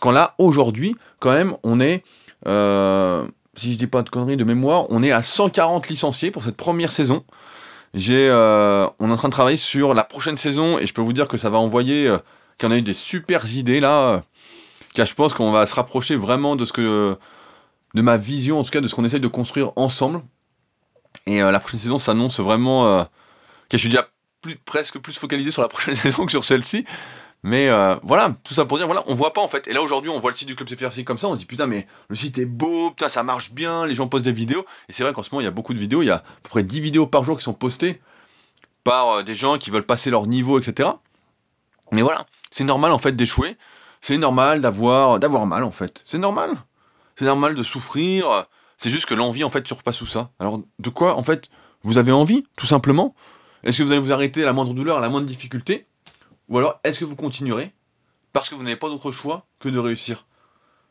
Quand 0.00 0.10
là, 0.10 0.34
aujourd'hui, 0.38 0.96
quand 1.18 1.30
même, 1.30 1.56
on 1.62 1.80
est, 1.80 2.02
euh, 2.46 3.26
si 3.56 3.72
je 3.72 3.78
dis 3.78 3.86
pas 3.86 4.02
de 4.02 4.10
conneries 4.10 4.36
de 4.36 4.44
mémoire, 4.44 4.86
on 4.90 5.02
est 5.02 5.12
à 5.12 5.22
140 5.22 5.88
licenciés 5.88 6.30
pour 6.30 6.42
cette 6.42 6.56
première 6.56 6.92
saison. 6.92 7.24
J'ai, 7.94 8.28
euh, 8.28 8.86
on 9.00 9.10
est 9.10 9.12
en 9.12 9.16
train 9.16 9.28
de 9.28 9.32
travailler 9.32 9.56
sur 9.56 9.94
la 9.94 10.04
prochaine 10.04 10.36
saison 10.36 10.78
et 10.78 10.86
je 10.86 10.94
peux 10.94 11.02
vous 11.02 11.12
dire 11.12 11.26
que 11.26 11.36
ça 11.36 11.50
va 11.50 11.58
envoyer, 11.58 12.06
euh, 12.06 12.18
qu'on 12.60 12.70
a 12.70 12.76
eu 12.76 12.82
des 12.82 12.94
super 12.94 13.44
idées 13.52 13.80
là, 13.80 14.00
euh, 14.00 14.20
car 14.94 15.06
je 15.06 15.14
pense 15.14 15.34
qu'on 15.34 15.50
va 15.50 15.66
se 15.66 15.74
rapprocher 15.74 16.14
vraiment 16.14 16.54
de 16.54 16.64
ce 16.64 16.72
que, 16.72 17.16
de 17.94 18.02
ma 18.02 18.16
vision 18.16 18.60
en 18.60 18.64
tout 18.64 18.70
cas 18.70 18.80
de 18.80 18.86
ce 18.86 18.94
qu'on 18.94 19.04
essaye 19.04 19.20
de 19.20 19.28
construire 19.28 19.72
ensemble. 19.74 20.22
Et 21.26 21.40
la 21.40 21.60
prochaine 21.60 21.80
saison 21.80 21.98
s'annonce 21.98 22.40
vraiment, 22.40 23.04
que 23.68 23.76
je 23.76 23.78
suis 23.78 23.88
déjà 23.88 24.08
presque 24.64 24.98
plus 24.98 25.18
focalisé 25.18 25.50
sur 25.50 25.62
la 25.62 25.68
prochaine 25.68 25.94
saison 25.94 26.24
que 26.24 26.32
sur 26.32 26.44
celle-ci. 26.44 26.84
Mais 27.42 27.68
euh, 27.68 27.96
voilà, 28.02 28.34
tout 28.44 28.52
ça 28.52 28.66
pour 28.66 28.76
dire, 28.76 28.86
voilà, 28.86 29.02
on 29.06 29.14
voit 29.14 29.32
pas 29.32 29.40
en 29.40 29.48
fait. 29.48 29.66
Et 29.66 29.72
là 29.72 29.82
aujourd'hui, 29.82 30.10
on 30.10 30.20
voit 30.20 30.30
le 30.30 30.36
site 30.36 30.48
du 30.48 30.54
club 30.54 30.68
CFRC 30.68 31.04
comme 31.04 31.16
ça, 31.16 31.26
on 31.28 31.34
se 31.34 31.40
dit 31.40 31.46
putain, 31.46 31.66
mais 31.66 31.86
le 32.08 32.16
site 32.16 32.36
est 32.38 32.44
beau, 32.44 32.90
putain, 32.90 33.08
ça 33.08 33.22
marche 33.22 33.52
bien, 33.52 33.86
les 33.86 33.94
gens 33.94 34.08
postent 34.08 34.24
des 34.24 34.32
vidéos. 34.32 34.66
Et 34.88 34.92
c'est 34.92 35.02
vrai 35.02 35.12
qu'en 35.14 35.22
ce 35.22 35.30
moment, 35.32 35.40
il 35.40 35.44
y 35.44 35.48
a 35.48 35.52
beaucoup 35.52 35.72
de 35.72 35.78
vidéos, 35.78 36.02
il 36.02 36.06
y 36.06 36.10
a 36.10 36.16
à 36.16 36.24
peu 36.42 36.50
près 36.50 36.62
10 36.62 36.80
vidéos 36.80 37.06
par 37.06 37.24
jour 37.24 37.38
qui 37.38 37.44
sont 37.44 37.54
postées 37.54 38.00
par 38.84 39.08
euh, 39.10 39.22
des 39.22 39.34
gens 39.34 39.56
qui 39.56 39.70
veulent 39.70 39.86
passer 39.86 40.10
leur 40.10 40.26
niveau, 40.26 40.58
etc. 40.58 40.90
Mais 41.92 42.02
voilà, 42.02 42.26
c'est 42.50 42.64
normal 42.64 42.92
en 42.92 42.98
fait 42.98 43.12
d'échouer, 43.12 43.56
c'est 44.02 44.18
normal 44.18 44.60
d'avoir 44.60 45.18
d'avoir 45.18 45.46
mal 45.46 45.64
en 45.64 45.72
fait, 45.72 46.02
c'est 46.04 46.18
normal. 46.18 46.50
C'est 47.16 47.24
normal 47.24 47.54
de 47.54 47.62
souffrir, 47.62 48.46
c'est 48.80 48.90
juste 48.90 49.06
que 49.06 49.14
l'envie 49.14 49.44
en 49.44 49.50
fait 49.50 49.66
surpasse 49.66 49.98
tout 49.98 50.06
ça. 50.06 50.30
Alors 50.40 50.60
de 50.78 50.88
quoi 50.88 51.14
en 51.16 51.22
fait 51.22 51.48
vous 51.84 51.98
avez 51.98 52.12
envie, 52.12 52.44
tout 52.56 52.66
simplement? 52.66 53.14
Est-ce 53.62 53.78
que 53.78 53.82
vous 53.82 53.92
allez 53.92 54.00
vous 54.00 54.12
arrêter 54.12 54.42
à 54.42 54.46
la 54.46 54.52
moindre 54.52 54.72
douleur, 54.72 54.98
à 54.98 55.00
la 55.00 55.10
moindre 55.10 55.26
difficulté? 55.26 55.86
Ou 56.48 56.58
alors, 56.58 56.80
est-ce 56.82 56.98
que 56.98 57.04
vous 57.04 57.16
continuerez 57.16 57.72
parce 58.32 58.48
que 58.48 58.54
vous 58.54 58.62
n'avez 58.62 58.76
pas 58.76 58.88
d'autre 58.88 59.12
choix 59.12 59.46
que 59.58 59.68
de 59.68 59.78
réussir? 59.78 60.26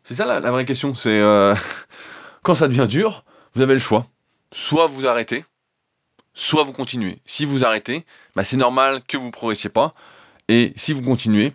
C'est 0.04 0.14
ça 0.14 0.26
la, 0.26 0.52
vraie 0.52 0.66
question. 0.66 0.94
C'est 0.94 1.20
euh, 1.20 1.56
quand 2.44 2.56
ça 2.56 2.68
devient 2.68 2.88
dur, 2.88 3.24
vous 3.56 3.62
avez 3.62 3.74
le 3.74 3.80
choix. 3.80 4.08
Soit 4.52 4.88
vous 4.88 5.08
arrêtez, 5.08 5.46
soit 6.34 6.64
vous 6.64 6.74
continuez. 6.74 7.20
Si 7.26 7.44
vous 7.44 7.66
arrêtez, 7.66 8.06
bah, 8.36 8.44
c'est 8.44 8.58
normal 8.58 9.02
que 9.08 9.18
vous 9.18 9.28
ne 9.28 9.32
progressiez 9.32 9.70
pas. 9.70 9.96
Et 10.48 10.74
si 10.76 10.94
vous 10.94 11.02
continuez, 11.02 11.54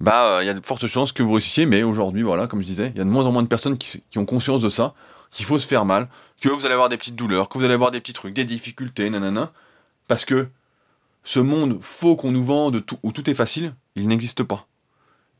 bah, 0.00 0.38
il 0.42 0.46
y 0.46 0.50
a 0.50 0.54
de 0.54 0.64
fortes 0.64 0.86
chances 0.86 1.12
que 1.12 1.22
vous 1.22 1.32
réussissiez. 1.32 1.66
Mais 1.66 1.82
aujourd'hui, 1.82 2.22
voilà, 2.22 2.46
comme 2.46 2.60
je 2.60 2.66
disais, 2.66 2.90
il 2.94 2.98
y 2.98 3.00
a 3.00 3.04
de 3.04 3.10
moins 3.10 3.26
en 3.26 3.32
moins 3.32 3.42
de 3.42 3.48
personnes 3.48 3.76
qui 3.78 4.18
ont 4.18 4.26
conscience 4.26 4.60
de 4.62 4.68
ça, 4.68 4.94
qu'il 5.34 5.44
faut 5.44 5.58
se 5.58 5.66
faire 5.66 5.84
mal, 5.84 6.08
que 6.40 6.48
vous 6.48 6.64
allez 6.64 6.74
avoir 6.74 6.88
des 6.88 6.96
petites 6.96 7.16
douleurs, 7.16 7.48
que 7.48 7.58
vous 7.58 7.64
allez 7.64 7.74
avoir 7.74 7.90
des 7.90 8.00
petits 8.00 8.12
trucs, 8.12 8.32
des 8.32 8.44
difficultés, 8.44 9.10
nanana. 9.10 9.52
Parce 10.08 10.24
que 10.24 10.48
ce 11.24 11.40
monde 11.40 11.78
faux 11.82 12.16
qu'on 12.16 12.30
nous 12.30 12.44
vend 12.44 12.70
où 13.02 13.12
tout 13.12 13.28
est 13.28 13.34
facile, 13.34 13.74
il 13.96 14.06
n'existe 14.08 14.44
pas. 14.44 14.66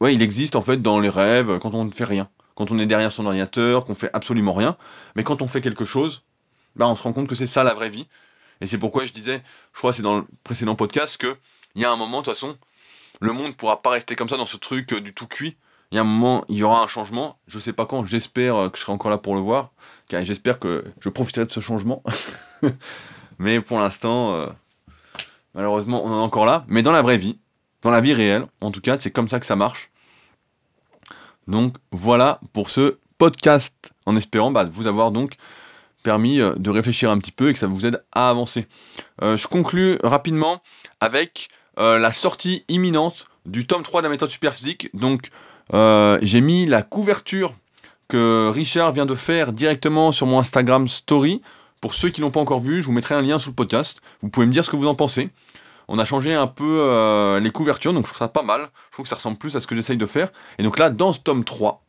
Ouais, 0.00 0.12
il 0.12 0.20
existe 0.20 0.57
en 0.57 0.62
fait 0.62 0.83
dans 0.83 0.98
les 0.98 1.09
rêves, 1.09 1.59
quand 1.61 1.74
on 1.74 1.85
ne 1.85 1.92
fait 1.92 2.04
rien. 2.04 2.28
Quand 2.57 2.70
on 2.70 2.78
est 2.78 2.87
derrière 2.87 3.12
son 3.12 3.24
ordinateur, 3.24 3.85
qu'on 3.85 3.94
fait 3.94 4.11
absolument 4.12 4.52
rien. 4.52 4.76
Mais 5.14 5.22
quand 5.22 5.42
on 5.42 5.48
fait 5.48 5.61
quelque 5.61 5.85
chose, 5.85 6.24
bah 6.76 6.88
on 6.88 6.96
se 6.96 7.02
rend 7.02 7.12
compte 7.12 7.28
que 7.28 7.35
c'est 7.35 7.46
ça 7.46 7.62
la 7.62 7.74
vraie 7.74 7.90
vie. 7.90 8.09
Et 8.61 8.66
c'est 8.66 8.78
pourquoi 8.78 9.04
je 9.04 9.12
disais, 9.12 9.42
je 9.72 9.78
crois 9.78 9.90
que 9.90 9.96
c'est 9.96 10.02
dans 10.02 10.18
le 10.18 10.26
précédent 10.42 10.74
podcast, 10.74 11.16
que 11.16 11.37
il 11.76 11.83
y 11.83 11.85
a 11.85 11.92
un 11.92 11.96
moment, 11.96 12.20
de 12.20 12.24
toute 12.24 12.35
façon, 12.35 12.57
le 13.20 13.33
monde 13.33 13.48
ne 13.48 13.52
pourra 13.52 13.83
pas 13.83 13.90
rester 13.90 14.16
comme 14.16 14.28
ça 14.28 14.37
dans 14.37 14.46
ce 14.46 14.57
truc 14.57 14.92
euh, 14.92 15.00
du 15.00 15.14
tout 15.14 15.26
cuit. 15.26 15.57
Il 15.94 15.96
y 15.96 15.98
a 15.98 16.00
un 16.00 16.04
moment, 16.04 16.44
il 16.48 16.57
y 16.57 16.64
aura 16.64 16.83
un 16.83 16.88
changement. 16.88 17.38
Je 17.46 17.61
sais 17.61 17.72
pas 17.72 17.87
quand, 17.87 18.04
j'espère 18.04 18.68
que 18.72 18.76
je 18.76 18.83
serai 18.83 18.92
encore 18.92 19.12
là 19.12 19.18
pour 19.18 19.37
le 19.37 19.40
voir. 19.40 19.70
Car 20.09 20.24
j'espère 20.24 20.59
que 20.59 20.83
je 20.98 21.09
profiterai 21.09 21.46
de 21.46 21.52
ce 21.52 21.61
changement. 21.61 22.02
Mais 23.38 23.61
pour 23.61 23.78
l'instant, 23.78 24.35
euh, 24.35 24.48
Malheureusement, 25.54 26.04
on 26.04 26.12
est 26.12 26.18
encore 26.18 26.46
là. 26.46 26.64
Mais 26.66 26.83
dans 26.83 26.90
la 26.90 27.00
vraie 27.00 27.16
vie, 27.16 27.38
dans 27.83 27.90
la 27.90 28.00
vie 28.00 28.12
réelle, 28.12 28.46
en 28.61 28.72
tout 28.72 28.80
cas, 28.80 28.98
c'est 28.98 29.12
comme 29.12 29.28
ça 29.28 29.38
que 29.38 29.46
ça 29.46 29.54
marche. 29.54 29.92
Donc 31.46 31.76
voilà 31.92 32.40
pour 32.52 32.70
ce 32.70 32.98
podcast, 33.18 33.92
en 34.04 34.16
espérant 34.16 34.50
bah, 34.50 34.64
vous 34.64 34.88
avoir 34.88 35.12
donc 35.12 35.35
permis 36.02 36.40
euh, 36.40 36.54
de 36.57 36.70
réfléchir 36.70 37.09
un 37.09 37.18
petit 37.18 37.30
peu 37.30 37.50
et 37.50 37.52
que 37.52 37.59
ça 37.61 37.68
vous 37.68 37.87
aide 37.87 38.04
à 38.11 38.30
avancer. 38.30 38.66
Euh, 39.22 39.37
je 39.37 39.46
conclus 39.46 39.98
rapidement 40.02 40.61
avec 41.00 41.48
la 41.76 42.12
sortie 42.12 42.64
imminente 42.68 43.26
du 43.46 43.66
tome 43.66 43.83
3 43.83 44.00
de 44.00 44.07
la 44.07 44.11
méthode 44.11 44.30
superphysique. 44.30 44.90
Donc 44.94 45.30
j'ai 45.72 46.40
mis 46.40 46.66
la 46.66 46.83
couverture 46.83 47.55
que 48.09 48.50
Richard 48.53 48.92
vient 48.92 49.07
de 49.07 49.14
faire 49.14 49.53
directement 49.53 50.12
sur 50.12 50.27
mon 50.27 50.38
Instagram 50.38 50.88
Story. 50.88 51.42
Pour 51.81 51.94
ceux 51.94 52.09
qui 52.11 52.20
ne 52.20 52.27
l'ont 52.27 52.31
pas 52.31 52.40
encore 52.40 52.61
vu, 52.61 52.81
je 52.81 52.87
vous 52.87 52.92
mettrai 52.92 53.14
un 53.14 53.22
lien 53.22 53.38
sous 53.38 53.50
le 53.50 53.55
podcast. 53.55 54.00
Vous 54.22 54.29
pouvez 54.29 54.46
me 54.46 54.53
dire 54.53 54.64
ce 54.64 54.70
que 54.70 54.77
vous 54.77 54.87
en 54.87 54.94
pensez. 54.94 55.31
On 55.88 55.98
a 55.98 56.05
changé 56.05 56.33
un 56.33 56.46
peu 56.46 56.64
euh, 56.81 57.40
les 57.40 57.50
couvertures, 57.50 57.92
donc 57.92 58.07
je 58.07 58.11
trouve 58.11 58.18
ça 58.18 58.29
pas 58.29 58.42
mal. 58.42 58.68
Je 58.87 58.92
trouve 58.92 59.05
que 59.05 59.09
ça 59.09 59.16
ressemble 59.16 59.37
plus 59.37 59.55
à 59.57 59.61
ce 59.61 59.66
que 59.66 59.74
j'essaye 59.74 59.96
de 59.96 60.07
faire. 60.07 60.31
Et 60.59 60.62
donc 60.62 60.79
là, 60.79 60.90
dans 60.90 61.12
ce 61.12 61.20
tome 61.20 61.44
3 61.44 61.83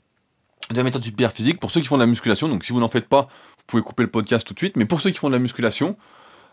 de 0.72 0.76
la 0.76 0.84
méthode 0.84 1.04
super 1.04 1.32
physique, 1.32 1.60
pour 1.60 1.72
ceux 1.72 1.80
qui 1.80 1.88
font 1.88 1.96
de 1.96 2.02
la 2.02 2.08
musculation, 2.08 2.50
donc 2.50 2.66
si 2.66 2.74
vous 2.74 2.80
n'en 2.80 2.90
faites 2.90 3.08
pas, 3.08 3.22
vous 3.22 3.64
pouvez 3.68 3.84
couper 3.84 4.04
le 4.04 4.10
podcast 4.10 4.46
tout 4.46 4.54
de 4.54 4.60
suite. 4.60 4.76
Mais 4.76 4.86
pour 4.86 5.00
ceux 5.00 5.12
qui 5.12 5.18
font 5.18 5.30
de 5.30 5.34
la 5.34 5.40
musculation, 5.40 5.96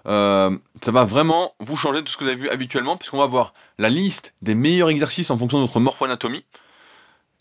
euh, 0.07 0.57
ça 0.83 0.93
va 0.93 1.05
vraiment 1.05 1.55
vous 1.59 1.77
changer 1.77 2.03
de 2.03 2.09
ce 2.09 2.17
que 2.17 2.25
vous 2.25 2.31
avez 2.31 2.41
vu 2.41 2.49
habituellement, 2.49 2.97
puisqu'on 2.97 3.19
va 3.19 3.27
voir 3.27 3.55
la 3.79 3.89
liste 3.89 4.35
des 4.43 4.55
meilleurs 4.55 4.91
exercices 4.91 5.31
en 5.31 5.39
fonction 5.39 5.59
de 5.59 5.67
votre 5.67 5.81
morpho-anatomie, 5.81 6.45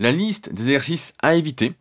la 0.02 0.12
liste 0.12 0.52
des 0.52 0.64
exercices 0.64 1.14
à 1.22 1.36
éviter, 1.36 1.76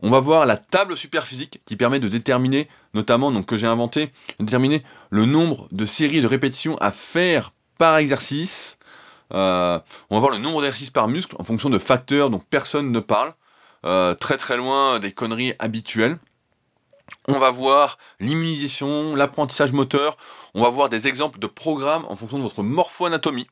on 0.00 0.08
va 0.08 0.20
voir 0.20 0.46
la 0.46 0.56
table 0.56 0.96
superphysique 0.96 1.60
qui 1.66 1.76
permet 1.76 1.98
de 1.98 2.06
déterminer, 2.06 2.68
notamment, 2.94 3.32
donc 3.32 3.46
que 3.46 3.56
j'ai 3.56 3.66
inventé, 3.66 4.12
de 4.38 4.44
déterminer 4.44 4.84
le 5.10 5.26
nombre 5.26 5.66
de 5.72 5.84
séries 5.84 6.20
de 6.20 6.26
répétitions 6.28 6.78
à 6.78 6.92
faire 6.92 7.52
par 7.76 7.96
exercice. 7.96 8.78
Euh, 9.32 9.80
on 10.08 10.14
va 10.14 10.20
voir 10.20 10.30
le 10.30 10.38
nombre 10.38 10.62
d'exercices 10.62 10.90
par 10.90 11.08
muscle 11.08 11.34
en 11.38 11.42
fonction 11.42 11.68
de 11.68 11.78
facteurs 11.78 12.30
dont 12.30 12.38
personne 12.38 12.92
ne 12.92 13.00
parle, 13.00 13.34
euh, 13.84 14.14
très 14.14 14.36
très 14.36 14.56
loin 14.56 15.00
des 15.00 15.10
conneries 15.10 15.54
habituelles. 15.58 16.18
On 17.26 17.38
va 17.40 17.50
voir 17.50 17.98
l'immunisation, 18.20 19.16
l'apprentissage 19.16 19.72
moteur, 19.72 20.16
on 20.54 20.62
va 20.62 20.70
voir 20.70 20.90
des 20.90 21.08
exemples 21.08 21.40
de 21.40 21.48
programmes 21.48 22.04
en 22.08 22.14
fonction 22.14 22.38
de 22.38 22.44
votre 22.44 22.62
morpho-anatomie. 22.62 23.48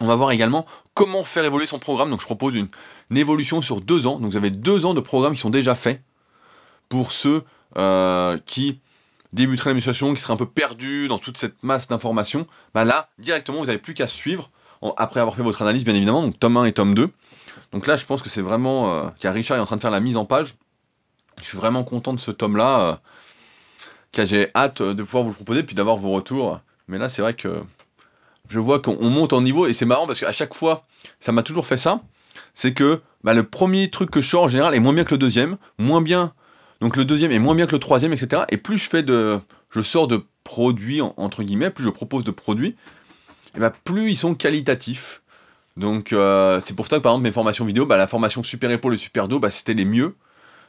On 0.00 0.06
va 0.06 0.16
voir 0.16 0.30
également 0.30 0.66
comment 0.94 1.22
faire 1.22 1.44
évoluer 1.44 1.66
son 1.66 1.78
programme. 1.78 2.10
Donc 2.10 2.20
je 2.20 2.26
propose 2.26 2.54
une, 2.54 2.68
évolution 3.14 3.60
sur 3.60 3.80
deux 3.80 4.06
ans. 4.06 4.18
Donc 4.18 4.30
vous 4.30 4.36
avez 4.36 4.50
deux 4.50 4.86
ans 4.86 4.94
de 4.94 5.00
programmes 5.00 5.34
qui 5.34 5.40
sont 5.40 5.50
déjà 5.50 5.74
faits 5.74 6.02
pour 6.88 7.12
ceux 7.12 7.42
euh, 7.76 8.38
qui 8.46 8.80
débuteraient 9.32 9.70
la 9.70 9.74
musculation, 9.74 10.12
qui 10.14 10.20
seraient 10.20 10.32
un 10.32 10.38
peu 10.38 10.46
perdus 10.46 11.06
dans 11.08 11.18
toute 11.18 11.36
cette 11.36 11.62
masse 11.62 11.88
d'informations. 11.88 12.46
Bah 12.74 12.84
là, 12.84 13.10
directement, 13.18 13.58
vous 13.58 13.66
n'avez 13.66 13.78
plus 13.78 13.94
qu'à 13.94 14.06
suivre 14.06 14.50
après 14.96 15.20
avoir 15.20 15.36
fait 15.36 15.42
votre 15.42 15.60
analyse, 15.62 15.84
bien 15.84 15.94
évidemment. 15.94 16.22
Donc 16.22 16.38
tome 16.38 16.56
1 16.56 16.64
et 16.64 16.72
tome 16.72 16.94
2. 16.94 17.10
Donc 17.72 17.86
là, 17.86 17.96
je 17.96 18.06
pense 18.06 18.22
que 18.22 18.28
c'est 18.28 18.40
vraiment... 18.40 18.94
Euh, 18.94 19.08
car 19.20 19.34
Richard 19.34 19.58
est 19.58 19.60
en 19.60 19.66
train 19.66 19.76
de 19.76 19.82
faire 19.82 19.90
la 19.90 20.00
mise 20.00 20.16
en 20.16 20.24
page. 20.24 20.54
Je 21.42 21.48
suis 21.48 21.58
vraiment 21.58 21.84
content 21.84 22.12
de 22.12 22.20
ce 22.20 22.30
tome-là. 22.30 22.80
Euh, 22.80 22.96
car 24.12 24.24
j'ai 24.24 24.50
hâte 24.54 24.82
de 24.82 25.02
pouvoir 25.02 25.24
vous 25.24 25.30
le 25.30 25.36
proposer, 25.36 25.62
puis 25.62 25.74
d'avoir 25.74 25.96
vos 25.96 26.10
retours. 26.10 26.60
Mais 26.88 26.98
là, 26.98 27.08
c'est 27.08 27.22
vrai 27.22 27.34
que 27.34 27.60
je 28.50 28.58
vois 28.58 28.80
qu'on 28.80 29.08
monte 29.08 29.32
en 29.32 29.40
niveau 29.40 29.66
et 29.66 29.72
c'est 29.72 29.86
marrant 29.86 30.06
parce 30.06 30.20
qu'à 30.20 30.32
chaque 30.32 30.54
fois, 30.54 30.84
ça 31.20 31.30
m'a 31.30 31.42
toujours 31.42 31.66
fait 31.66 31.76
ça. 31.76 32.02
C'est 32.52 32.74
que 32.74 33.00
bah, 33.22 33.32
le 33.32 33.44
premier 33.44 33.90
truc 33.90 34.10
que 34.10 34.20
je 34.20 34.28
sors 34.28 34.42
en 34.42 34.48
général 34.48 34.74
est 34.74 34.80
moins 34.80 34.92
bien 34.92 35.04
que 35.04 35.14
le 35.14 35.18
deuxième, 35.18 35.56
moins 35.78 36.02
bien. 36.02 36.34
Donc 36.80 36.96
le 36.96 37.04
deuxième 37.04 37.30
est 37.30 37.38
moins 37.38 37.54
bien 37.54 37.66
que 37.66 37.72
le 37.72 37.78
troisième, 37.78 38.12
etc. 38.12 38.42
Et 38.50 38.56
plus 38.56 38.76
je 38.76 38.90
fais 38.90 39.04
de, 39.04 39.38
je 39.70 39.80
sors 39.80 40.08
de 40.08 40.24
produits, 40.42 41.00
entre 41.00 41.44
guillemets, 41.44 41.70
plus 41.70 41.84
je 41.84 41.90
propose 41.90 42.24
de 42.24 42.32
produits, 42.32 42.74
et 43.54 43.60
bah, 43.60 43.72
plus 43.84 44.10
ils 44.10 44.16
sont 44.16 44.34
qualitatifs. 44.34 45.22
Donc 45.76 46.12
euh, 46.12 46.60
c'est 46.60 46.74
pour 46.74 46.88
ça 46.88 46.96
que 46.96 47.02
par 47.02 47.12
exemple 47.12 47.28
mes 47.28 47.32
formations 47.32 47.64
vidéo, 47.64 47.86
bah, 47.86 47.96
la 47.96 48.08
formation 48.08 48.42
super 48.42 48.70
épaule 48.72 48.94
et 48.94 48.96
super 48.96 49.28
dos, 49.28 49.38
bah, 49.38 49.50
c'était 49.50 49.74
les 49.74 49.84
mieux. 49.84 50.16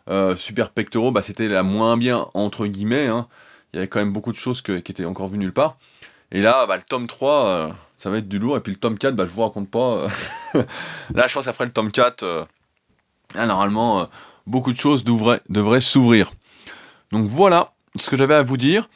Euh, 0.10 0.36
super 0.36 0.70
pectoraux, 0.70 1.14
c'était 1.22 1.48
la 1.48 1.64
moins 1.64 1.98
bien 1.98 2.28
entre 2.36 2.68
guillemets. 2.68 3.08
Hein. 3.08 3.28
Il 3.74 3.78
y 3.78 3.80
avait 3.80 3.88
quand 3.88 4.00
même 4.00 4.14
beaucoup 4.14 4.32
de 4.32 4.38
choses 4.38 4.62
qui 4.62 4.72
étaient 4.74 5.06
encore 5.06 5.30
vues 5.30 5.40
nulle 5.40 5.54
part. 5.54 5.78
Et 6.32 6.42
là, 6.42 6.66
bah, 6.66 6.78
le 6.78 6.84
tome 6.84 7.08
3, 7.08 7.46
euh, 7.46 7.70
ça 7.98 8.10
va 8.10 8.18
être 8.18 8.30
du 8.30 8.40
lourd. 8.40 8.58
Et 8.58 8.60
puis 8.62 8.72
le 8.72 8.80
tome 8.80 8.98
4, 8.98 9.16
bah, 9.16 9.26
je 9.26 9.32
vous 9.32 9.42
raconte 9.42 9.70
pas. 9.70 10.08
là, 10.54 11.28
je 11.28 11.34
pense 11.34 11.46
qu'après 11.46 11.66
le 11.66 11.72
tome 11.72 11.92
4, 11.92 12.48
normalement, 13.36 14.08
beaucoup 14.48 14.74
de 14.74 14.78
choses 14.78 15.04
devraient, 15.04 15.42
devraient 15.50 15.82
s'ouvrir. 15.82 16.32
Donc 17.12 17.26
voilà 17.26 17.74
ce 18.00 18.10
que 18.10 18.18
j'avais 18.18 18.36
à 18.36 18.44
vous 18.44 18.58
dire. 18.58 18.90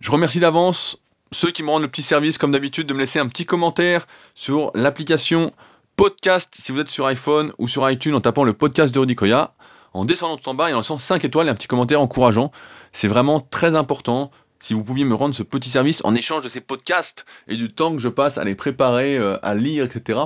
Je 0.00 0.10
remercie 0.10 0.40
d'avance 0.40 1.00
ceux 1.32 1.50
qui 1.50 1.62
me 1.62 1.70
rendent 1.70 1.82
le 1.82 1.88
petit 1.88 2.02
service, 2.02 2.38
comme 2.38 2.52
d'habitude, 2.52 2.86
de 2.86 2.94
me 2.94 2.98
laisser 2.98 3.18
un 3.18 3.28
petit 3.28 3.46
commentaire 3.46 4.06
sur 4.34 4.72
l'application 4.74 5.52
podcast 5.96 6.52
si 6.60 6.72
vous 6.72 6.80
êtes 6.80 6.90
sur 6.90 7.06
iPhone 7.06 7.52
ou 7.58 7.68
sur 7.68 7.88
iTunes 7.88 8.14
en 8.14 8.20
tapant 8.20 8.44
le 8.44 8.52
podcast 8.52 8.92
de 8.92 8.98
Rudy 8.98 9.14
Koya, 9.14 9.52
en 9.92 10.04
descendant 10.04 10.36
tout 10.36 10.48
en 10.48 10.54
bas 10.54 10.70
et 10.70 10.72
en 10.72 10.78
laissant 10.78 10.98
5 10.98 11.24
étoiles 11.24 11.46
et 11.46 11.50
un 11.50 11.54
petit 11.54 11.68
commentaire 11.68 12.00
encourageant. 12.00 12.50
C'est 12.92 13.08
vraiment 13.08 13.40
très 13.40 13.76
important. 13.76 14.30
Si 14.60 14.74
vous 14.74 14.84
pouviez 14.84 15.04
me 15.04 15.14
rendre 15.14 15.34
ce 15.34 15.42
petit 15.42 15.70
service 15.70 16.02
en 16.04 16.14
échange 16.14 16.42
de 16.42 16.48
ces 16.48 16.60
podcasts 16.60 17.24
et 17.48 17.56
du 17.56 17.72
temps 17.72 17.92
que 17.92 17.98
je 17.98 18.08
passe 18.08 18.38
à 18.38 18.44
les 18.44 18.54
préparer, 18.54 19.16
euh, 19.16 19.38
à 19.42 19.54
lire, 19.54 19.84
etc., 19.84 20.20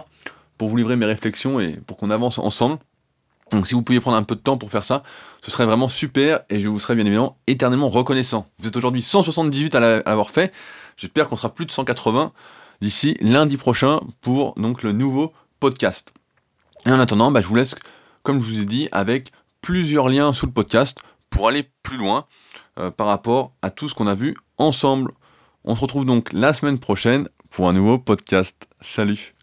pour 0.58 0.68
vous 0.68 0.76
livrer 0.76 0.96
mes 0.96 1.06
réflexions 1.06 1.60
et 1.60 1.80
pour 1.86 1.96
qu'on 1.96 2.10
avance 2.10 2.38
ensemble. 2.38 2.78
Donc 3.52 3.66
si 3.66 3.74
vous 3.74 3.82
pouviez 3.82 4.00
prendre 4.00 4.16
un 4.16 4.22
peu 4.22 4.34
de 4.34 4.40
temps 4.40 4.58
pour 4.58 4.70
faire 4.70 4.84
ça, 4.84 5.02
ce 5.42 5.50
serait 5.50 5.66
vraiment 5.66 5.88
super 5.88 6.40
et 6.48 6.60
je 6.60 6.68
vous 6.68 6.80
serais 6.80 6.94
bien 6.94 7.04
évidemment 7.04 7.38
éternellement 7.46 7.88
reconnaissant. 7.88 8.46
Vous 8.58 8.66
êtes 8.66 8.76
aujourd'hui 8.76 9.02
178 9.02 9.74
à 9.74 9.80
l'avoir 9.80 10.30
fait. 10.30 10.52
J'espère 10.96 11.28
qu'on 11.28 11.36
sera 11.36 11.54
plus 11.54 11.66
de 11.66 11.70
180 11.70 12.32
d'ici 12.80 13.16
lundi 13.20 13.56
prochain 13.56 14.00
pour 14.20 14.54
donc 14.54 14.82
le 14.82 14.92
nouveau 14.92 15.32
podcast. 15.60 16.12
Et 16.86 16.90
en 16.90 16.98
attendant, 17.00 17.30
bah, 17.30 17.40
je 17.40 17.46
vous 17.46 17.54
laisse, 17.54 17.74
comme 18.22 18.40
je 18.40 18.44
vous 18.44 18.60
ai 18.60 18.64
dit, 18.64 18.88
avec 18.92 19.30
plusieurs 19.60 20.08
liens 20.08 20.32
sous 20.32 20.46
le 20.46 20.52
podcast 20.52 20.98
pour 21.30 21.48
aller 21.48 21.70
plus 21.82 21.96
loin 21.96 22.26
euh, 22.78 22.90
par 22.90 23.06
rapport 23.06 23.52
à 23.62 23.70
tout 23.70 23.88
ce 23.88 23.94
qu'on 23.94 24.06
a 24.06 24.14
vu 24.14 24.36
ensemble. 24.58 25.12
On 25.64 25.74
se 25.74 25.80
retrouve 25.80 26.04
donc 26.04 26.32
la 26.32 26.52
semaine 26.52 26.78
prochaine 26.78 27.28
pour 27.50 27.68
un 27.68 27.72
nouveau 27.72 27.98
podcast. 27.98 28.68
Salut 28.80 29.33